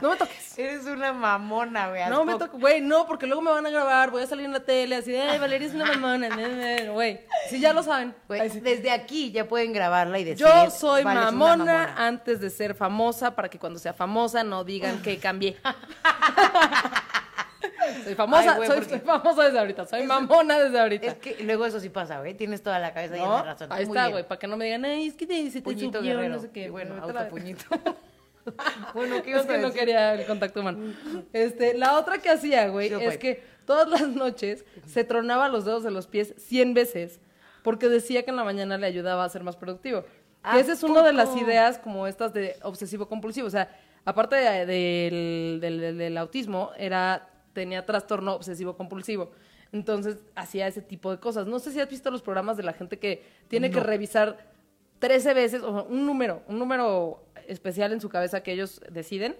No 0.00 0.10
me 0.10 0.16
toques. 0.16 0.58
Eres 0.58 0.84
una 0.86 1.12
mamona, 1.12 1.88
güey. 1.88 2.08
No 2.08 2.24
me 2.24 2.36
toques. 2.38 2.60
Güey, 2.60 2.80
no, 2.80 3.06
porque 3.06 3.26
luego 3.28 3.42
me 3.42 3.50
van 3.52 3.64
a 3.66 3.70
grabar, 3.70 4.10
voy 4.10 4.22
a 4.22 4.26
salir 4.26 4.46
en 4.46 4.52
la 4.52 4.60
tele, 4.60 4.96
así 4.96 5.12
de... 5.12 5.22
Ay, 5.22 5.38
Valeria 5.38 5.68
es 5.68 5.74
una 5.74 5.84
mamona. 5.86 6.28
ne, 6.28 6.48
ne, 6.48 6.82
ne". 6.84 6.90
Güey, 6.90 7.20
sí, 7.48 7.60
ya 7.60 7.72
lo 7.72 7.82
saben. 7.82 8.14
Güey, 8.26 8.40
Ay, 8.40 8.50
sí. 8.50 8.60
desde 8.60 8.90
aquí 8.90 9.30
ya 9.30 9.46
pueden 9.46 9.72
grabarla 9.72 10.18
y 10.18 10.24
decir. 10.24 10.44
Yo 10.46 10.70
soy 10.70 11.04
"Vales 11.04 11.22
una 11.22 11.30
mamona, 11.30 11.94
antes 11.96 12.40
de 12.40 12.50
ser 12.50 12.74
famosa, 12.74 13.36
para 13.36 13.48
que 13.48 13.58
cuando 13.58 13.78
sea 13.78 13.92
famosa 13.92 14.42
no 14.42 14.64
digan 14.64 15.00
que 15.02 15.18
cambié. 15.18 15.56
soy 18.04 18.14
famosa, 18.14 18.56
Ay, 18.60 18.66
soy, 18.66 18.76
porque- 18.76 18.90
soy 18.90 18.98
famosa 19.00 19.44
desde 19.44 19.58
ahorita, 19.58 19.86
soy 19.86 20.02
mamona 20.04 20.58
desde 20.58 20.78
ahorita. 20.80 21.06
Es 21.06 21.14
que 21.14 21.36
luego 21.44 21.66
eso 21.66 21.80
sí 21.80 21.88
pasa, 21.88 22.18
güey. 22.20 22.34
Tienes 22.34 22.62
toda 22.62 22.78
la 22.78 22.92
cabeza 22.92 23.14
llena 23.14 23.26
¿No? 23.28 23.36
de 23.38 23.42
razón. 23.44 23.72
Ahí 23.72 23.86
Muy 23.86 23.96
está, 23.96 24.08
güey, 24.08 24.26
para 24.26 24.38
que 24.38 24.46
no 24.46 24.56
me 24.56 24.66
digan, 24.66 24.84
ay, 24.84 25.08
es 25.08 25.14
que 25.14 25.26
te, 25.26 25.50
se 25.50 25.62
te 25.62 25.70
subió, 25.74 26.02
guerrero. 26.02 26.34
no 26.36 26.40
sé 26.40 26.50
qué. 26.50 26.70
Bueno, 26.70 26.94
autopuñito. 27.02 27.64
bueno, 28.94 29.22
¿qué 29.22 29.32
Es 29.32 29.46
que 29.46 29.58
no 29.58 29.72
quería 29.72 30.14
el 30.14 30.26
contacto 30.26 30.60
humano. 30.60 30.94
Este, 31.32 31.74
la 31.74 31.98
otra 31.98 32.18
que 32.18 32.30
hacía, 32.30 32.68
güey, 32.68 32.92
es 32.92 33.18
que 33.18 33.42
todas 33.64 33.88
las 33.88 34.08
noches 34.08 34.64
se 34.86 35.04
tronaba 35.04 35.48
los 35.48 35.64
dedos 35.64 35.82
de 35.82 35.90
los 35.90 36.06
pies 36.06 36.34
100 36.38 36.74
veces 36.74 37.20
porque 37.62 37.88
decía 37.88 38.22
que 38.22 38.30
en 38.30 38.36
la 38.36 38.44
mañana 38.44 38.78
le 38.78 38.86
ayudaba 38.86 39.24
a 39.24 39.28
ser 39.28 39.42
más 39.42 39.56
productivo. 39.56 40.02
Que 40.02 40.08
¿A 40.42 40.58
esa 40.60 40.72
es 40.72 40.82
una 40.82 41.02
de 41.02 41.12
las 41.12 41.36
ideas 41.36 41.78
como 41.78 42.06
estas 42.06 42.32
de 42.32 42.56
obsesivo 42.62 43.08
compulsivo. 43.08 43.46
O 43.46 43.50
sea, 43.50 43.76
aparte 44.04 44.36
de- 44.36 45.58
del 45.60 46.16
autismo, 46.16 46.70
era 46.78 47.28
tenía 47.52 47.84
trastorno 47.84 48.34
obsesivo 48.34 48.76
compulsivo. 48.76 49.32
Entonces 49.72 50.18
hacía 50.34 50.66
ese 50.66 50.80
tipo 50.80 51.10
de 51.10 51.18
cosas. 51.18 51.46
No 51.46 51.58
sé 51.58 51.72
si 51.72 51.80
has 51.80 51.90
visto 51.90 52.10
los 52.10 52.22
programas 52.22 52.56
de 52.56 52.62
la 52.62 52.72
gente 52.72 52.98
que 52.98 53.24
tiene 53.48 53.70
que 53.70 53.80
revisar 53.80 54.48
13 54.98 55.34
veces, 55.34 55.62
o 55.62 55.72
sea, 55.72 55.82
un 55.82 56.06
número, 56.06 56.42
un 56.48 56.58
número 56.58 57.22
especial 57.48 57.92
en 57.92 58.00
su 58.00 58.08
cabeza 58.08 58.42
que 58.42 58.52
ellos 58.52 58.80
deciden, 58.90 59.36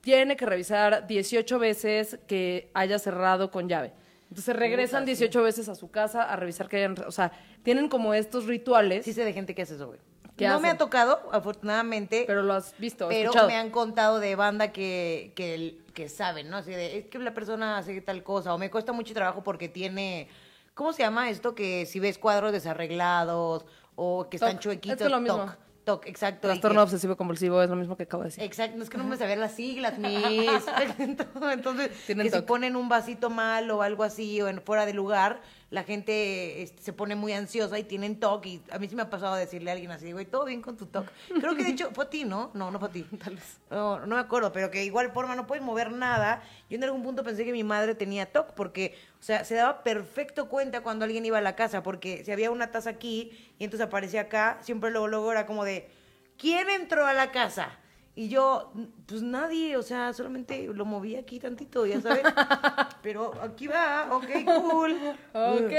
tiene 0.00 0.36
que 0.36 0.44
revisar 0.46 1.06
18 1.06 1.58
veces 1.58 2.18
que 2.26 2.70
haya 2.74 2.98
cerrado 2.98 3.50
con 3.50 3.68
llave. 3.68 3.92
Entonces 4.28 4.56
regresan 4.56 5.04
18 5.04 5.42
veces 5.42 5.68
a 5.68 5.74
su 5.74 5.90
casa 5.90 6.24
a 6.24 6.36
revisar 6.36 6.68
que 6.68 6.78
hayan, 6.78 6.96
o 7.06 7.12
sea, 7.12 7.30
tienen 7.62 7.88
como 7.88 8.14
estos 8.14 8.46
rituales, 8.46 9.04
Sí 9.04 9.12
sé 9.12 9.24
de 9.24 9.32
gente 9.32 9.54
que 9.54 9.62
hace 9.62 9.74
eso, 9.76 9.86
güey. 9.88 10.00
¿Qué 10.36 10.48
No 10.48 10.58
me 10.58 10.68
ha 10.68 10.76
tocado, 10.76 11.28
afortunadamente. 11.30 12.24
pero 12.26 12.42
lo 12.42 12.54
has 12.54 12.76
visto, 12.78 13.06
Pero 13.08 13.22
escuchado. 13.30 13.46
me 13.46 13.54
han 13.54 13.70
contado 13.70 14.18
de 14.18 14.34
banda 14.34 14.72
que, 14.72 15.32
que, 15.36 15.78
que 15.94 16.08
saben, 16.08 16.50
¿no? 16.50 16.56
Así 16.56 16.72
de, 16.72 16.98
es 16.98 17.06
que 17.06 17.20
la 17.20 17.32
persona 17.34 17.78
hace 17.78 18.00
tal 18.00 18.24
cosa, 18.24 18.52
o 18.52 18.58
me 18.58 18.68
cuesta 18.70 18.92
mucho 18.92 19.14
trabajo 19.14 19.44
porque 19.44 19.68
tiene, 19.68 20.26
¿cómo 20.74 20.92
se 20.92 21.02
llama 21.04 21.30
esto? 21.30 21.54
Que 21.54 21.86
si 21.86 22.00
ves 22.00 22.18
cuadros 22.18 22.50
desarreglados, 22.50 23.64
o 23.94 24.28
que 24.28 24.36
están 24.38 24.54
Toc. 24.54 24.60
chuequitos, 24.62 25.00
Es 25.00 25.06
que 25.06 25.08
lo 25.08 25.20
mismo. 25.20 25.38
toc, 25.44 25.56
toc, 25.84 26.06
exacto. 26.06 26.48
Trastorno 26.48 26.80
que- 26.80 26.82
obsesivo 26.84 27.16
compulsivo 27.16 27.62
es 27.62 27.70
lo 27.70 27.76
mismo 27.76 27.96
que 27.96 28.04
acabo 28.04 28.22
de 28.22 28.28
decir. 28.28 28.42
Exacto, 28.44 28.76
no 28.76 28.82
es 28.84 28.90
que 28.90 28.98
no 28.98 29.04
me 29.04 29.16
sabía 29.16 29.36
las 29.36 29.52
siglas, 29.52 29.98
mis. 29.98 30.18
Entonces, 31.52 31.90
que 32.06 32.30
si 32.30 32.40
ponen 32.42 32.76
un 32.76 32.88
vasito 32.88 33.30
mal 33.30 33.70
o 33.70 33.82
algo 33.82 34.02
así 34.04 34.40
o 34.42 34.48
en 34.48 34.60
fuera 34.62 34.86
de 34.86 34.94
lugar, 34.94 35.40
la 35.74 35.82
gente 35.82 36.62
este, 36.62 36.80
se 36.80 36.92
pone 36.92 37.16
muy 37.16 37.32
ansiosa 37.32 37.76
y 37.80 37.82
tienen 37.82 38.20
TOC. 38.20 38.46
Y 38.46 38.62
a 38.70 38.78
mí 38.78 38.86
sí 38.86 38.94
me 38.94 39.02
ha 39.02 39.10
pasado 39.10 39.34
a 39.34 39.38
decirle 39.38 39.70
a 39.70 39.72
alguien 39.72 39.90
así, 39.90 40.12
güey, 40.12 40.24
todo 40.24 40.44
bien 40.44 40.62
con 40.62 40.76
tu 40.76 40.86
TOC. 40.86 41.06
Creo 41.40 41.56
que 41.56 41.64
de 41.64 41.70
hecho 41.70 41.90
fue 41.92 42.04
a 42.04 42.10
ti, 42.10 42.24
¿no? 42.24 42.52
No, 42.54 42.70
no 42.70 42.78
fue 42.78 42.88
a 42.88 42.92
ti. 42.92 43.02
Tal 43.24 43.34
vez. 43.34 43.58
No, 43.70 43.98
no 44.06 44.14
me 44.14 44.20
acuerdo, 44.20 44.52
pero 44.52 44.70
que 44.70 44.84
igual 44.84 45.10
forma 45.10 45.34
no 45.34 45.48
puedes 45.48 45.64
mover 45.64 45.90
nada. 45.90 46.44
Yo 46.70 46.76
en 46.76 46.84
algún 46.84 47.02
punto 47.02 47.24
pensé 47.24 47.44
que 47.44 47.50
mi 47.50 47.64
madre 47.64 47.96
tenía 47.96 48.30
TOC 48.30 48.52
porque, 48.54 48.96
o 49.18 49.22
sea, 49.22 49.44
se 49.44 49.56
daba 49.56 49.82
perfecto 49.82 50.48
cuenta 50.48 50.82
cuando 50.82 51.06
alguien 51.06 51.26
iba 51.26 51.38
a 51.38 51.42
la 51.42 51.56
casa, 51.56 51.82
porque 51.82 52.24
si 52.24 52.30
había 52.30 52.52
una 52.52 52.70
taza 52.70 52.90
aquí 52.90 53.32
y 53.58 53.64
entonces 53.64 53.84
aparecía 53.84 54.22
acá, 54.22 54.58
siempre 54.60 54.92
luego, 54.92 55.08
luego 55.08 55.32
era 55.32 55.44
como 55.44 55.64
de, 55.64 55.90
¿quién 56.38 56.70
entró 56.70 57.04
a 57.04 57.14
la 57.14 57.32
casa? 57.32 57.80
Y 58.16 58.28
yo, 58.28 58.72
pues 59.06 59.22
nadie, 59.22 59.76
o 59.76 59.82
sea, 59.82 60.12
solamente 60.12 60.68
lo 60.72 60.84
moví 60.84 61.16
aquí 61.16 61.40
tantito, 61.40 61.84
ya 61.84 62.00
sabes. 62.00 62.22
Pero 63.02 63.32
aquí 63.42 63.66
va, 63.66 64.08
ok, 64.12 64.24
cool. 64.44 64.96
Ok. 65.32 65.72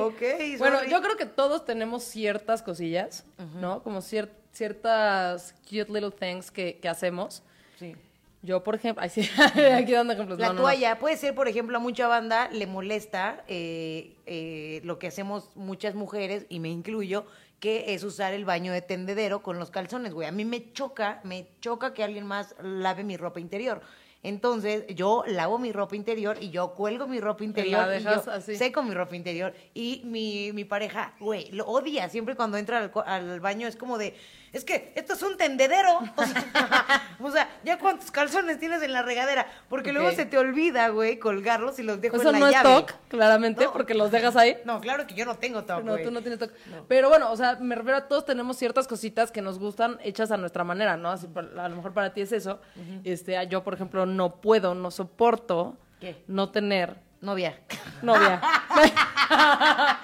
Ok, 0.00 0.22
Bueno, 0.58 0.78
sorry. 0.78 0.90
yo 0.90 1.00
creo 1.00 1.16
que 1.16 1.24
todos 1.26 1.64
tenemos 1.64 2.04
ciertas 2.04 2.62
cosillas, 2.62 3.24
¿no? 3.58 3.82
Como 3.82 4.00
cier- 4.00 4.28
ciertas 4.52 5.54
cute 5.64 5.90
little 5.92 6.10
things 6.10 6.50
que, 6.50 6.78
que 6.78 6.88
hacemos. 6.88 7.42
Sí. 7.78 7.96
Yo, 8.42 8.62
por 8.62 8.74
ejemplo, 8.76 9.02
ay, 9.02 9.08
sí, 9.10 9.28
aquí 9.72 9.92
dando 9.92 10.12
ejemplos. 10.12 10.38
La 10.38 10.48
No, 10.48 10.52
no, 10.52 10.58
no. 10.58 10.62
toalla, 10.64 10.98
puede 10.98 11.16
ser, 11.16 11.34
por 11.34 11.48
ejemplo, 11.48 11.76
a 11.76 11.80
mucha 11.80 12.06
banda 12.06 12.48
le 12.52 12.66
molesta 12.66 13.42
eh, 13.48 14.14
eh, 14.26 14.80
lo 14.84 14.98
que 14.98 15.06
hacemos 15.08 15.50
muchas 15.56 15.94
mujeres, 15.94 16.44
y 16.50 16.60
me 16.60 16.68
incluyo, 16.68 17.24
que 17.60 17.94
es 17.94 18.04
usar 18.04 18.34
el 18.34 18.44
baño 18.44 18.72
de 18.72 18.82
tendedero 18.82 19.42
con 19.42 19.58
los 19.58 19.70
calzones, 19.70 20.12
güey. 20.12 20.28
A 20.28 20.32
mí 20.32 20.44
me 20.44 20.72
choca, 20.72 21.20
me 21.24 21.48
choca 21.60 21.94
que 21.94 22.04
alguien 22.04 22.26
más 22.26 22.54
lave 22.62 23.04
mi 23.04 23.16
ropa 23.16 23.40
interior. 23.40 23.82
Entonces, 24.22 24.84
yo 24.88 25.22
lavo 25.26 25.58
mi 25.58 25.70
ropa 25.72 25.94
interior 25.94 26.36
y 26.40 26.50
yo 26.50 26.74
cuelgo 26.74 27.06
mi 27.06 27.20
ropa 27.20 27.44
interior. 27.44 27.86
y 27.86 27.90
dejas 27.90 28.24
yo 28.26 28.32
así. 28.32 28.56
seco 28.56 28.82
mi 28.82 28.92
ropa 28.92 29.14
interior. 29.14 29.54
Y 29.74 30.02
mi, 30.04 30.52
mi 30.52 30.64
pareja, 30.64 31.14
güey, 31.20 31.50
lo 31.52 31.66
odia. 31.66 32.08
Siempre 32.08 32.34
cuando 32.34 32.56
entra 32.58 32.78
al, 32.78 32.92
al 33.06 33.40
baño 33.40 33.68
es 33.68 33.76
como 33.76 33.96
de, 33.96 34.16
es 34.52 34.64
que 34.64 34.92
esto 34.96 35.12
es 35.12 35.22
un 35.22 35.36
tendedero. 35.36 36.00
O 36.18 36.24
sea, 36.26 37.02
o 37.20 37.30
sea, 37.30 37.48
ya 37.64 37.78
cuántos 37.78 38.10
calzones 38.10 38.58
tienes 38.58 38.82
en 38.82 38.92
la 38.92 39.02
regadera. 39.02 39.46
Porque 39.68 39.92
luego 39.92 40.10
se 40.12 40.26
te 40.26 40.36
olvida, 40.36 40.88
güey, 40.88 41.18
colgarlos 41.18 41.78
y 41.78 41.82
los 41.84 42.00
dejo 42.00 42.16
Eso 42.16 42.30
en 42.30 42.40
la 42.40 42.40
no 42.40 42.48
es. 42.48 42.62
TOC, 42.62 42.92
claramente, 43.08 43.64
No. 43.64 43.72
porque 43.72 43.94
los 43.94 44.10
dejas 44.10 44.34
ahí. 44.36 44.56
No, 44.64 44.80
claro 44.80 45.06
que 45.06 45.14
yo 45.14 45.24
no 45.26 45.36
tengo 45.36 45.62
TOC, 45.64 45.84
No, 45.84 45.96
tú 45.98 46.10
no 46.10 46.20
tienes 46.22 46.38
TOC. 46.40 46.50
Pero 46.88 47.08
bueno, 47.08 47.30
o 47.30 47.36
sea, 47.36 47.56
me 47.60 47.74
refiero 47.76 47.98
a 47.98 48.08
todos 48.08 48.24
tenemos 48.24 48.56
ciertas 48.56 48.88
cositas 48.88 49.30
que 49.30 49.42
nos 49.42 49.58
gustan 49.60 49.98
hechas 50.02 50.30
a 50.32 50.36
nuestra 50.36 50.64
manera, 50.64 50.96
¿no? 50.96 51.10
Así, 51.10 51.28
a 51.56 51.68
lo 51.68 51.76
mejor 51.76 51.92
para 51.94 52.12
ti 52.12 52.22
es 52.22 52.32
eso. 52.32 52.60
Este, 53.04 53.36
yo, 53.48 53.62
por 53.62 53.74
ejemplo, 53.74 54.06
no 54.08 54.40
puedo, 54.40 54.74
no 54.74 54.90
soporto 54.90 55.76
¿Qué? 56.00 56.22
no 56.26 56.50
tener 56.50 56.96
Novia. 57.20 57.58
novia. 58.02 58.40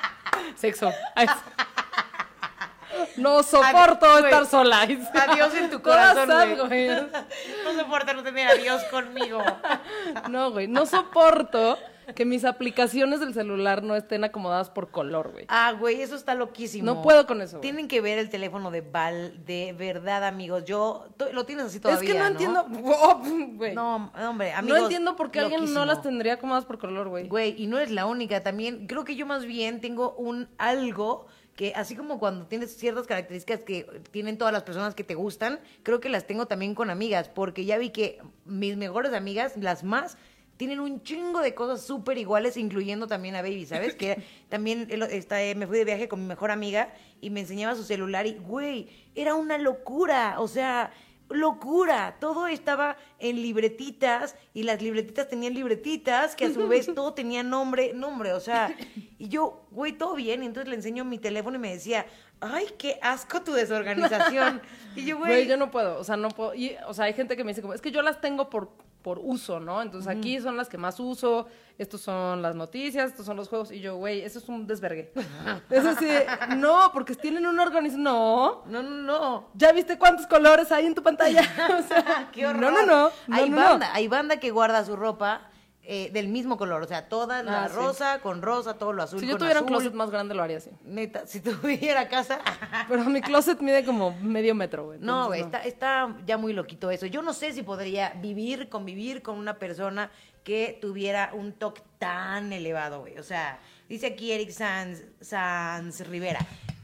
Sexo. 0.57 0.93
No 3.17 3.43
soporto 3.43 4.07
Adiós, 4.07 4.25
estar 4.25 4.47
sola. 4.47 4.83
Adiós 4.83 5.55
en 5.55 5.71
tu 5.71 5.81
corazón, 5.81 6.29
sad, 6.29 6.67
güey. 6.67 6.89
No 6.89 7.75
soporta 7.79 8.13
no 8.15 8.23
tener 8.23 8.49
a 8.49 8.55
Dios 8.55 8.83
conmigo. 8.85 9.43
No, 10.29 10.51
güey. 10.51 10.67
No 10.67 10.87
soporto 10.87 11.79
que 12.15 12.25
mis 12.25 12.45
aplicaciones 12.45 13.21
del 13.21 13.35
celular 13.35 13.83
no 13.83 13.97
estén 13.97 14.25
acomodadas 14.25 14.71
por 14.71 14.91
color, 14.91 15.33
güey. 15.33 15.47
Ah, 15.49 15.73
güey, 15.79 16.01
eso 16.01 16.17
está 16.17 16.35
loquísimo. 16.35 16.85
No 16.85 17.03
puedo 17.03 17.27
con 17.27 17.43
eso, 17.43 17.59
güey. 17.59 17.63
Tienen 17.63 17.89
que 17.89 18.01
ver 18.01 18.19
el 18.19 18.31
teléfono 18.31 18.71
de 18.71 18.81
Val, 18.81 19.45
de 19.45 19.73
verdad, 19.73 20.25
amigos. 20.25 20.65
Yo, 20.65 21.07
lo 21.33 21.45
tienes 21.45 21.67
así 21.67 21.77
Es 21.77 21.83
todavía, 21.83 22.13
que 22.13 22.19
no 22.19 22.27
entiendo. 22.27 22.67
Oh, 22.97 23.21
güey. 23.55 23.75
No, 23.75 24.11
hombre, 24.29 24.53
amigos. 24.53 24.79
no 24.79 24.85
entiendo 24.85 25.17
por 25.17 25.31
qué 25.31 25.41
alguien 25.41 25.73
no 25.73 25.85
las 25.85 26.03
tendría 26.03 26.35
acomodadas 26.35 26.65
por 26.65 26.79
color, 26.79 27.09
güey. 27.09 27.29
Güey, 27.29 27.55
y 27.61 27.67
no 27.67 27.79
es 27.79 27.91
la 27.91 28.07
única 28.07 28.43
también. 28.43 28.87
Creo 28.87 29.05
que 29.05 29.17
yo 29.17 29.27
más 29.27 29.45
bien 29.45 29.81
tengo 29.81 30.15
un 30.15 30.49
algo 30.59 31.27
que 31.57 31.73
así 31.75 31.95
como 31.95 32.19
cuando 32.19 32.47
tienes 32.47 32.77
ciertas 32.77 33.07
características 33.07 33.61
que 33.61 33.85
tienen 34.11 34.39
todas 34.39 34.53
las 34.53 34.65
personas 34.65 34.95
que 34.95 35.05
te 35.05 35.15
gustan, 35.15 35.61
creo 35.83 36.01
que 36.01 36.09
las 36.09 36.27
tengo 36.27 36.47
también 36.47 36.75
con 36.75 36.91
amigas, 36.91 37.29
porque 37.29 37.65
ya 37.65 37.79
vi 37.79 37.91
que 37.91 38.21
mis 38.45 38.77
mejores 38.77 39.13
amigas, 39.13 39.57
las 39.57 39.85
más, 39.85 40.19
tienen 40.57 40.81
un 40.81 41.03
chingo 41.03 41.41
de 41.41 41.55
cosas 41.55 41.83
súper 41.83 42.19
iguales, 42.19 42.57
incluyendo 42.57 43.07
también 43.07 43.37
a 43.37 43.43
Baby, 43.43 43.67
¿sabes? 43.67 43.95
Que 44.05 44.23
también 44.49 44.87
él 44.91 45.03
está, 45.03 45.43
eh, 45.43 45.55
me 45.55 45.67
fui 45.67 45.79
de 45.79 45.85
viaje 45.85 46.09
con 46.09 46.21
mi 46.21 46.27
mejor 46.27 46.51
amiga 46.51 46.93
y 47.21 47.31
me 47.31 47.41
enseñaba 47.41 47.75
su 47.75 47.85
celular 47.85 48.27
y, 48.27 48.35
güey, 48.35 48.89
era 49.15 49.35
una 49.35 49.59
locura, 49.59 50.37
o 50.39 50.49
sea, 50.49 50.93
locura. 51.29 52.17
Todo 52.21 52.47
estaba 52.47 52.97
en 53.19 53.37
libretitas 53.37 54.37
y 54.53 54.63
las 54.65 54.81
libretitas 54.83 55.29
tenían 55.29 55.55
libretitas 55.55 56.37
que 56.37 56.47
a 56.47 56.53
su 56.53 56.69
vez 56.69 56.87
todo 56.95 57.15
tenía 57.15 57.43
nombre, 57.43 57.93
nombre, 57.95 58.33
o 58.33 58.41
sea, 58.41 58.75
y 59.19 59.29
yo, 59.29 59.67
güey, 59.71 59.93
todo 59.93 60.15
bien, 60.15 60.43
y 60.43 60.47
entonces 60.47 60.69
le 60.69 60.77
enseño 60.77 61.05
mi 61.05 61.19
teléfono 61.19 61.57
y 61.57 61.61
me 61.61 61.73
decía, 61.73 62.07
ay, 62.41 62.67
qué 62.79 62.99
asco 63.03 63.43
tu 63.43 63.53
desorganización. 63.53 64.61
Y 64.97 65.05
yo, 65.05 65.19
Güey, 65.19 65.33
güey, 65.33 65.47
yo 65.47 65.57
no 65.57 65.71
puedo, 65.71 65.99
o 65.99 66.05
sea, 66.05 66.17
no 66.17 66.29
puedo. 66.29 66.55
Y, 66.55 66.77
o 66.87 66.95
sea, 66.95 67.07
hay 67.07 67.15
gente 67.15 67.37
que 67.37 67.45
me 67.45 67.51
dice 67.51 67.63
como, 67.63 67.75
es 67.75 67.81
que 67.81 67.91
yo 67.91 68.03
las 68.03 68.21
tengo 68.21 68.51
por, 68.51 68.71
por 69.05 69.21
uso, 69.23 69.61
¿no? 69.61 69.83
Entonces 69.83 70.11
aquí 70.11 70.41
son 70.41 70.57
las 70.57 70.71
que 70.71 70.79
más 70.79 70.99
uso, 70.99 71.47
estos 71.77 72.01
son 72.01 72.41
las 72.41 72.57
noticias, 72.57 73.11
estos 73.11 73.27
son 73.27 73.37
los 73.37 73.51
juegos, 73.51 73.71
y 73.71 73.79
yo, 73.79 73.97
güey, 73.97 74.23
eso 74.23 74.39
es 74.39 74.49
un 74.49 74.67
desvergue. 74.67 75.13
Eso 75.71 75.95
sí, 75.99 76.09
no, 76.57 76.91
porque 76.93 77.15
tienen 77.15 77.47
una 77.47 77.63
organización. 77.63 78.03
No. 78.03 78.65
no, 78.67 78.83
no, 78.83 78.91
no. 78.91 79.49
¿Ya 79.55 79.73
viste 79.73 79.99
cuántos 79.99 80.27
colores 80.27 80.73
hay 80.73 80.87
en 80.87 80.95
tu 80.95 81.03
pantalla? 81.03 81.43
O 81.79 81.83
sea, 81.87 82.31
Qué 82.33 82.47
horror. 82.47 82.63
No, 82.63 82.71
no, 82.71 82.87
no. 82.87 83.11
no, 83.27 83.37
hay 83.37 83.51
no, 83.51 83.57
no. 83.57 83.63
banda, 83.63 83.91
hay 83.93 84.09
banda 84.09 84.39
que 84.39 84.51
guarda 84.51 84.85
su 84.85 84.97
ropa 84.97 85.51
eh, 85.87 86.11
del 86.13 86.29
mismo 86.29 86.57
color, 86.57 86.83
o 86.83 86.87
sea, 86.89 87.09
toda 87.09 87.43
la 87.43 87.65
Ah, 87.65 87.69
sí. 87.69 87.75
rosa 87.77 88.21
con 88.21 88.41
rosa, 88.43 88.75
todo 88.79 88.93
lo 88.93 89.03
azul 89.03 89.21
Si 89.21 89.27
yo 89.27 89.33
con 89.33 89.41
tuviera 89.41 89.61
un 89.61 89.67
closet 89.67 89.93
más 89.93 90.11
grande, 90.11 90.35
lo 90.35 90.43
haría 90.43 90.57
así. 90.57 90.71
Neta, 90.83 91.27
si 91.27 91.41
tuviera 91.41 92.09
casa. 92.09 92.41
Pero 92.89 93.05
mi 93.05 93.21
closet 93.21 93.61
mide 93.61 93.85
como 93.85 94.13
medio 94.21 94.55
metro, 94.55 94.87
güey. 94.87 94.99
No, 95.01 95.27
güey, 95.27 95.43
está, 95.43 95.59
está 95.65 96.17
ya 96.27 96.39
muy 96.39 96.53
loquito 96.55 96.91
eso. 96.91 97.07
Yo 97.07 97.21
no 97.23 97.33
sé 97.35 97.53
si 97.53 97.63
podría 97.63 98.11
vivir, 98.21 98.69
convivir 98.69 99.23
con 99.23 99.37
una 99.37 99.59
persona 99.59 100.11
que 100.43 100.79
tuviera 100.81 101.31
un 101.35 101.53
toque 101.53 101.83
tan 101.99 102.53
elevado, 102.53 103.01
güey. 103.01 103.19
O 103.19 103.23
sea, 103.23 103.59
dice 103.89 104.07
aquí 104.09 104.33
Eric 104.33 104.51
Sanz, 104.51 105.03
Sanz 105.21 106.07
Rivera. 106.09 106.39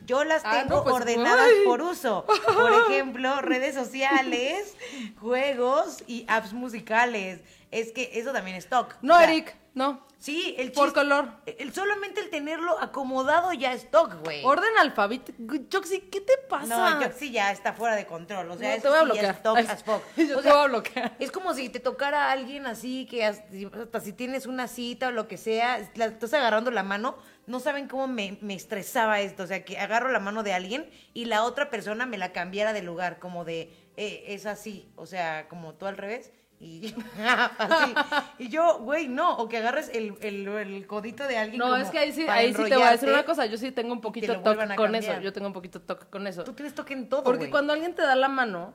Yo 0.06 0.24
las 0.24 0.42
Ah, 0.44 0.62
tengo 0.62 0.78
no, 0.78 0.82
pues, 0.82 0.94
ordenadas 0.96 1.46
ay. 1.46 1.64
por 1.64 1.82
uso. 1.82 2.24
Por 2.26 2.72
ejemplo, 2.90 3.40
redes 3.42 3.74
sociales, 3.76 4.74
juegos 5.20 6.02
y 6.06 6.24
apps 6.28 6.52
musicales. 6.52 7.40
Es 7.70 7.92
que 7.92 8.10
eso 8.14 8.32
también 8.32 8.56
es 8.56 8.68
TOC. 8.68 8.96
No, 9.02 9.14
O 9.14 9.18
sea, 9.18 9.30
Eric, 9.30 9.56
no. 9.74 10.08
Sí, 10.18 10.54
el 10.58 10.72
Por 10.72 10.92
color. 10.92 11.30
El, 11.46 11.72
solamente 11.72 12.20
el 12.20 12.28
tenerlo 12.28 12.78
acomodado 12.78 13.54
ya 13.54 13.72
es 13.72 13.90
TOC, 13.90 14.22
güey. 14.22 14.44
Orden 14.44 14.68
alfabético. 14.78 15.38
Joxy, 15.72 16.00
¿qué 16.12 16.20
te 16.20 16.36
pasa? 16.48 16.90
No, 17.00 17.12
sí 17.16 17.30
ya 17.30 17.50
está 17.52 17.72
fuera 17.72 17.96
de 17.96 18.04
control. 18.04 18.50
O 18.50 18.58
sea, 18.58 18.68
No, 18.68 18.74
eso 18.74 18.82
te 18.82 18.88
voy 18.90 18.98
a 18.98 19.02
bloquear. 19.04 19.34
es 19.36 19.42
TOC 19.42 19.56
as 19.58 19.82
fuck. 19.84 20.02
yo 20.16 20.34
O 20.34 20.36
te 20.38 20.42
sea, 20.42 20.52
voy 20.52 20.62
a 20.62 20.66
bloquear. 20.66 21.16
Es 21.18 21.30
como 21.30 21.54
si 21.54 21.70
te 21.70 21.80
tocara 21.80 22.26
a 22.26 22.32
alguien 22.32 22.66
así, 22.66 23.06
que 23.06 23.24
hasta, 23.24 23.46
hasta 23.80 24.00
si 24.00 24.12
tienes 24.12 24.44
una 24.44 24.68
cita 24.68 25.08
o 25.08 25.10
lo 25.12 25.26
que 25.26 25.38
sea, 25.38 25.88
la 25.94 26.06
estás 26.06 26.34
agarrando 26.34 26.70
la 26.70 26.82
mano, 26.82 27.16
no 27.46 27.58
saben 27.60 27.88
cómo 27.88 28.06
me, 28.06 28.36
me 28.42 28.54
estresaba 28.54 29.20
esto. 29.20 29.44
O 29.44 29.46
sea, 29.46 29.64
que 29.64 29.78
agarro 29.78 30.10
la 30.10 30.20
mano 30.20 30.42
de 30.42 30.52
alguien 30.52 30.90
y 31.14 31.24
la 31.26 31.44
otra 31.44 31.70
persona 31.70 32.04
me 32.04 32.18
la 32.18 32.32
cambiara 32.32 32.74
de 32.74 32.82
lugar, 32.82 33.20
como 33.20 33.46
de, 33.46 33.72
eh, 33.96 34.24
es 34.26 34.44
así. 34.44 34.92
O 34.96 35.06
sea, 35.06 35.48
como 35.48 35.72
tú 35.76 35.86
al 35.86 35.96
revés. 35.96 36.30
Y, 36.62 36.94
así. 37.58 37.94
y 38.38 38.48
yo, 38.50 38.78
güey, 38.80 39.08
no, 39.08 39.34
o 39.38 39.48
que 39.48 39.56
agarres 39.56 39.88
el, 39.94 40.14
el, 40.20 40.46
el 40.46 40.86
codito 40.86 41.26
de 41.26 41.38
alguien. 41.38 41.58
No, 41.58 41.64
como 41.70 41.76
es 41.76 41.88
que 41.88 41.98
ahí 41.98 42.12
sí, 42.12 42.26
ahí 42.28 42.52
sí 42.54 42.62
te 42.64 42.74
voy 42.76 42.82
a 42.86 42.90
decir 42.92 43.08
una 43.08 43.24
cosa. 43.24 43.46
Yo 43.46 43.56
sí 43.56 43.72
tengo 43.72 43.92
un 43.94 44.00
poquito 44.02 44.40
toque 44.40 44.74
con 44.76 44.94
eso. 44.94 45.18
Yo 45.20 45.32
tengo 45.32 45.46
un 45.46 45.52
poquito 45.54 45.80
toque 45.80 46.06
con 46.10 46.26
eso. 46.26 46.44
Tú 46.44 46.52
tienes 46.52 46.74
toque 46.74 46.92
en 46.92 47.08
todo, 47.08 47.24
Porque 47.24 47.48
cuando 47.50 47.72
alguien 47.72 47.94
te 47.94 48.02
da 48.02 48.14
la 48.14 48.28
mano 48.28 48.74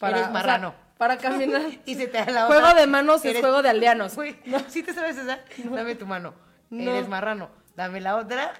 para, 0.00 0.16
Eres 0.16 0.22
o 0.22 0.24
sea, 0.24 0.32
marrano. 0.32 0.74
para 0.96 1.18
caminar. 1.18 1.62
Y 1.84 1.94
se 1.96 2.06
te 2.06 2.16
da 2.18 2.30
la 2.30 2.46
Juego 2.46 2.66
otra. 2.68 2.80
de 2.80 2.86
manos 2.86 3.16
es 3.24 3.32
Eres- 3.32 3.40
juego 3.42 3.60
de 3.62 3.68
aldeanos. 3.68 4.14
Güey, 4.16 4.36
¿sí 4.68 4.82
te 4.82 4.94
sabes 4.94 5.18
esa? 5.18 5.40
Dame 5.70 5.96
tu 5.96 6.06
mano. 6.06 6.32
No. 6.70 6.90
Eres 6.92 7.08
marrano. 7.08 7.50
Dame 7.76 8.00
la 8.00 8.16
otra. 8.16 8.54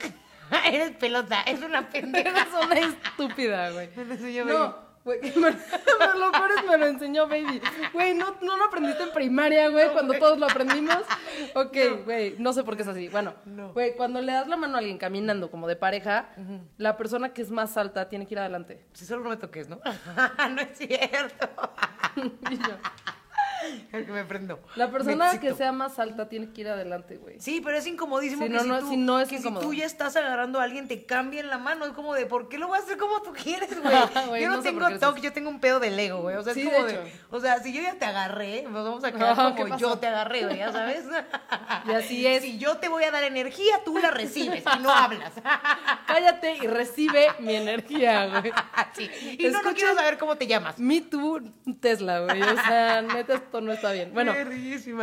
Eres 0.67 0.91
pelota. 0.93 1.41
Es 1.43 1.63
una 1.63 1.89
pendeja. 1.89 2.29
Eres 2.31 2.49
una 2.65 2.79
estúpida, 3.09 3.71
güey. 3.71 3.89
No, 4.45 4.88
güey, 5.09 5.21
me, 5.37 5.51
me 5.51 6.19
lo 6.19 6.31
peor 6.33 6.51
es 6.59 6.65
me 6.69 6.77
lo 6.77 6.87
enseñó 6.87 7.27
Baby. 7.29 7.61
Güey, 7.93 8.15
¿no, 8.15 8.37
no 8.43 8.57
lo 8.57 8.65
aprendiste 8.65 9.03
en 9.05 9.13
primaria, 9.13 9.69
güey, 9.69 9.89
cuando 9.93 10.15
todos 10.19 10.39
lo 10.39 10.47
aprendimos. 10.47 10.99
Ok, 11.55 11.77
güey, 12.05 12.35
no 12.39 12.53
sé 12.53 12.63
por 12.65 12.77
qué 12.77 12.83
es 12.83 12.89
así. 12.89 13.09
Bueno, 13.09 13.35
No. 13.47 13.73
güey, 13.73 13.97
cuando 13.97 14.21
le 14.21 14.33
das 14.33 14.47
la 14.49 14.57
mano 14.57 14.75
a 14.77 14.79
alguien 14.79 14.99
caminando 14.99 15.51
como 15.51 15.67
de 15.67 15.77
pareja, 15.77 16.29
la 16.77 16.97
persona 16.97 17.33
que 17.33 17.43
es 17.43 17.51
más 17.51 17.77
alta 17.77 18.09
tiene 18.09 18.27
que 18.27 18.35
ir 18.35 18.39
adelante. 18.41 18.85
Si 18.93 19.05
solo 19.07 19.23
no 19.25 19.31
me 19.31 19.37
toques, 19.37 19.69
¿no? 19.69 19.81
no 20.51 20.61
es 20.61 20.77
cierto. 20.79 21.49
Y 22.51 22.57
yo, 22.57 22.75
que 23.91 24.13
me 24.13 24.25
prendo. 24.25 24.61
La 24.77 24.91
persona 24.91 25.39
que 25.41 25.55
sea 25.55 25.73
más 25.73 25.99
alta 25.99 26.29
tiene 26.29 26.51
que 26.51 26.63
ir 26.63 26.69
adelante, 26.69 27.17
güey. 27.17 27.41
Sí, 27.41 27.61
pero 27.63 27.77
es 27.77 27.87
incomodísimo 27.87 28.43
Sí, 28.43 28.49
que 28.49 28.55
no, 28.55 28.63
si, 28.63 28.69
no, 28.69 28.79
tú, 28.81 28.89
si 28.91 28.97
no 28.97 29.21
es 29.21 29.29
que 29.29 29.39
si 29.39 29.53
tú 29.55 29.75
ya 29.75 29.85
estás 29.85 30.17
agarrando 30.17 30.61
a 30.61 30.65
alguien 30.65 30.89
te 30.89 31.05
cambien 31.05 31.49
la 31.49 31.59
mano. 31.59 31.87
Es 31.87 31.93
como 31.93 32.15
de, 32.15 32.27
¿por 32.27 32.49
qué 32.49 32.59
lo 32.59 32.69
vas 32.69 32.81
a 32.81 32.85
hacer 32.85 32.99
como 32.99 33.23
tú 33.23 33.33
quieres, 33.33 33.71
güey? 34.29 34.43
Yo 34.43 34.49
no, 34.49 34.57
no 34.57 34.63
tengo 34.63 34.99
toque, 34.99 35.21
yo 35.21 35.33
tengo 35.33 35.51
un 35.51 35.61
pedo 35.61 35.81
de 35.81 35.91
Lego, 35.91 36.23
güey. 36.23 36.37
O 36.37 36.43
sea, 36.43 36.55
Sí, 36.55 36.63
es 36.63 36.73
como 36.73 36.87
de, 36.87 37.13
o 37.31 37.41
sea, 37.41 37.59
si 37.61 37.73
yo 37.73 37.83
ya 37.83 37.95
te 37.95 38.05
agarré, 38.05 38.63
nos 38.63 38.85
vamos 38.85 39.05
a 39.05 39.13
quedar 39.13 39.55
¿qué 39.55 39.63
como 39.63 39.79
yo 39.79 39.99
te 39.99 40.07
agarré, 40.07 40.45
güey, 40.45 40.59
ya 40.59 40.73
sabes. 40.73 41.05
Y 41.87 41.93
así 41.93 42.27
es. 42.27 42.43
Si 42.43 42.59
yo 42.59 42.77
te 42.79 42.89
voy 42.89 43.05
a 43.05 43.11
dar 43.11 43.25
energía, 43.25 43.83
tú 43.85 43.99
la 43.99 44.11
recibes 44.11 44.63
y 44.63 44.79
no 44.81 44.91
hablas. 44.91 45.33
Cállate 46.07 46.57
y 46.57 46.67
recibe 46.67 47.29
mi 47.39 47.55
energía, 47.55 48.27
güey. 48.27 48.53
Sí. 48.95 49.37
Y 49.39 49.49
no, 49.49 49.63
no 49.63 49.75
quiero 49.75 49.95
saber 49.95 50.19
cómo 50.19 50.37
te 50.37 50.47
llamas. 50.47 50.79
Me 50.79 51.01
too, 51.01 51.41
Tesla, 51.81 52.21
güey. 52.21 52.43
O 52.43 52.55
sea, 52.63 53.03
neta, 53.03 53.41
esto 53.49 53.61
no 53.63 53.73
está 53.73 53.93
bien. 53.93 54.13
Bueno, 54.13 54.35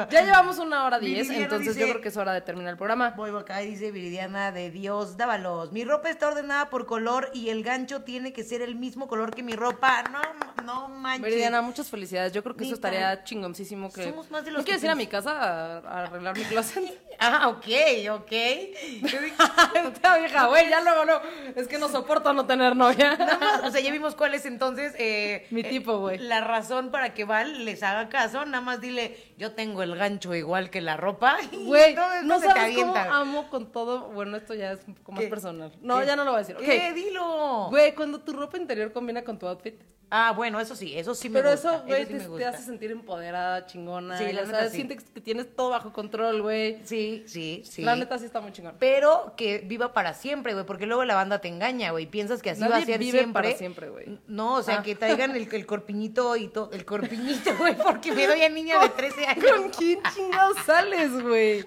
ya 0.10 0.22
llevamos 0.22 0.60
una 0.60 0.86
hora 0.86 1.00
diez, 1.00 1.22
Viridiana 1.28 1.44
entonces 1.46 1.70
dice- 1.76 1.80
yo 1.88 1.92
creo 1.92 2.02
que 2.02 2.10
es 2.10 2.18
hora 2.18 2.32
de 2.34 2.42
terminar 2.42 2.72
el 2.72 2.78
programa. 2.78 3.10
Voy 3.18 3.32
acá 3.36 3.64
y 3.64 3.68
dice 3.72 3.92
Viridiana 3.92 4.52
de 4.52 4.70
Dios, 4.70 5.18
dávalos. 5.18 5.72
Mi 5.72 5.84
ropa 5.84 6.10
está 6.10 6.28
ordenada 6.28 6.70
por 6.70 6.86
color 6.86 7.32
y 7.34 7.50
el 7.50 7.64
gancho 7.64 8.04
tiene 8.04 8.34
que 8.34 8.44
ser 8.44 8.62
el 8.62 8.76
mismo 8.76 9.08
color 9.08 9.34
que 9.34 9.42
mi 9.44 9.54
ropa. 9.54 10.04
No, 10.12 10.22
no 10.64 10.90
manches. 10.90 11.22
Meridiana, 11.22 11.62
muchas 11.64 11.90
felicidades. 11.90 12.32
Yo 12.34 12.44
creo 12.44 12.56
que 12.56 12.66
eso 12.66 12.76
estaría 12.76 13.24
chingoncísimo 13.24 13.92
que... 13.92 14.04
Somos 14.10 14.30
más 14.30 14.46
de 14.46 14.52
¿No 14.52 14.58
los 14.58 14.66
quieres 14.66 14.82
que 14.82 14.88
ir 14.88 14.92
a 14.92 14.96
mi 14.96 15.08
casa 15.08 15.32
a, 15.32 15.78
a 15.80 16.04
arreglar 16.06 16.38
mi 16.38 16.44
closet? 16.46 16.84
Ah, 17.20 17.48
ok, 17.48 17.66
ok. 18.12 18.32
Esta 19.06 20.18
vieja, 20.18 20.48
güey, 20.48 20.70
ya 20.70 20.82
luego, 20.82 21.06
no. 21.06 21.20
Es 21.56 21.68
que 21.68 21.78
no 21.78 21.90
soporto 21.90 22.34
no 22.34 22.46
tener 22.46 22.76
novia. 22.76 23.16
Nada 23.18 23.38
más, 23.38 23.64
o 23.64 23.72
sea, 23.72 23.82
ya 23.82 23.92
vimos 23.92 24.16
cuál 24.16 24.34
es 24.34 24.46
entonces 24.46 24.94
eh, 24.98 25.48
Mi 25.50 25.62
eh, 25.62 25.64
tipo, 25.66 25.98
güey. 26.00 26.18
la 26.20 26.42
razón 26.42 26.92
para 26.92 27.14
que 27.14 27.24
Val 27.26 27.66
les 27.66 27.84
haga 27.84 28.10
caso. 28.10 28.35
Nada 28.44 28.62
más 28.62 28.82
dile, 28.82 29.16
yo 29.38 29.52
tengo 29.54 29.84
el 29.84 29.96
gancho 29.96 30.34
igual 30.36 30.70
que 30.70 30.82
la 30.82 30.98
ropa. 30.98 31.38
Güey, 31.66 31.96
no 32.24 32.40
se 32.40 32.48
te 32.48 32.54
sabes 32.54 32.76
cómo 32.78 32.92
avienta. 32.96 33.16
amo 33.18 33.50
con 33.50 33.72
todo... 33.72 34.10
Bueno, 34.12 34.38
esto 34.38 34.54
ya 34.54 34.72
es 34.74 34.80
un 34.88 34.96
poco 34.96 35.12
más 35.14 35.22
¿Qué? 35.22 35.28
personal. 35.30 35.72
No, 35.82 36.00
¿Qué? 36.00 36.06
ya 36.06 36.16
no 36.16 36.24
lo 36.24 36.32
voy 36.32 36.38
a 36.42 36.44
decir. 36.44 36.56
¿Qué? 36.58 36.88
Ok. 36.90 36.96
Dilo. 36.96 37.68
Güey, 37.70 37.94
cuando 37.96 38.20
tu 38.22 38.34
ropa 38.34 38.58
interior 38.58 38.92
combina 38.94 39.24
con 39.24 39.38
tu 39.40 39.48
outfit. 39.48 39.76
Ah, 40.12 40.34
bueno, 40.34 40.60
eso 40.60 40.76
sí, 40.76 40.96
eso 40.96 41.16
sí 41.16 41.30
me 41.30 41.40
Pero 41.40 41.52
gusta. 41.54 41.78
eso, 41.78 41.84
güey, 41.88 42.06
sí 42.06 42.14
te, 42.14 42.20
te 42.38 42.46
hace 42.46 42.62
sentir 42.64 42.92
empoderada, 42.92 43.66
chingona. 43.66 44.16
Sí, 44.20 44.32
la 44.34 44.44
neta 44.46 44.70
sí. 44.70 44.76
sientes 44.76 45.04
que 45.04 45.20
tienes 45.20 45.56
todo 45.56 45.72
bajo 45.72 45.92
control, 45.92 46.44
güey. 46.44 46.80
Sí, 46.86 47.24
sí, 47.26 47.64
sí. 47.66 47.82
La 47.82 47.96
neta 47.96 48.20
sí 48.20 48.26
está 48.26 48.40
muy 48.40 48.52
chingón. 48.52 48.76
Pero 48.80 49.34
que 49.36 49.58
viva 49.66 49.94
para 49.94 50.14
siempre, 50.14 50.54
güey, 50.54 50.64
porque 50.64 50.86
luego 50.86 51.04
la 51.06 51.16
banda 51.16 51.40
te 51.42 51.48
engaña, 51.48 51.90
güey. 51.90 52.06
Piensas 52.06 52.44
que 52.44 52.52
así 52.52 52.62
va 52.62 52.78
a 52.78 52.86
ser 52.86 53.00
vive 53.00 53.18
siempre. 53.18 53.34
para 53.48 53.58
siempre, 53.58 53.90
güey. 53.90 54.20
No, 54.28 54.54
o 54.58 54.62
sea, 54.64 54.78
Ah. 54.78 54.84
que 54.84 54.94
traigan 54.96 55.36
el, 55.36 55.50
el 55.52 55.66
corpiñito 55.66 56.36
y 56.36 56.50
todo. 56.50 56.70
El 56.72 56.86
corpiñito, 56.86 57.56
güey, 57.58 57.76
porque 57.76 58.12
me 58.12 58.28
doy 58.28 58.44
a 58.44 58.50
niña 58.50 58.80
de 58.80 58.90
13 58.96 59.25
¿Con 59.58 59.70
quién 59.70 60.00
chingados 60.14 60.58
sales, 60.66 61.12
güey? 61.22 61.66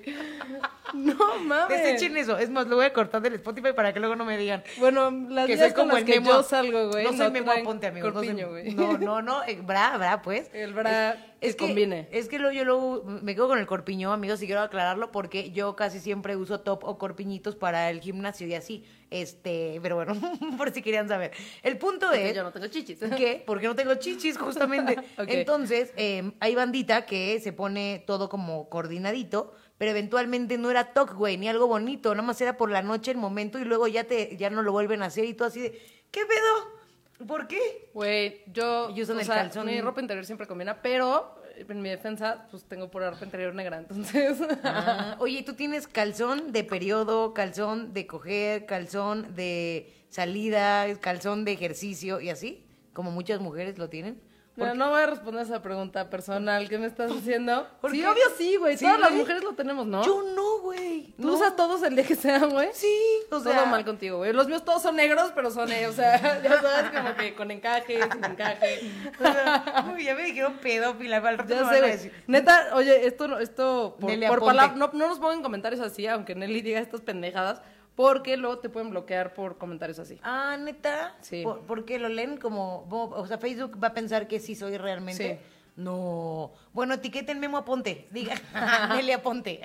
No 0.94 1.38
mames. 1.44 1.68
Desechen 1.68 2.16
eso. 2.16 2.38
Es 2.38 2.48
más, 2.50 2.66
lo 2.66 2.76
voy 2.76 2.86
a 2.86 2.92
cortar 2.92 3.20
del 3.20 3.34
Spotify 3.34 3.72
para 3.74 3.92
que 3.92 4.00
luego 4.00 4.16
no 4.16 4.24
me 4.24 4.38
digan. 4.38 4.62
Bueno, 4.78 5.10
las 5.10 5.46
que 5.46 5.56
días 5.56 5.68
soy 5.68 5.74
como 5.74 5.92
las 5.92 6.00
el 6.00 6.06
que 6.06 6.20
memo. 6.20 6.30
yo 6.32 6.42
salgo, 6.42 6.88
güey. 6.90 7.04
No 7.04 7.12
soy 7.12 7.30
memo 7.30 7.52
aponte, 7.52 7.86
amigos. 7.88 8.14
No, 8.14 8.20
soy- 8.20 8.28
corpiño, 8.28 8.48
güey. 8.48 8.74
no, 8.74 8.96
no, 8.98 9.22
no. 9.22 9.44
eh, 9.44 9.60
bra, 9.62 9.96
bra, 9.98 10.22
pues. 10.22 10.50
El 10.54 10.72
bra 10.72 11.16
que 11.40 11.50
que, 11.50 11.56
combine. 11.56 12.08
Es 12.10 12.28
que 12.28 12.38
luego 12.38 12.52
yo 12.54 12.64
luego 12.64 13.04
me 13.04 13.34
quedo 13.34 13.48
con 13.48 13.58
el 13.58 13.66
corpiño, 13.66 14.12
amigos, 14.12 14.42
y 14.42 14.46
quiero 14.46 14.62
aclararlo 14.62 15.12
porque 15.12 15.50
yo 15.52 15.76
casi 15.76 16.00
siempre 16.00 16.36
uso 16.36 16.60
top 16.60 16.84
o 16.84 16.98
corpiñitos 16.98 17.54
para 17.54 17.90
el 17.90 18.00
gimnasio 18.00 18.46
y 18.46 18.54
así. 18.54 18.84
Este, 19.10 19.78
pero 19.82 19.96
bueno, 19.96 20.14
por 20.58 20.72
si 20.72 20.82
querían 20.82 21.08
saber. 21.08 21.32
El 21.62 21.78
punto 21.78 22.12
es 22.12 22.34
yo 22.34 22.42
no 22.42 22.52
tengo 22.52 22.66
chichis. 22.66 22.98
¿Qué? 23.16 23.42
Porque 23.46 23.66
no 23.66 23.74
tengo 23.74 23.94
chichis, 23.94 24.36
justamente. 24.38 24.98
Entonces, 25.18 25.92
eh, 25.96 26.32
hay 26.40 26.54
bandita 26.54 27.06
que 27.06 27.40
se 27.40 27.52
pone 27.52 28.04
todo 28.06 28.28
como 28.28 28.68
coordinadito, 28.68 29.54
pero 29.78 29.92
eventualmente 29.92 30.58
no 30.58 30.70
era 30.70 30.92
toc, 30.92 31.14
güey, 31.14 31.38
ni 31.38 31.48
algo 31.48 31.66
bonito, 31.66 32.14
nada 32.14 32.26
más 32.26 32.40
era 32.40 32.56
por 32.56 32.70
la 32.70 32.82
noche, 32.82 33.10
el 33.10 33.16
momento, 33.16 33.58
y 33.58 33.64
luego 33.64 33.86
ya 33.88 34.04
te 34.04 34.36
ya 34.36 34.50
no 34.50 34.62
lo 34.62 34.72
vuelven 34.72 35.02
a 35.02 35.06
hacer 35.06 35.24
y 35.24 35.34
tú 35.34 35.44
así 35.44 35.60
de, 35.60 35.70
¿qué 36.10 36.26
pedo? 36.26 36.77
¿Por 37.26 37.48
qué? 37.48 37.90
Güey, 37.94 38.42
yo, 38.52 38.90
Y 38.94 39.02
usan 39.02 39.16
o 39.16 39.20
el 39.20 39.26
sea, 39.26 39.34
calzón. 39.36 39.66
mi 39.66 39.80
ropa 39.80 40.00
interior 40.00 40.24
siempre 40.24 40.46
combina, 40.46 40.80
pero 40.80 41.34
en 41.56 41.82
mi 41.82 41.88
defensa, 41.88 42.46
pues 42.50 42.64
tengo 42.64 42.88
pura 42.90 43.10
ropa 43.10 43.24
interior 43.24 43.54
negra, 43.54 43.78
entonces... 43.78 44.38
Ah, 44.62 45.16
oye, 45.20 45.42
¿tú 45.42 45.54
tienes 45.54 45.88
calzón 45.88 46.52
de 46.52 46.62
periodo, 46.62 47.34
calzón 47.34 47.92
de 47.92 48.06
coger, 48.06 48.66
calzón 48.66 49.34
de, 49.34 49.92
salida, 50.08 50.86
calzón 51.00 51.44
de 51.44 51.52
ejercicio 51.52 52.20
y 52.20 52.30
así, 52.30 52.64
como 52.92 53.10
muchas 53.10 53.40
mujeres 53.40 53.78
lo 53.78 53.88
tienen. 53.88 54.20
Mira, 54.58 54.74
no 54.74 54.90
voy 54.90 55.00
a 55.00 55.06
responder 55.06 55.42
esa 55.44 55.62
pregunta 55.62 56.10
personal 56.10 56.68
que 56.68 56.78
me 56.78 56.86
estás 56.86 57.10
haciendo. 57.12 57.66
¿Por 57.80 57.90
Sí, 57.92 58.00
qué? 58.00 58.06
obvio 58.08 58.24
sí, 58.36 58.56
güey. 58.56 58.76
¿Sí, 58.76 58.84
Todas 58.84 59.00
las 59.00 59.12
mujeres 59.12 59.42
lo 59.44 59.52
tenemos, 59.54 59.86
¿no? 59.86 60.04
Yo 60.04 60.22
no, 60.34 60.58
güey. 60.60 61.14
¿Tú 61.20 61.26
no. 61.26 61.34
usas 61.34 61.54
todos 61.56 61.82
el 61.82 61.94
día 61.94 62.04
que 62.04 62.14
sea, 62.16 62.38
güey? 62.46 62.68
Sí, 62.72 62.94
o 63.30 63.40
sea. 63.40 63.54
Todo 63.56 63.66
mal 63.66 63.84
contigo, 63.84 64.18
güey. 64.18 64.32
Los 64.32 64.48
míos 64.48 64.64
todos 64.64 64.82
son 64.82 64.96
negros, 64.96 65.32
pero 65.34 65.50
son, 65.50 65.70
eh, 65.72 65.86
o 65.86 65.92
sea, 65.92 66.18
ya 66.42 66.60
sabes, 66.60 66.90
como 66.90 67.14
que 67.16 67.34
con 67.34 67.50
encaje, 67.50 67.98
sin 68.12 68.24
encaje. 68.24 68.80
o 69.18 69.22
sea, 69.22 69.92
uy, 69.94 70.04
ya 70.04 70.14
me 70.14 70.24
dijeron 70.24 70.54
pedófila, 70.62 71.18
al 71.18 71.38
rato 71.38 71.54
Ya 71.54 71.62
van 71.62 71.72
sé, 71.74 71.80
güey. 71.80 71.92
decir. 71.92 72.12
Neta, 72.26 72.68
oye, 72.74 73.06
esto, 73.06 73.28
no- 73.28 73.38
esto 73.38 73.96
por, 74.00 74.10
por 74.28 74.40
palabra, 74.40 74.74
no, 74.76 74.90
no 74.92 75.08
nos 75.08 75.18
pongan 75.18 75.42
comentarios 75.42 75.80
así, 75.80 76.06
aunque 76.06 76.34
Nelly 76.34 76.62
diga 76.62 76.80
estas 76.80 77.00
pendejadas, 77.00 77.60
porque 77.98 78.36
luego 78.36 78.60
te 78.60 78.68
pueden 78.68 78.90
bloquear 78.90 79.34
por 79.34 79.58
comentarios 79.58 79.98
así. 79.98 80.20
Ah, 80.22 80.56
neta. 80.56 81.16
Sí. 81.20 81.42
¿Por, 81.42 81.62
por 81.62 81.84
qué 81.84 81.98
lo 81.98 82.08
leen 82.08 82.36
como. 82.36 82.86
O 82.88 83.26
sea, 83.26 83.38
Facebook 83.38 83.76
va 83.82 83.88
a 83.88 83.92
pensar 83.92 84.28
que 84.28 84.38
sí 84.38 84.54
soy 84.54 84.76
realmente. 84.76 85.40
Sí. 85.42 85.72
No. 85.74 86.52
Bueno, 86.72 86.94
etiqueten 86.94 87.40
Memo 87.40 87.56
Aponte. 87.56 88.06
Diga, 88.12 88.36
Nelly 88.94 89.10
Aponte. 89.10 89.60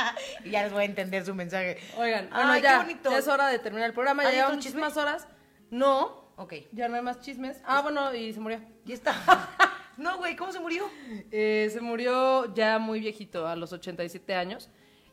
y 0.46 0.50
ya 0.50 0.62
les 0.62 0.72
voy 0.72 0.80
a 0.80 0.86
entender 0.86 1.26
su 1.26 1.34
mensaje. 1.34 1.76
Oigan, 1.98 2.30
bueno, 2.30 2.52
Ay, 2.52 2.62
qué 2.62 2.68
ya, 2.68 2.78
bonito. 2.78 3.10
ya 3.10 3.18
es 3.18 3.28
hora 3.28 3.48
de 3.48 3.58
terminar 3.58 3.88
el 3.88 3.92
programa, 3.92 4.22
ya 4.22 4.28
¿Hay 4.30 4.34
llevamos 4.36 4.56
muchísimas 4.56 4.96
horas. 4.96 5.28
No, 5.70 6.24
Ok, 6.36 6.54
ya 6.72 6.88
no 6.88 6.96
hay 6.96 7.02
más 7.02 7.20
chismes. 7.20 7.60
Ah, 7.66 7.82
bueno, 7.82 8.14
y 8.14 8.32
se 8.32 8.40
murió. 8.40 8.60
ya 8.86 8.94
está. 8.94 9.14
no, 9.98 10.16
güey, 10.16 10.36
¿cómo 10.36 10.52
se 10.52 10.58
murió? 10.58 10.88
Eh, 11.30 11.68
se 11.70 11.82
murió 11.82 12.54
ya 12.54 12.78
muy 12.78 13.00
viejito, 13.00 13.46
a 13.46 13.54
los 13.54 13.74
87 13.74 14.34
años, 14.34 14.70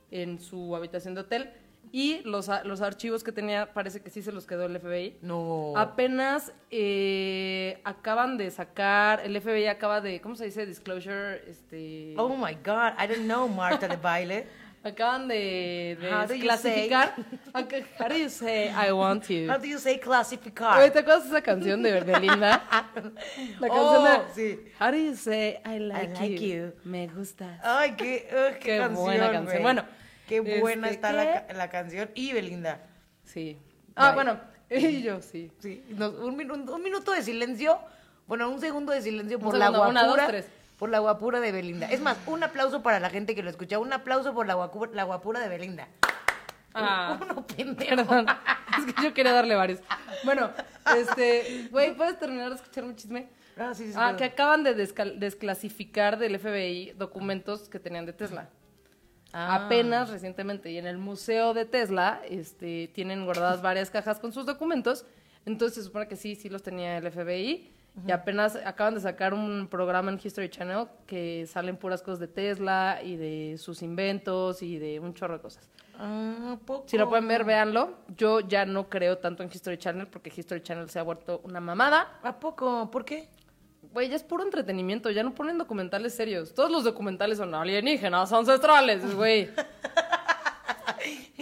en 0.09 0.39
su 0.39 0.73
habitación 0.73 1.15
de 1.15 1.21
hotel. 1.21 1.53
Y 1.93 2.21
los, 2.23 2.49
los 2.63 2.81
archivos 2.81 3.23
que 3.23 3.31
tenía 3.33 3.73
parece 3.73 4.01
que 4.01 4.09
sí 4.09 4.21
se 4.21 4.31
los 4.31 4.45
quedó 4.45 4.65
el 4.65 4.79
FBI. 4.79 5.17
No. 5.21 5.73
Apenas 5.75 6.53
eh, 6.69 7.81
acaban 7.83 8.37
de 8.37 8.49
sacar, 8.51 9.21
el 9.25 9.39
FBI 9.41 9.67
acaba 9.67 9.99
de, 9.99 10.21
¿cómo 10.21 10.35
se 10.35 10.45
dice? 10.45 10.65
Disclosure, 10.65 11.43
este... 11.49 12.13
Oh 12.17 12.29
my 12.35 12.53
God, 12.63 12.93
I 12.97 13.07
don't 13.07 13.25
know, 13.25 13.47
Marta 13.47 13.87
de 13.87 13.97
baile. 13.97 14.47
Acaban 14.83 15.27
de, 15.27 15.95
de 16.01 16.11
How 16.11 16.25
do 16.27 16.33
you 16.33 16.41
clasificar. 16.41 17.13
Ac- 17.53 17.85
How 17.99 18.07
do 18.09 18.15
you 18.15 18.29
say 18.29 18.69
I 18.69 18.91
want 18.91 19.29
you? 19.29 19.47
How 19.47 19.59
do 19.59 19.67
you 19.67 19.77
say 19.77 19.99
classificar? 19.99 20.79
Oye, 20.79 20.89
¿te 20.89 20.99
acuerdas 20.99 21.25
de 21.25 21.29
esa 21.29 21.41
canción 21.43 21.83
de 21.83 21.99
Belinda? 22.01 22.63
La 23.59 23.67
canción 23.67 23.69
Oh, 23.69 24.03
de 24.03 24.33
sí. 24.33 24.59
How 24.79 24.89
do 24.91 24.97
you 24.97 25.15
say 25.15 25.59
I 25.65 25.77
like, 25.77 26.19
like 26.19 26.39
you? 26.39 26.47
you. 26.65 26.73
Me 26.83 27.07
gustas. 27.09 27.59
Ay, 27.63 27.91
qué, 27.95 28.27
ugh, 28.31 28.53
qué, 28.55 28.59
Qué 28.59 28.77
canción, 28.79 29.05
buena 29.05 29.31
canción. 29.31 29.61
Bueno, 29.61 29.85
qué 30.41 30.59
buena 30.61 30.87
este, 30.89 30.95
está 30.95 31.53
la, 31.53 31.69
canción. 31.69 32.09
Y 32.15 32.33
Belinda. 32.33 32.79
Sí. 33.23 33.57
Ah, 33.95 34.07
Bye. 34.11 34.15
bueno, 34.15 34.39
y 34.69 35.01
yo 35.01 35.21
sí. 35.21 35.51
Sí, 35.59 35.83
nos- 35.89 36.13
un, 36.15 36.37
minu- 36.37 36.53
un- 36.53 36.69
un 36.69 36.81
minuto 36.83 37.11
de 37.11 37.21
silencio, 37.21 37.79
bueno, 38.27 38.49
un 38.49 38.59
segundo 38.59 38.93
de 38.93 39.01
silencio 39.01 39.39
por 39.39 39.53
Un 39.53 39.59
la 39.59 39.69
guapura. 39.69 39.89
una, 39.89 40.03
dos, 40.05 40.17
tres. 40.27 40.47
Por 40.77 40.89
la 40.89 40.99
guapura 40.99 41.39
de 41.39 41.51
Belinda. 41.51 41.87
Es 41.91 42.01
más, 42.01 42.17
un 42.25 42.43
aplauso 42.43 42.81
para 42.81 42.99
la 42.99 43.09
gente 43.11 43.35
que 43.35 43.43
lo 43.43 43.49
escucha. 43.51 43.77
Un 43.77 43.93
aplauso 43.93 44.33
por 44.33 44.47
la, 44.47 44.55
guacu- 44.55 44.91
la 44.93 45.03
guapura 45.03 45.39
de 45.39 45.47
Belinda. 45.47 45.87
Ah. 46.73 47.19
Uno. 47.21 47.45
Perdón. 47.45 48.25
Es 48.79 48.91
que 48.93 49.03
yo 49.03 49.13
quería 49.13 49.33
darle 49.33 49.53
varios. 49.55 49.79
Bueno, 50.23 50.49
este, 50.97 51.67
güey, 51.69 51.95
¿puedes 51.95 52.17
terminar 52.17 52.49
de 52.49 52.55
escuchar 52.55 52.85
mi 52.85 52.95
chisme? 52.95 53.27
Ah, 53.57 53.73
sí, 53.75 53.87
sí, 53.87 53.93
Ah, 53.95 54.15
que 54.17 54.23
acaban 54.23 54.63
de 54.63 54.73
desclasificar 54.73 56.17
del 56.17 56.39
FBI 56.39 56.93
documentos 56.97 57.69
que 57.69 57.79
tenían 57.79 58.05
de 58.05 58.13
Tesla. 58.13 58.49
Ah. 59.33 59.65
Apenas 59.65 60.09
recientemente. 60.09 60.71
Y 60.71 60.77
en 60.77 60.87
el 60.87 60.97
museo 60.97 61.53
de 61.53 61.65
Tesla 61.65 62.21
este, 62.29 62.89
tienen 62.93 63.25
guardadas 63.25 63.61
varias 63.63 63.89
cajas 63.89 64.19
con 64.19 64.31
sus 64.31 64.45
documentos. 64.45 65.05
Entonces 65.45 65.75
se 65.75 65.83
supone 65.83 66.07
que 66.07 66.15
sí, 66.15 66.35
sí 66.35 66.49
los 66.49 66.63
tenía 66.63 66.97
el 66.97 67.11
FBI. 67.11 67.71
Y 68.07 68.11
apenas 68.11 68.55
acaban 68.55 68.95
de 68.95 69.01
sacar 69.01 69.33
un 69.33 69.67
programa 69.67 70.11
en 70.11 70.19
History 70.23 70.49
Channel 70.49 70.87
que 71.05 71.45
salen 71.45 71.75
puras 71.75 72.01
cosas 72.01 72.19
de 72.19 72.29
Tesla 72.29 73.01
y 73.03 73.17
de 73.17 73.57
sus 73.57 73.81
inventos 73.81 74.63
y 74.63 74.79
de 74.79 75.01
un 75.01 75.13
chorro 75.13 75.35
de 75.35 75.41
cosas. 75.41 75.69
Ah, 75.99 76.57
poco. 76.65 76.85
Si 76.87 76.97
lo 76.97 77.09
pueden 77.09 77.27
ver, 77.27 77.43
véanlo. 77.43 77.97
Yo 78.15 78.39
ya 78.39 78.65
no 78.65 78.87
creo 78.87 79.17
tanto 79.17 79.43
en 79.43 79.49
History 79.53 79.77
Channel 79.77 80.07
porque 80.07 80.31
History 80.35 80.61
Channel 80.63 80.89
se 80.89 80.99
ha 80.99 81.03
vuelto 81.03 81.41
una 81.43 81.59
mamada. 81.59 82.17
¿A 82.23 82.39
poco? 82.39 82.89
¿Por 82.89 83.03
qué? 83.03 83.27
Güey, 83.81 84.09
ya 84.09 84.15
es 84.15 84.23
puro 84.23 84.43
entretenimiento, 84.43 85.09
ya 85.09 85.23
no 85.23 85.33
ponen 85.33 85.57
documentales 85.57 86.13
serios. 86.13 86.53
Todos 86.53 86.71
los 86.71 86.83
documentales 86.83 87.37
son 87.37 87.53
alienígenas, 87.53 88.31
ancestrales, 88.31 89.15
güey. 89.15 89.49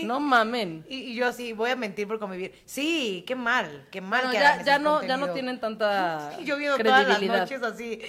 No 0.03 0.19
mamen. 0.19 0.85
Y, 0.87 0.97
y 0.97 1.15
yo 1.15 1.27
así, 1.27 1.53
voy 1.53 1.71
a 1.71 1.75
mentir 1.75 2.07
por 2.07 2.19
convivir. 2.19 2.53
Sí, 2.65 3.23
qué 3.27 3.35
mal, 3.35 3.87
qué 3.91 4.01
mal 4.01 4.25
No, 4.25 4.31
que 4.31 4.37
ya, 4.37 4.63
ya 4.63 4.79
no, 4.79 5.03
ya 5.03 5.17
no 5.17 5.31
tienen 5.31 5.59
tanta 5.59 6.37
yo 6.45 6.57
viendo 6.57 6.77
todas 6.77 7.07
las 7.07 7.21
noches 7.21 7.61
así. 7.63 8.01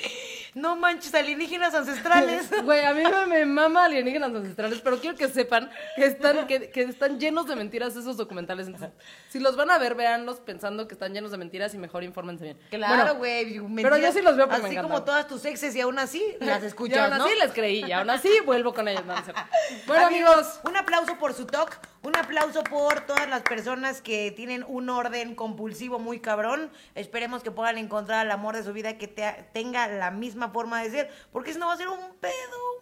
No 0.55 0.77
manches, 0.77 1.15
alienígenas 1.15 1.75
ancestrales. 1.75 2.49
Güey, 2.65 2.85
a 2.85 2.93
mí 2.95 3.03
me, 3.29 3.47
mama 3.47 3.85
alienígenas 3.85 4.35
ancestrales, 4.35 4.81
pero 4.81 4.99
quiero 4.99 5.17
que 5.17 5.29
sepan 5.29 5.71
que 5.97 6.05
están, 6.07 6.47
que, 6.47 6.71
que 6.71 6.83
están 6.83 7.19
llenos 7.21 7.47
de 7.47 7.57
mentiras 7.57 7.95
esos 7.97 8.17
documentales. 8.17 8.67
Entonces, 8.67 8.91
si 9.29 9.39
los 9.39 9.57
van 9.57 9.71
a 9.71 9.79
ver, 9.79 9.95
véanlos 9.95 10.41
pensando 10.41 10.89
que 10.89 10.95
están 10.95 11.13
llenos 11.15 11.31
de 11.31 11.39
mentiras 11.39 11.73
y 11.75 11.79
mejor 11.79 12.03
infórmense 12.05 12.45
bien. 12.45 12.59
Claro, 12.71 13.15
Bueno, 13.15 13.15
güey. 13.17 13.83
pero 13.83 13.97
yo 13.97 14.11
sí 14.13 14.21
los 14.23 14.37
veo 14.37 14.49
porque 14.49 14.67
Así 14.67 14.77
como 14.77 15.03
todas 15.05 15.27
tus 15.29 15.45
exes 15.45 15.75
y 15.77 15.81
aún 15.81 15.99
así 15.99 16.23
las 16.41 16.63
y 16.63 16.67
escuchas, 16.67 17.11
aún 17.11 17.19
¿no? 17.19 17.25
así 17.25 17.35
les 17.39 17.53
creí, 17.53 17.85
y 17.85 17.93
aún 17.93 18.11
así 18.11 18.29
vuelvo 18.45 18.75
con 18.75 18.89
ellos. 18.89 19.05
no, 19.07 19.15
no 19.15 19.23
cierto. 19.25 19.41
Bueno, 19.87 20.07
amigos, 20.07 20.61
un 20.65 20.77
aplauso 20.77 21.17
por 21.19 21.33
su 21.35 21.47
talk, 21.47 21.79
un 22.03 22.17
aplauso 22.17 22.65
por 22.65 23.01
todas 23.03 23.29
las 23.29 23.43
personas 23.43 24.01
que 24.03 24.33
tienen 24.33 24.65
un 24.67 24.89
orden 24.91 25.35
compulsivo 25.35 25.99
muy 25.99 26.19
cabrón. 26.19 26.71
Esperemos 26.95 27.43
que 27.43 27.51
puedan 27.51 27.79
encontrar 27.79 28.25
el 28.27 28.33
amor 28.33 28.57
de 28.57 28.65
su 28.65 28.73
vida 28.73 28.97
que 28.99 29.07
te- 29.07 29.47
tenga 29.53 29.87
la 29.89 30.11
misma 30.11 30.40
forma 30.49 30.83
de 30.83 30.91
ser, 30.91 31.11
porque 31.31 31.53
si 31.53 31.59
no 31.59 31.67
va 31.67 31.75
a 31.75 31.77
ser 31.77 31.89
un 31.89 32.17
pedo, 32.17 32.33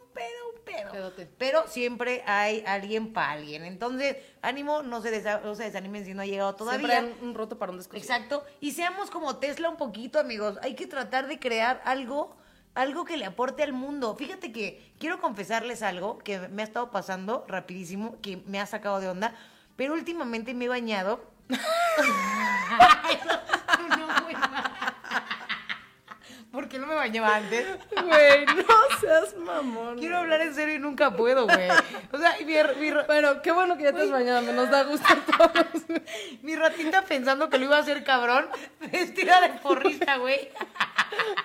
un 0.01 0.13
pedo, 0.15 0.51
un 0.55 0.61
pedo. 0.65 0.93
Pero 1.37 1.67
siempre 1.67 2.23
hay 2.27 2.63
alguien 2.67 3.13
para 3.13 3.33
alguien. 3.33 3.65
Entonces, 3.65 4.17
ánimo, 4.43 4.83
no 4.83 5.03
se, 5.03 5.11
desa- 5.13 5.43
no 5.43 5.55
se 5.57 5.65
desanimen 5.65 6.05
si 6.05 6.15
no 6.15 6.23
ha 6.23 6.27
llegado 6.27 6.55
todavía. 6.55 7.01
siempre 7.01 7.17
hay 7.17 7.21
un 7.29 7.35
roto 7.35 7.59
para 7.59 7.73
un 7.73 7.79
descosido. 7.79 8.01
Exacto. 8.03 8.45
Y 8.61 8.71
seamos 8.73 9.11
como 9.11 9.37
Tesla 9.39 9.69
un 9.69 9.77
poquito, 9.77 10.21
amigos. 10.21 10.59
Hay 10.63 10.75
que 10.77 10.87
tratar 10.87 11.27
de 11.27 11.39
crear 11.41 11.83
algo, 11.85 12.37
algo 12.75 13.05
que 13.05 13.17
le 13.17 13.25
aporte 13.27 13.63
al 13.63 13.73
mundo. 13.73 14.15
Fíjate 14.17 14.53
que 14.53 14.93
quiero 14.99 15.21
confesarles 15.21 15.83
algo 15.83 16.19
que 16.19 16.39
me 16.49 16.63
ha 16.63 16.65
estado 16.65 16.91
pasando 16.91 17.45
rapidísimo, 17.49 18.17
que 18.23 18.39
me 18.47 18.61
ha 18.61 18.67
sacado 18.67 19.01
de 19.01 19.09
onda. 19.09 19.35
Pero 19.77 19.95
últimamente 19.95 20.55
me 20.55 20.67
he 20.67 20.69
bañado. 20.69 21.21
Muy 24.25 24.35
mal. 24.35 24.73
¿Por 26.53 26.67
qué 26.67 26.79
no 26.79 26.87
me 26.87 26.95
bañaba 26.95 27.37
antes? 27.37 27.67
Güey, 27.91 28.47
no 28.47 28.99
seas 29.01 29.37
mamón. 29.37 29.99
Quiero 29.99 30.17
hablar 30.19 30.41
en 30.41 30.55
serio 30.55 30.77
y 30.77 30.79
nunca 30.79 31.11
puedo, 31.15 31.45
güey. 31.45 31.69
O 32.11 32.19
sea, 32.19 32.37
mi, 32.39 32.47
mi, 32.47 32.91
Bueno, 33.07 33.43
qué 33.43 33.53
bueno 33.53 33.77
que 33.77 33.85
ya 33.85 33.93
te 33.93 34.03
has 34.03 34.11
bañado, 34.11 34.41
me 34.43 34.53
nos 34.55 34.71
da 34.71 34.85
gusto 34.85 35.07
a 35.09 35.37
todos. 35.53 35.83
mi 36.43 36.57
ratita 36.57 37.03
pensando 37.03 37.51
que 37.51 37.59
lo 37.59 37.67
iba 37.67 37.77
a 37.77 37.81
hacer 37.81 38.03
cabrón, 38.03 38.47
vestida 38.93 39.43
de 39.43 39.49
porrista, 39.61 40.17
güey. 40.17 40.49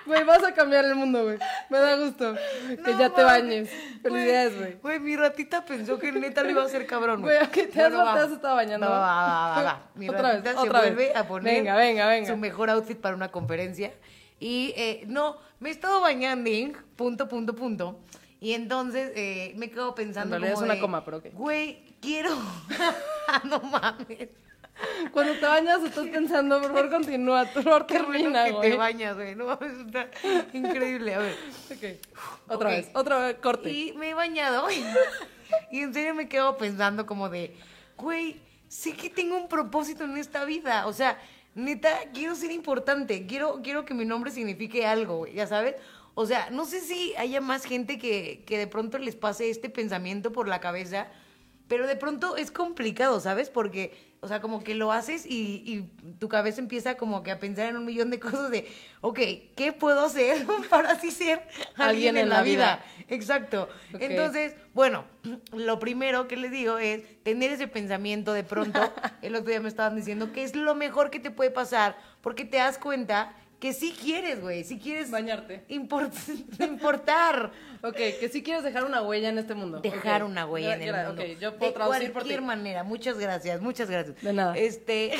Güey, 0.06 0.24
vas 0.24 0.42
a 0.42 0.52
cambiar 0.54 0.86
el 0.86 0.94
mundo, 0.94 1.22
güey. 1.24 1.38
Me 1.68 1.78
da 1.78 1.96
gusto 1.96 2.34
que 2.84 2.92
No 2.92 2.98
ya 2.98 3.10
te 3.10 3.22
bañes. 3.22 3.70
Felicidades, 4.02 4.58
güey. 4.58 4.72
Güey, 4.74 5.00
mi 5.00 5.16
ratita 5.16 5.64
pensó 5.64 5.98
que 5.98 6.12
neta 6.12 6.42
lo 6.42 6.50
iba 6.50 6.62
a 6.62 6.66
hacer 6.66 6.86
cabrón, 6.86 7.20
Güey, 7.20 7.36
¿a 7.38 7.50
qué 7.50 7.66
te 7.66 7.82
has, 7.82 7.92
Bueno, 7.92 8.08
has 8.08 8.30
estado 8.30 8.56
bañando? 8.56 8.88
Va, 8.88 8.98
va, 8.98 9.26
va, 9.26 9.56
va, 9.56 9.62
va. 9.62 9.82
Mi 9.94 10.08
Otra 10.14 10.32
vez, 10.32 10.42
se 10.44 10.50
otra 10.58 10.80
vez. 10.80 10.94
vuelve 10.94 11.14
a 11.14 11.26
poner 11.26 11.54
Venga, 11.54 11.76
venga, 11.76 12.06
venga. 12.08 12.26
su 12.30 12.36
mejor 12.38 12.70
outfit 12.70 12.98
para 12.98 13.14
una 13.14 13.30
conferencia. 13.30 13.92
Y 14.44 14.74
eh, 14.76 15.04
no, 15.06 15.38
me 15.58 15.70
he 15.70 15.72
estado 15.72 16.02
bañando, 16.02 16.50
punto, 16.96 17.26
punto, 17.30 17.54
punto. 17.54 18.00
Y 18.40 18.52
entonces 18.52 19.10
eh, 19.16 19.54
me 19.56 19.70
quedo 19.70 19.94
pensando. 19.94 20.36
En 20.36 20.42
realidad 20.42 20.56
como 20.56 20.64
es 20.64 20.66
una 20.66 20.74
de, 20.74 20.80
coma, 20.82 21.02
pero 21.02 21.16
ok. 21.16 21.26
Güey, 21.32 21.96
quiero. 21.98 22.28
no 23.44 23.58
mames. 23.60 24.28
Cuando 25.12 25.32
te 25.32 25.46
bañas 25.46 25.82
estás 25.82 26.08
pensando, 26.08 26.60
por 26.60 26.74
favor, 26.74 26.90
continúa. 26.90 27.46
Por 27.46 27.62
favor, 27.62 27.86
Qué 27.86 28.02
bueno 28.02 28.12
termina, 28.12 28.44
que 28.44 28.50
güey. 28.52 28.70
te 28.72 28.76
bañas, 28.76 29.16
güey. 29.16 29.34
No 29.34 29.46
mames, 29.46 29.72
está 29.86 30.10
increíble. 30.52 31.14
A 31.14 31.18
ver. 31.20 31.36
Ok. 31.70 32.18
Otra 32.48 32.68
vez, 32.68 32.90
otra 32.92 33.18
vez, 33.20 33.36
corte. 33.36 33.70
Y 33.70 33.94
me 33.94 34.10
he 34.10 34.14
bañado. 34.14 34.66
y 35.72 35.80
en 35.80 35.94
serio 35.94 36.14
me 36.14 36.28
quedo 36.28 36.58
pensando 36.58 37.06
como 37.06 37.30
de, 37.30 37.56
güey, 37.96 38.42
sé 38.68 38.92
que 38.92 39.08
tengo 39.08 39.38
un 39.38 39.48
propósito 39.48 40.04
en 40.04 40.18
esta 40.18 40.44
vida. 40.44 40.86
O 40.86 40.92
sea, 40.92 41.18
neta, 41.54 41.90
quiero 42.12 42.34
ser 42.34 42.50
importante. 42.50 43.26
Quiero, 43.26 43.60
quiero 43.62 43.84
que 43.84 43.94
mi 43.94 44.04
nombre 44.04 44.30
signifique 44.30 44.86
algo, 44.86 45.26
ya 45.26 45.46
sabes. 45.46 45.76
O 46.14 46.26
sea, 46.26 46.50
no 46.50 46.64
sé 46.64 46.80
si 46.80 47.14
haya 47.16 47.40
más 47.40 47.64
gente 47.64 47.98
que, 47.98 48.44
que 48.46 48.58
de 48.58 48.66
pronto 48.66 48.98
les 48.98 49.16
pase 49.16 49.50
este 49.50 49.68
pensamiento 49.68 50.32
por 50.32 50.48
la 50.48 50.60
cabeza 50.60 51.08
pero 51.68 51.86
de 51.86 51.96
pronto 51.96 52.36
es 52.36 52.50
complicado, 52.50 53.20
¿sabes? 53.20 53.48
Porque, 53.48 54.13
o 54.24 54.28
sea, 54.28 54.40
como 54.40 54.64
que 54.64 54.74
lo 54.74 54.90
haces 54.90 55.26
y, 55.26 55.62
y 55.66 56.14
tu 56.18 56.30
cabeza 56.30 56.62
empieza 56.62 56.96
como 56.96 57.22
que 57.22 57.30
a 57.30 57.38
pensar 57.38 57.68
en 57.68 57.76
un 57.76 57.84
millón 57.84 58.08
de 58.08 58.18
cosas 58.18 58.50
de, 58.50 58.66
ok, 59.02 59.18
¿qué 59.54 59.74
puedo 59.78 60.06
hacer 60.06 60.46
para 60.70 60.92
así 60.92 61.10
ser 61.10 61.42
alguien, 61.76 62.16
en, 62.16 62.30
la 62.30 62.40
vida? 62.40 62.82
Exacto. 63.08 63.68
Entonces, 63.92 64.54
bueno, 64.72 65.04
lo 65.52 65.78
primero 65.78 66.26
que 66.26 66.38
les 66.38 66.50
digo 66.50 66.78
es 66.78 67.22
tener 67.22 67.52
ese 67.52 67.68
pensamiento 67.68 68.32
de 68.32 68.44
pronto. 68.44 68.80
El 69.20 69.34
otro 69.36 69.50
día 69.50 69.60
me 69.60 69.68
estaban 69.68 69.94
diciendo 69.94 70.32
que 70.32 70.42
es 70.42 70.56
lo 70.56 70.74
mejor 70.74 71.10
que 71.10 71.20
te 71.20 71.30
puede 71.30 71.50
pasar 71.50 71.98
porque 72.22 72.46
te 72.46 72.56
das 72.56 72.78
cuenta 72.78 73.36
que 73.60 73.74
sí 73.74 73.94
quieres, 73.98 74.40
güey, 74.40 74.64
sí 74.64 74.78
quieres 74.78 75.10
Bañarte. 75.10 75.64
import- 75.68 76.12
importar. 76.66 77.52
Ok, 77.84 77.96
que 77.96 78.30
si 78.32 78.42
quieres 78.42 78.62
dejar 78.62 78.84
una 78.84 79.02
huella 79.02 79.28
en 79.28 79.36
este 79.36 79.54
mundo. 79.54 79.80
Dejar 79.80 80.24
una 80.24 80.46
huella 80.46 80.74
en 80.74 80.82
el 80.82 81.06
mundo. 81.06 81.22
Ok, 81.22 81.38
yo 81.38 81.54
puedo 81.56 81.70
de 81.70 81.76
traducir 81.76 82.12
por 82.14 82.22
ti. 82.22 82.28
cualquier 82.28 82.40
manera. 82.40 82.82
Muchas 82.82 83.18
gracias, 83.18 83.60
muchas 83.60 83.90
gracias. 83.90 84.22
De 84.22 84.32
nada. 84.32 84.56
Este, 84.56 85.12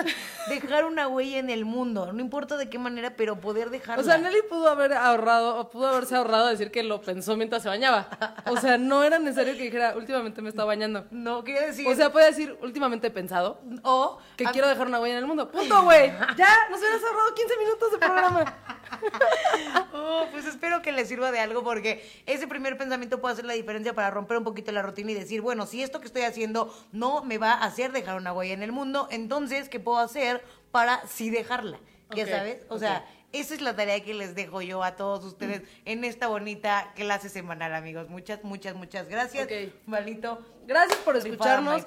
dejar 0.48 0.84
una 0.84 1.08
huella 1.08 1.38
en 1.38 1.50
el 1.50 1.64
mundo. 1.64 2.12
No 2.12 2.20
importa 2.20 2.56
de 2.56 2.70
qué 2.70 2.78
manera, 2.78 3.16
pero 3.16 3.40
poder 3.40 3.70
dejarla. 3.70 4.00
O 4.00 4.06
sea, 4.06 4.18
Nelly 4.18 4.42
pudo 4.48 4.68
haber 4.68 4.92
ahorrado, 4.92 5.58
o 5.58 5.68
pudo 5.68 5.88
haberse 5.88 6.14
ahorrado 6.14 6.46
decir 6.46 6.70
que 6.70 6.84
lo 6.84 7.00
pensó 7.00 7.36
mientras 7.36 7.64
se 7.64 7.68
bañaba. 7.68 8.08
O 8.46 8.56
sea, 8.56 8.78
no 8.78 9.02
era 9.02 9.18
necesario 9.18 9.54
que 9.54 9.64
dijera, 9.64 9.94
últimamente 9.96 10.42
me 10.42 10.48
está 10.48 10.64
bañando. 10.64 11.06
no 11.10 11.42
quería 11.42 11.66
decir. 11.66 11.88
O 11.88 11.94
sea, 11.96 12.12
puede 12.12 12.26
decir, 12.26 12.56
últimamente 12.62 13.08
he 13.08 13.10
pensado 13.10 13.60
o 13.82 14.18
que 14.36 14.44
quiero 14.44 14.68
dejar 14.68 14.86
una 14.86 15.00
huella 15.00 15.14
en 15.14 15.22
el 15.22 15.26
mundo. 15.26 15.50
Punto, 15.50 15.82
güey. 15.82 16.12
Ya, 16.36 16.68
nos 16.70 16.78
hubieras 16.78 17.02
ahorrado 17.02 17.34
15 17.34 17.58
minutos 17.58 17.92
de 17.92 17.98
programa. 17.98 18.78
Oh, 19.94 20.26
pues 20.30 20.46
espero 20.46 20.82
que 20.82 20.90
les 20.92 21.08
sirva 21.08 21.30
de 21.30 21.38
algo 21.38 21.62
porque 21.62 22.08
ese 22.26 22.46
primer 22.46 22.78
pensamiento 22.78 23.20
puede 23.20 23.34
hacer 23.34 23.44
la 23.44 23.52
diferencia 23.52 23.94
para 23.94 24.10
romper 24.10 24.38
un 24.38 24.44
poquito 24.44 24.72
la 24.72 24.82
rutina 24.82 25.12
y 25.12 25.14
decir, 25.14 25.40
bueno, 25.40 25.66
si 25.66 25.82
esto 25.82 26.00
que 26.00 26.06
estoy 26.06 26.22
haciendo 26.22 26.74
no 26.92 27.22
me 27.22 27.38
va 27.38 27.52
a 27.52 27.64
hacer 27.64 27.92
dejar 27.92 28.16
una 28.16 28.32
huella 28.32 28.54
en 28.54 28.62
el 28.62 28.72
mundo, 28.72 29.08
entonces, 29.10 29.68
¿qué 29.68 29.80
puedo 29.80 29.98
hacer 29.98 30.42
para 30.70 31.06
sí 31.06 31.30
dejarla? 31.30 31.78
Ya 32.14 32.26
sabes, 32.26 32.58
o 32.68 32.78
sea, 32.78 33.06
esa 33.32 33.54
es 33.54 33.62
la 33.62 33.74
tarea 33.74 34.00
que 34.04 34.12
les 34.12 34.34
dejo 34.34 34.60
yo 34.60 34.82
a 34.82 34.96
todos 34.96 35.24
ustedes 35.24 35.62
en 35.86 36.04
esta 36.04 36.28
bonita 36.28 36.92
clase 36.94 37.30
semanal, 37.30 37.74
amigos. 37.74 38.08
Muchas, 38.10 38.44
muchas, 38.44 38.74
muchas 38.74 39.08
gracias. 39.08 39.46
Ok. 39.46 39.72
Malito. 39.86 40.44
Gracias 40.66 40.98
por 40.98 41.16
escucharnos. 41.16 41.86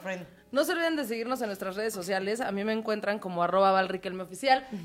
No 0.55 0.63
se 0.63 0.71
olviden 0.71 0.95
de 0.95 1.03
seguirnos 1.03 1.41
en 1.41 1.47
nuestras 1.47 1.75
redes 1.75 1.93
sociales. 1.93 2.39
A 2.39 2.49
mí 2.49 2.63
me 2.63 2.71
encuentran 2.71 3.19
como 3.19 3.43
arroba 3.43 3.85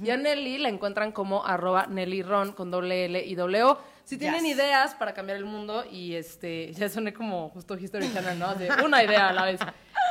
y 0.03 0.11
a 0.11 0.17
Nelly 0.17 0.59
la 0.59 0.69
encuentran 0.69 1.13
como 1.13 1.47
arroba 1.47 1.87
Nelly 1.87 2.25
Ron 2.25 2.51
con 2.55 2.73
doble 2.73 3.05
L 3.05 3.25
y 3.25 3.37
doble 3.37 3.63
O. 3.63 3.79
Si 4.03 4.19
tienen 4.19 4.43
Yes. 4.45 4.57
ideas 4.57 4.95
para 4.97 5.15
cambiar 5.15 5.39
el 5.39 5.45
mundo 5.45 5.85
y 5.89 6.17
este, 6.17 6.73
ya 6.77 6.89
soné 6.89 7.15
como 7.15 7.51
justo 7.51 7.79
History 7.79 8.13
Channel, 8.13 8.37
¿no? 8.37 8.53
De 8.57 8.69
una 8.85 9.05
idea 9.05 9.29
a 9.29 9.33
la 9.33 9.45
vez. 9.45 9.61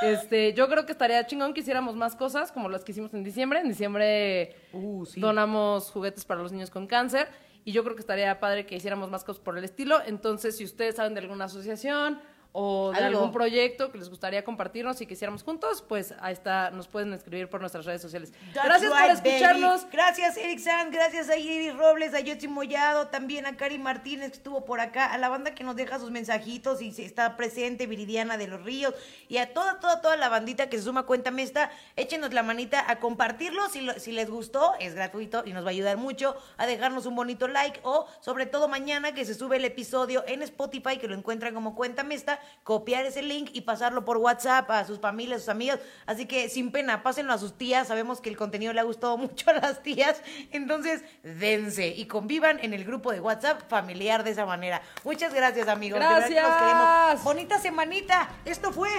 Este, 0.01 0.53
yo 0.53 0.70
creo 0.70 0.86
que 0.86 0.93
estaría 0.93 1.28
chingón 1.28 1.53
que 1.53 1.60
hiciéramos 1.60 1.93
más 1.97 2.16
cosas 2.16 2.53
como 2.53 2.70
las 2.70 2.86
que 2.86 2.93
hicimos 2.93 3.14
en 3.14 3.26
diciembre. 3.26 3.60
En 3.60 3.68
diciembre 3.68 4.55
Uh, 4.72 5.05
sí. 5.07 5.20
donamos 5.20 5.91
juguetes 5.91 6.24
para 6.24 6.41
los 6.41 6.53
niños 6.53 6.70
con 6.70 6.88
cáncer 6.88 7.28
y 7.66 7.74
yo 7.74 7.84
creo 7.84 7.97
que 7.97 8.01
estaría 8.01 8.39
padre 8.39 8.66
que 8.66 8.78
hiciéramos 8.78 9.10
más 9.10 9.26
cosas 9.26 9.43
por 9.43 9.57
el 9.57 9.66
estilo. 9.66 9.99
Entonces, 10.05 10.55
si 10.55 10.64
ustedes 10.64 10.95
saben 10.95 11.16
de 11.16 11.20
alguna 11.20 11.45
asociación 11.45 12.22
o 12.52 12.91
de 12.91 13.04
algún 13.04 13.32
proyecto 13.32 13.91
que 13.91 13.97
les 14.00 14.10
gustaría 14.10 14.43
compartirnos 14.43 15.00
y 15.02 15.06
que 15.06 15.14
hiciéramos 15.14 15.43
juntos, 15.43 15.84
pues 15.88 16.14
ahí 16.20 16.34
está, 16.34 16.72
nos 16.72 16.88
pueden 16.88 17.14
escribir 17.14 17.47
por 17.50 17.62
nuestras 17.62 17.86
redes 17.86 18.02
sociales. 18.02 18.32
That's 18.54 18.66
Gracias 18.66 18.91
por 18.91 19.10
escucharnos. 19.12 19.82
baby. 19.84 19.91
Gracias, 19.93 20.38
Eric 20.38 20.60
Sanz. 20.60 20.91
Gracias 20.91 21.30
a 21.30 21.38
Iri 21.38 21.72
Robles, 21.72 22.14
a 22.14 22.20
Yotzi 22.22 22.47
Mollado, 22.47 23.08
también 23.10 23.45
a 23.45 23.56
Cari 23.56 23.78
Martínez 23.78 24.32
que 24.32 24.38
estuvo 24.38 24.66
por 24.66 24.80
acá, 24.80 25.14
a 25.14 25.18
la 25.18 25.30
banda 25.30 25.54
que 25.54 25.64
nos 25.64 25.76
deja 25.76 26.00
sus 26.00 26.10
mensajitos 26.12 26.82
y 26.82 26.89
está 27.04 27.38
presente, 27.38 27.86
Viridiana 27.86 28.38
de 28.38 28.47
los 28.47 28.64
Ríos, 28.64 28.93
y 29.28 29.38
a 29.38 29.54
toda, 29.54 29.80
toda, 29.80 30.02
toda 30.02 30.18
la 30.18 30.30
bandita 30.30 30.70
que 30.70 30.78
se 30.78 30.84
suma, 30.84 31.04
cuéntame 31.04 31.43
esta. 31.43 31.70
Échenos 31.95 32.34
la 32.34 32.41
manita 32.43 32.84
a 32.89 33.00
compartirlo 33.00 33.70
si, 33.70 33.82
lo- 33.82 34.00
si 34.00 34.12
les 34.12 34.30
gustó, 34.30 34.74
es 34.80 34.95
gratuito 34.95 35.43
y 35.45 35.54
nos 35.54 35.64
va 35.64 35.68
a 35.68 35.72
ayudar 35.72 35.97
mucho 35.97 36.36
a 36.58 36.66
dejarnos 36.66 37.06
un 37.06 37.16
bonito 37.16 37.47
like 37.47 37.80
o, 37.84 38.08
sobre 38.22 38.45
todo, 38.47 38.68
mañana 38.68 39.14
que 39.14 39.24
se 39.26 39.34
sube 39.36 39.58
el 39.58 39.66
episodio 39.66 40.24
en 40.28 40.41
Spotify, 40.41 40.97
que 40.97 41.08
lo 41.08 41.16
encuentran 41.16 41.54
como 41.54 41.76
Cuéntame 41.76 42.16
esta, 42.16 42.38
copiar 42.63 43.05
ese 43.05 43.21
link 43.21 43.49
y 43.53 43.61
pasarlo 43.61 44.05
por 44.05 44.17
WhatsApp 44.17 44.69
a 44.71 44.85
sus 44.85 44.99
familias, 44.99 45.37
a 45.37 45.39
sus 45.41 45.49
amigos. 45.49 45.79
Así 46.05 46.25
que 46.25 46.49
sin 46.49 46.71
pena, 46.71 47.03
pásenlo 47.03 47.33
a 47.33 47.37
sus 47.37 47.57
tías. 47.57 47.87
Sabemos 47.87 48.21
que 48.21 48.29
el 48.29 48.37
contenido 48.37 48.73
le 48.73 48.79
ha 48.79 48.83
gustado 48.83 49.17
mucho 49.17 49.49
a 49.49 49.53
las 49.53 49.81
tías. 49.83 50.21
Entonces, 50.51 51.03
dense 51.23 51.87
y 51.87 52.05
convivan 52.05 52.59
en 52.61 52.73
el 52.73 52.85
grupo 52.85 53.11
de 53.11 53.21
WhatsApp 53.21 53.61
familiar 53.69 54.23
de 54.23 54.31
esa 54.31 54.45
manera. 54.45 54.81
Muchas 55.03 55.33
gracias, 55.33 55.67
amigos. 55.67 55.99
De 55.99 56.05
que 56.05 56.13
Gracias. 56.13 56.57
queremos. 56.57 57.23
Bonita 57.23 57.59
semanita. 57.59 58.29
Esto 58.45 58.71
fue. 58.71 58.89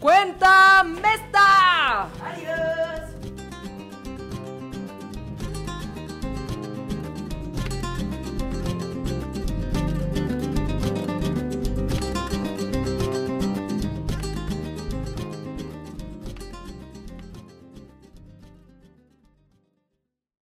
¡Cuéntame 0.00 1.00
esta! 1.14 2.02
Adiós. 2.04 3.47